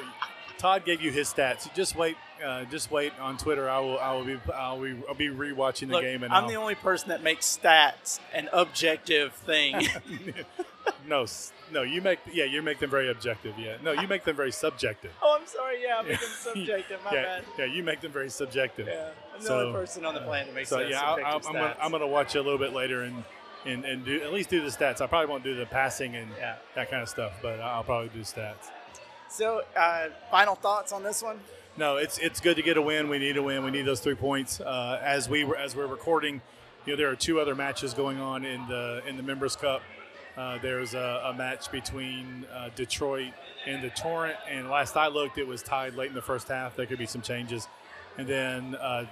Todd 0.58 0.84
gave 0.84 1.00
you 1.00 1.10
his 1.10 1.28
stats. 1.32 1.72
Just 1.74 1.96
wait. 1.96 2.16
Uh, 2.44 2.64
just 2.64 2.90
wait 2.90 3.12
on 3.20 3.36
Twitter. 3.36 3.68
I 3.68 3.78
will. 3.80 3.98
I 3.98 4.14
will 4.14 4.24
be. 4.24 4.38
I'll 4.54 4.80
be. 4.80 4.94
I'll 5.08 5.14
be 5.14 5.28
rewatching 5.28 5.88
the 5.88 5.94
Look, 5.94 6.02
game. 6.02 6.22
And 6.22 6.32
I'm 6.32 6.44
I'll, 6.44 6.48
the 6.50 6.56
only 6.56 6.74
person 6.74 7.08
that 7.10 7.22
makes 7.22 7.58
stats 7.62 8.18
an 8.32 8.48
objective 8.52 9.32
thing. 9.34 9.86
no, 11.06 11.26
no. 11.72 11.82
You 11.82 12.00
make. 12.02 12.18
Yeah, 12.32 12.44
you 12.44 12.62
make 12.62 12.78
them 12.78 12.90
very 12.90 13.10
objective. 13.10 13.54
Yeah. 13.58 13.76
No, 13.82 13.92
you 13.92 14.06
make 14.08 14.24
them 14.24 14.36
very 14.36 14.52
subjective. 14.52 15.12
oh, 15.22 15.36
I'm 15.40 15.46
sorry. 15.46 15.82
Yeah, 15.82 15.98
I'm 15.98 16.06
making 16.08 16.28
subjective. 16.40 17.00
My 17.04 17.12
yeah, 17.14 17.22
bad. 17.22 17.44
yeah. 17.58 17.64
You 17.66 17.82
make 17.82 18.00
them 18.00 18.12
very 18.12 18.30
subjective. 18.30 18.86
Yeah, 18.86 19.10
I'm 19.34 19.40
the 19.40 19.46
So- 19.46 19.60
only 19.60 19.72
person 19.80 20.04
on 20.04 20.14
the 20.14 20.20
planet 20.20 20.48
that 20.48 20.54
makes 20.54 20.68
So 20.68 20.78
that 20.78 20.88
yeah, 20.90 21.00
I, 21.02 21.22
I'm 21.34 21.40
gonna. 21.40 21.76
I'm 21.80 21.90
gonna 21.90 22.06
watch 22.06 22.34
it 22.34 22.38
a 22.38 22.42
little 22.42 22.58
bit 22.58 22.72
later 22.72 23.02
and 23.02 23.24
and, 23.66 23.84
and 23.84 24.04
do 24.04 24.22
at 24.22 24.32
least 24.32 24.48
do 24.50 24.60
the 24.62 24.68
stats. 24.70 25.00
I 25.00 25.06
probably 25.06 25.26
won't 25.28 25.44
do 25.44 25.54
the 25.54 25.66
passing 25.66 26.16
and 26.16 26.28
Yeah. 26.38 26.56
that 26.76 26.90
kind 26.90 27.02
of 27.02 27.08
stuff, 27.08 27.32
but 27.42 27.60
I'll 27.60 27.84
probably 27.84 28.08
do 28.08 28.20
stats. 28.20 28.68
So, 29.28 29.62
uh, 29.76 30.08
final 30.30 30.54
thoughts 30.54 30.92
on 30.92 31.02
this 31.04 31.22
one? 31.22 31.38
No, 31.76 31.96
it's 31.98 32.18
it's 32.18 32.40
good 32.40 32.56
to 32.56 32.62
get 32.62 32.76
a 32.76 32.82
win. 32.82 33.08
We 33.08 33.18
need 33.18 33.36
a 33.36 33.42
win. 33.42 33.62
We 33.64 33.70
need 33.70 33.82
those 33.86 34.00
three 34.00 34.14
points. 34.16 34.60
Uh, 34.60 35.00
as 35.02 35.28
we 35.28 35.44
as 35.56 35.76
we're 35.76 35.86
recording, 35.86 36.40
you 36.84 36.92
know 36.92 36.96
there 36.96 37.08
are 37.10 37.16
two 37.16 37.38
other 37.38 37.54
matches 37.54 37.94
going 37.94 38.18
on 38.18 38.44
in 38.44 38.66
the 38.66 39.02
in 39.06 39.16
the 39.16 39.22
Members 39.22 39.54
Cup. 39.56 39.82
Uh, 40.36 40.58
there's 40.58 40.94
a, 40.94 41.22
a 41.26 41.34
match 41.34 41.70
between 41.70 42.46
uh, 42.54 42.70
Detroit 42.76 43.32
and 43.66 43.82
the 43.82 43.90
Torrent, 43.90 44.36
and 44.48 44.70
last 44.70 44.96
I 44.96 45.08
looked, 45.08 45.38
it 45.38 45.46
was 45.46 45.62
tied 45.62 45.94
late 45.94 46.08
in 46.08 46.14
the 46.14 46.22
first 46.22 46.48
half. 46.48 46.76
There 46.76 46.86
could 46.86 46.98
be 46.98 47.06
some 47.06 47.20
changes, 47.22 47.68
and 48.16 48.26
then 48.26 48.74
uh, 48.76 49.06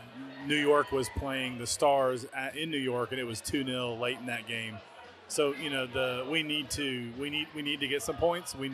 New 0.47 0.57
York 0.57 0.93
was 0.93 1.09
playing 1.17 1.59
the 1.59 1.67
Stars 1.67 2.27
at, 2.35 2.57
in 2.57 2.71
New 2.71 2.79
York, 2.79 3.11
and 3.11 3.21
it 3.21 3.25
was 3.25 3.41
two 3.41 3.65
0 3.65 3.97
late 3.97 4.19
in 4.19 4.27
that 4.27 4.47
game. 4.47 4.79
So 5.29 5.55
you 5.55 5.69
know 5.69 5.87
the 5.87 6.27
we 6.31 6.43
need 6.43 6.71
to 6.71 7.13
we 7.19 7.29
need 7.29 7.49
we 7.55 7.63
need 7.63 7.81
to 7.81 7.89
get 7.89 8.03
some 8.03 8.17
points. 8.17 8.55
We 8.55 8.73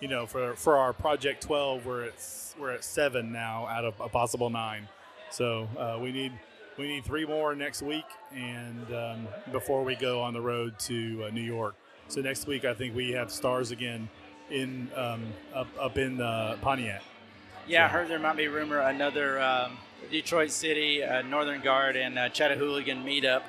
you 0.00 0.08
know 0.08 0.26
for 0.26 0.54
for 0.54 0.76
our 0.76 0.92
Project 0.92 1.42
12 1.42 1.84
we're 1.84 2.04
at 2.04 2.14
we're 2.58 2.70
at 2.70 2.84
seven 2.84 3.32
now 3.32 3.66
out 3.66 3.84
of 3.84 4.00
a 4.00 4.08
possible 4.08 4.48
nine. 4.48 4.88
So 5.30 5.68
uh, 5.76 5.98
we 6.00 6.12
need 6.12 6.32
we 6.78 6.86
need 6.86 7.04
three 7.04 7.26
more 7.26 7.54
next 7.56 7.82
week 7.82 8.04
and 8.32 8.94
um, 8.94 9.28
before 9.50 9.82
we 9.82 9.96
go 9.96 10.22
on 10.22 10.32
the 10.32 10.40
road 10.40 10.78
to 10.80 11.24
uh, 11.24 11.30
New 11.30 11.42
York. 11.42 11.74
So 12.08 12.20
next 12.20 12.46
week 12.46 12.64
I 12.64 12.74
think 12.74 12.94
we 12.94 13.12
have 13.12 13.30
Stars 13.30 13.70
again 13.70 14.08
in 14.50 14.88
um, 14.94 15.22
up 15.54 15.66
up 15.80 15.98
in 15.98 16.20
uh, 16.20 16.56
Pontiac. 16.60 17.02
Yeah, 17.66 17.86
I 17.86 17.88
heard 17.88 18.08
there 18.08 18.18
might 18.20 18.36
be 18.36 18.46
rumor 18.48 18.78
another 18.78 19.40
um, 19.40 19.76
Detroit 20.10 20.50
City, 20.52 21.02
uh, 21.02 21.22
Northern 21.22 21.60
Guard, 21.60 21.96
and 21.96 22.16
uh, 22.18 22.28
Chattahooligan 22.28 23.02
meetup 23.04 23.42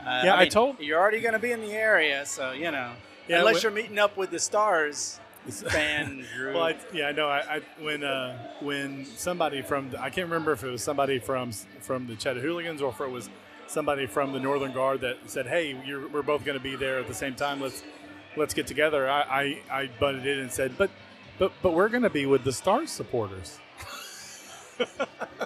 Uh, 0.00 0.22
Yeah, 0.24 0.34
I 0.34 0.40
mean, 0.44 0.50
told- 0.50 0.80
you're 0.80 0.98
already 0.98 1.20
going 1.20 1.34
to 1.34 1.38
be 1.38 1.52
in 1.52 1.60
the 1.60 1.72
area, 1.72 2.24
so 2.24 2.52
you 2.52 2.70
know, 2.70 2.92
Yeah, 3.28 3.40
unless 3.40 3.62
you're 3.62 3.72
meeting 3.72 3.98
up 3.98 4.16
with 4.16 4.30
the 4.30 4.38
stars 4.38 5.20
fan 5.50 6.24
group. 6.36 6.54
Well, 6.54 6.64
I, 6.64 6.76
yeah, 6.94 7.08
I 7.08 7.12
know. 7.12 7.28
I, 7.28 7.56
I 7.56 7.60
when 7.82 8.02
uh, 8.04 8.36
when 8.60 9.04
somebody 9.04 9.60
from 9.62 9.90
the, 9.90 10.00
I 10.00 10.08
can't 10.10 10.26
remember 10.28 10.52
if 10.52 10.64
it 10.64 10.70
was 10.70 10.82
somebody 10.82 11.18
from 11.18 11.52
from 11.80 12.06
the 12.06 12.16
Chattahooligans 12.16 12.80
or 12.80 12.90
if 12.90 13.00
it 13.00 13.10
was 13.10 13.28
somebody 13.66 14.06
from 14.06 14.32
the 14.32 14.40
Northern 14.40 14.72
Guard 14.72 15.02
that 15.02 15.16
said, 15.26 15.46
"Hey, 15.46 15.78
you're, 15.86 16.08
we're 16.08 16.22
both 16.22 16.44
going 16.44 16.56
to 16.58 16.62
be 16.62 16.74
there 16.76 16.98
at 16.98 17.06
the 17.06 17.14
same 17.14 17.34
time. 17.34 17.60
Let's 17.60 17.82
let's 18.38 18.54
get 18.54 18.66
together." 18.66 19.08
I, 19.08 19.20
I, 19.70 19.82
I 19.82 19.90
butted 20.00 20.26
in 20.26 20.38
and 20.38 20.50
said, 20.52 20.76
"But 20.78 20.90
but 21.38 21.52
but 21.62 21.72
we're 21.74 21.88
going 21.88 22.02
to 22.04 22.10
be 22.10 22.26
with 22.26 22.44
the 22.44 22.52
Stars 22.52 22.90
supporters." 22.90 23.58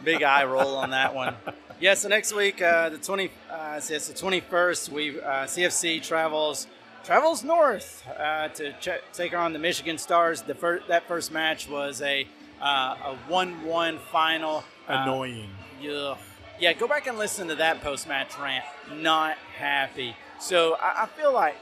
Big 0.05 0.23
eye 0.23 0.45
roll 0.45 0.77
on 0.77 0.91
that 0.91 1.15
one. 1.15 1.35
Yeah, 1.81 1.95
so 1.95 2.09
next 2.09 2.35
week, 2.35 2.61
uh, 2.61 2.91
the 2.91 2.99
twenty, 2.99 3.31
uh, 3.51 3.81
so 3.81 3.95
it's 3.95 4.09
the 4.09 4.15
twenty 4.15 4.41
first. 4.41 4.91
We 4.91 5.21
uh, 5.21 5.47
CFC 5.47 6.03
travels 6.03 6.67
travels 7.03 7.43
north 7.43 8.05
uh, 8.19 8.49
to 8.49 8.73
ch- 8.75 9.01
take 9.13 9.35
on 9.35 9.53
the 9.53 9.59
Michigan 9.59 9.99
Stars. 9.99 10.43
The 10.43 10.55
first 10.55 10.87
that 10.89 11.09
first 11.09 11.33
match 11.33 11.69
was 11.69 12.03
a 12.03 12.27
uh, 12.61 12.97
a 13.05 13.17
one 13.29 13.65
one 13.65 13.99
final. 14.11 14.65
Uh, 14.89 15.03
Annoying. 15.05 15.49
yeah, 15.81 16.17
yeah. 16.61 16.73
Go 16.75 16.87
back 16.87 17.07
and 17.07 17.17
listen 17.19 17.49
to 17.49 17.55
that 17.57 17.81
post 17.81 18.07
match 18.07 18.39
rant. 18.39 18.65
Not 18.97 19.37
happy. 19.57 20.15
So 20.41 20.75
I, 20.75 21.05
I 21.05 21.07
feel 21.07 21.33
like 21.33 21.57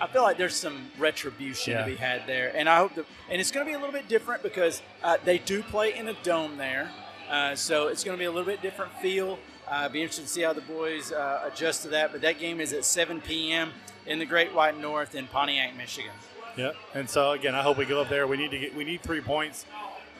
I 0.00 0.06
feel 0.06 0.22
like 0.22 0.38
there's 0.38 0.56
some 0.56 0.90
retribution 0.98 1.72
Yeah. 1.74 1.80
to 1.84 1.86
be 1.90 1.96
had 1.96 2.26
there, 2.26 2.52
and 2.56 2.68
I 2.68 2.78
hope 2.78 2.94
that, 2.94 3.04
and 3.28 3.40
it's 3.40 3.50
going 3.50 3.66
to 3.66 3.70
be 3.70 3.74
a 3.74 3.78
little 3.78 3.92
bit 3.92 4.08
different 4.08 4.42
because 4.42 4.80
uh, 5.02 5.18
they 5.24 5.38
do 5.38 5.62
play 5.62 5.94
in 5.94 6.08
a 6.08 6.14
dome 6.22 6.56
there, 6.56 6.90
uh, 7.28 7.54
so 7.54 7.88
it's 7.88 8.02
going 8.02 8.16
to 8.16 8.18
be 8.18 8.24
a 8.24 8.30
little 8.30 8.46
bit 8.46 8.62
different 8.62 8.92
feel. 9.00 9.38
Uh, 9.68 9.88
be 9.88 10.00
interested 10.00 10.22
to 10.22 10.28
see 10.28 10.40
how 10.42 10.52
the 10.52 10.60
boys 10.62 11.12
uh, 11.12 11.48
adjust 11.52 11.82
to 11.82 11.88
that. 11.88 12.10
But 12.10 12.22
that 12.22 12.40
game 12.40 12.60
is 12.60 12.72
at 12.72 12.84
7 12.84 13.20
p.m. 13.20 13.70
in 14.04 14.18
the 14.18 14.26
Great 14.26 14.52
White 14.52 14.76
North 14.76 15.14
in 15.14 15.28
Pontiac, 15.28 15.76
Michigan. 15.76 16.10
Yep. 16.56 16.74
And 16.94 17.08
so 17.08 17.30
again, 17.32 17.54
I 17.54 17.62
hope 17.62 17.76
we 17.76 17.84
go 17.84 18.00
up 18.00 18.08
there. 18.08 18.26
We 18.26 18.36
need 18.36 18.50
to 18.50 18.58
get 18.58 18.74
we 18.74 18.82
need 18.82 19.00
three 19.02 19.20
points. 19.20 19.66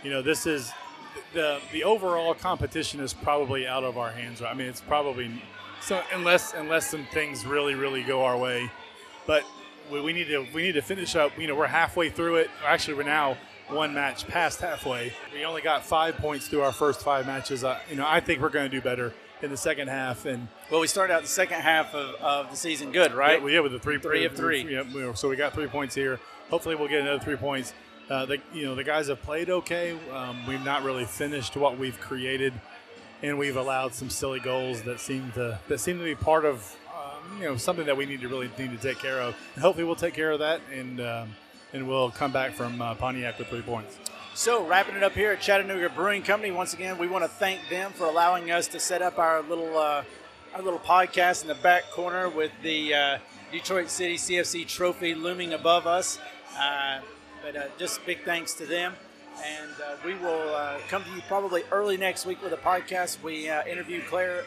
You 0.04 0.10
know, 0.10 0.22
this 0.22 0.46
is 0.46 0.70
the 1.34 1.58
the 1.72 1.82
overall 1.82 2.32
competition 2.32 3.00
is 3.00 3.12
probably 3.12 3.66
out 3.66 3.82
of 3.82 3.98
our 3.98 4.10
hands. 4.12 4.40
I 4.40 4.54
mean, 4.54 4.68
it's 4.68 4.80
probably 4.80 5.42
so 5.80 6.00
unless 6.14 6.54
unless 6.54 6.88
some 6.88 7.04
things 7.06 7.44
really 7.44 7.74
really 7.74 8.04
go 8.04 8.22
our 8.22 8.38
way, 8.38 8.70
but 9.26 9.42
we, 9.90 10.00
we 10.00 10.12
need 10.12 10.28
to 10.28 10.46
we 10.54 10.62
need 10.62 10.72
to 10.72 10.82
finish 10.82 11.16
up. 11.16 11.38
You 11.38 11.46
know, 11.46 11.54
we're 11.54 11.66
halfway 11.66 12.10
through 12.10 12.36
it. 12.36 12.50
Actually, 12.64 12.94
we're 12.94 13.02
now 13.04 13.36
one 13.68 13.94
match 13.94 14.26
past 14.26 14.60
halfway. 14.60 15.12
We 15.32 15.44
only 15.44 15.62
got 15.62 15.84
five 15.84 16.16
points 16.16 16.48
through 16.48 16.62
our 16.62 16.72
first 16.72 17.02
five 17.02 17.26
matches. 17.26 17.64
Uh, 17.64 17.78
you 17.88 17.96
know, 17.96 18.06
I 18.06 18.20
think 18.20 18.40
we're 18.40 18.48
going 18.48 18.70
to 18.70 18.76
do 18.76 18.80
better 18.80 19.12
in 19.42 19.50
the 19.50 19.56
second 19.56 19.88
half 19.88 20.26
and. 20.26 20.48
Well, 20.70 20.80
we 20.80 20.86
started 20.86 21.14
out 21.14 21.22
the 21.22 21.28
second 21.28 21.60
half 21.60 21.94
of, 21.94 22.14
of 22.16 22.50
the 22.50 22.56
season 22.56 22.92
good, 22.92 23.12
right? 23.12 23.40
Yeah, 23.42 23.48
yeah, 23.48 23.60
with 23.60 23.72
the 23.72 23.78
three, 23.78 23.98
Three 23.98 24.24
of 24.24 24.34
three. 24.34 24.62
Yeah, 24.62 25.14
so 25.14 25.28
we 25.28 25.36
got 25.36 25.52
three 25.52 25.66
points 25.66 25.94
here. 25.94 26.20
Hopefully, 26.50 26.74
we'll 26.74 26.88
get 26.88 27.00
another 27.00 27.22
three 27.22 27.36
points. 27.36 27.72
Uh, 28.08 28.26
the 28.26 28.38
you 28.52 28.64
know 28.64 28.74
the 28.74 28.84
guys 28.84 29.06
have 29.06 29.22
played 29.22 29.50
okay. 29.50 29.96
Um, 30.12 30.44
we've 30.46 30.64
not 30.64 30.82
really 30.82 31.04
finished 31.04 31.56
what 31.56 31.78
we've 31.78 31.98
created, 32.00 32.52
and 33.22 33.38
we've 33.38 33.56
allowed 33.56 33.94
some 33.94 34.10
silly 34.10 34.40
goals 34.40 34.82
that 34.82 34.98
seem 34.98 35.30
to 35.32 35.60
that 35.68 35.78
seem 35.78 35.98
to 35.98 36.04
be 36.04 36.16
part 36.16 36.44
of 36.44 36.76
you 37.38 37.44
know 37.44 37.56
something 37.56 37.86
that 37.86 37.96
we 37.96 38.06
need 38.06 38.20
to 38.20 38.28
really 38.28 38.50
need 38.58 38.70
to 38.70 38.76
take 38.76 38.98
care 38.98 39.20
of. 39.20 39.36
And 39.54 39.62
hopefully, 39.62 39.84
we'll 39.84 39.96
take 39.96 40.14
care 40.14 40.30
of 40.30 40.40
that, 40.40 40.60
and 40.72 41.00
um, 41.00 41.34
and 41.72 41.88
we'll 41.88 42.10
come 42.10 42.32
back 42.32 42.52
from 42.52 42.80
uh, 42.80 42.94
Pontiac 42.94 43.38
with 43.38 43.48
three 43.48 43.62
points. 43.62 43.98
So, 44.34 44.64
wrapping 44.66 44.94
it 44.94 45.02
up 45.02 45.12
here 45.12 45.32
at 45.32 45.40
Chattanooga 45.40 45.90
Brewing 45.90 46.22
Company. 46.22 46.52
Once 46.52 46.72
again, 46.72 46.98
we 46.98 47.08
want 47.08 47.24
to 47.24 47.28
thank 47.28 47.60
them 47.68 47.92
for 47.92 48.06
allowing 48.06 48.50
us 48.50 48.68
to 48.68 48.80
set 48.80 49.02
up 49.02 49.18
our 49.18 49.42
little 49.42 49.76
uh, 49.76 50.04
our 50.54 50.62
little 50.62 50.78
podcast 50.78 51.42
in 51.42 51.48
the 51.48 51.54
back 51.56 51.90
corner 51.90 52.28
with 52.28 52.52
the 52.62 52.94
uh, 52.94 53.18
Detroit 53.52 53.90
City 53.90 54.16
CFC 54.16 54.66
trophy 54.66 55.14
looming 55.14 55.52
above 55.52 55.86
us. 55.86 56.18
Uh, 56.58 57.00
but 57.42 57.56
uh, 57.56 57.64
just 57.78 58.04
big 58.06 58.22
thanks 58.24 58.54
to 58.54 58.66
them. 58.66 58.94
And 59.44 59.70
uh, 59.82 59.96
we 60.04 60.14
will 60.14 60.54
uh, 60.54 60.78
come 60.88 61.02
to 61.04 61.10
you 61.10 61.22
probably 61.26 61.62
early 61.72 61.96
next 61.96 62.26
week 62.26 62.42
with 62.42 62.52
a 62.52 62.58
podcast. 62.58 63.22
We 63.22 63.48
interviewed 63.48 64.06
Claire. 64.06 64.44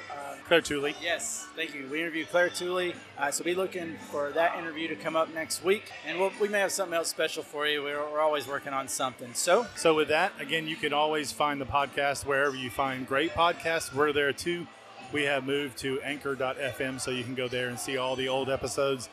Claire 0.53 0.61
Tooley. 0.61 0.95
Yes, 1.01 1.47
thank 1.55 1.73
you. 1.73 1.87
We 1.89 1.99
interviewed 1.99 2.29
Claire 2.29 2.49
Tooley, 2.49 2.93
uh, 3.17 3.31
so 3.31 3.43
be 3.43 3.55
looking 3.55 3.97
for 4.11 4.29
that 4.33 4.55
interview 4.55 4.87
to 4.89 4.95
come 4.95 5.15
up 5.15 5.33
next 5.33 5.63
week, 5.63 5.91
and 6.05 6.19
we'll, 6.19 6.31
we 6.39 6.47
may 6.47 6.59
have 6.59 6.71
something 6.71 6.93
else 6.93 7.07
special 7.07 7.41
for 7.41 7.65
you. 7.65 7.81
We're, 7.81 7.97
we're 8.11 8.21
always 8.21 8.47
working 8.47 8.71
on 8.71 8.87
something. 8.87 9.33
So, 9.33 9.65
So 9.75 9.95
with 9.95 10.09
that, 10.09 10.31
again, 10.39 10.67
you 10.67 10.75
can 10.75 10.93
always 10.93 11.31
find 11.31 11.59
the 11.59 11.65
podcast 11.65 12.27
wherever 12.27 12.55
you 12.55 12.69
find 12.69 13.07
great 13.07 13.31
podcasts. 13.31 13.91
We're 13.95 14.13
there 14.13 14.31
too. 14.31 14.67
We 15.11 15.23
have 15.23 15.43
moved 15.43 15.79
to 15.79 15.99
anchor.fm, 16.01 17.01
so 17.01 17.09
you 17.09 17.23
can 17.23 17.33
go 17.33 17.47
there 17.47 17.69
and 17.69 17.79
see 17.79 17.97
all 17.97 18.15
the 18.15 18.27
old 18.27 18.47
episodes. 18.47 19.09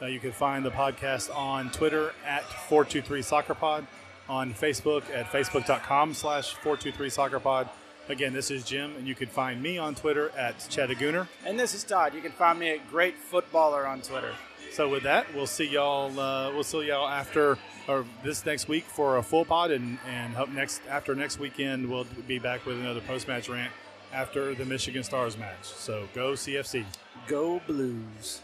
Uh, 0.00 0.06
you 0.06 0.20
can 0.20 0.30
find 0.30 0.64
the 0.64 0.70
podcast 0.70 1.34
on 1.34 1.72
Twitter 1.72 2.12
at 2.24 2.44
423soccerpod, 2.44 3.84
on 4.28 4.54
Facebook 4.54 5.02
at 5.12 5.26
facebook.com 5.26 6.14
slash 6.14 6.54
423soccerpod. 6.54 7.68
Again, 8.08 8.32
this 8.34 8.50
is 8.50 8.64
Jim, 8.64 8.94
and 8.96 9.08
you 9.08 9.14
can 9.14 9.28
find 9.28 9.62
me 9.62 9.78
on 9.78 9.94
Twitter 9.94 10.30
at 10.36 10.58
Chattagooner. 10.68 11.26
and 11.46 11.58
this 11.58 11.74
is 11.74 11.84
Todd. 11.84 12.14
You 12.14 12.20
can 12.20 12.32
find 12.32 12.58
me 12.58 12.70
at 12.70 12.90
Great 12.90 13.16
Footballer 13.16 13.86
on 13.86 14.02
Twitter. 14.02 14.32
So 14.72 14.88
with 14.88 15.04
that, 15.04 15.32
we'll 15.34 15.46
see 15.46 15.68
y'all. 15.68 16.18
Uh, 16.18 16.50
we'll 16.52 16.64
see 16.64 16.88
y'all 16.88 17.08
after 17.08 17.56
or 17.88 18.04
this 18.22 18.44
next 18.44 18.66
week 18.68 18.84
for 18.84 19.18
a 19.18 19.22
full 19.22 19.44
pod, 19.44 19.70
and 19.70 19.98
and 20.06 20.34
hope 20.34 20.48
next 20.50 20.82
after 20.88 21.14
next 21.14 21.38
weekend 21.38 21.88
we'll 21.88 22.06
be 22.26 22.38
back 22.38 22.66
with 22.66 22.78
another 22.78 23.00
post 23.00 23.28
match 23.28 23.48
rant 23.48 23.72
after 24.12 24.54
the 24.54 24.64
Michigan 24.64 25.02
Stars 25.02 25.38
match. 25.38 25.64
So 25.64 26.08
go 26.14 26.32
CFC. 26.32 26.84
Go 27.26 27.60
Blues. 27.66 28.40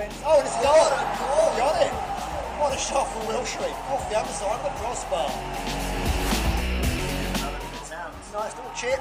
Defence. 0.00 0.22
Oh, 0.24 0.38
and 0.38 0.46
it's 0.46 0.56
gone. 0.56 0.92
Oh, 1.20 1.54
got 1.56 1.82
it. 1.82 1.92
What 2.60 2.74
a 2.74 2.78
shot 2.78 3.04
from 3.12 3.22
Wilshere. 3.22 3.72
Off 3.90 4.08
the 4.08 4.16
other 4.18 4.32
side 4.32 4.56
of 4.56 4.64
the 4.64 4.70
crossbar. 4.80 5.30
Nice 8.32 8.54
little 8.56 8.72
chip. 8.76 9.00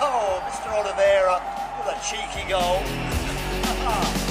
Oh, 0.00 0.40
Mr. 0.46 0.72
Oliveira 0.72 1.42
with 1.78 1.94
a 1.94 1.98
cheeky 2.06 2.48
goal. 2.48 4.24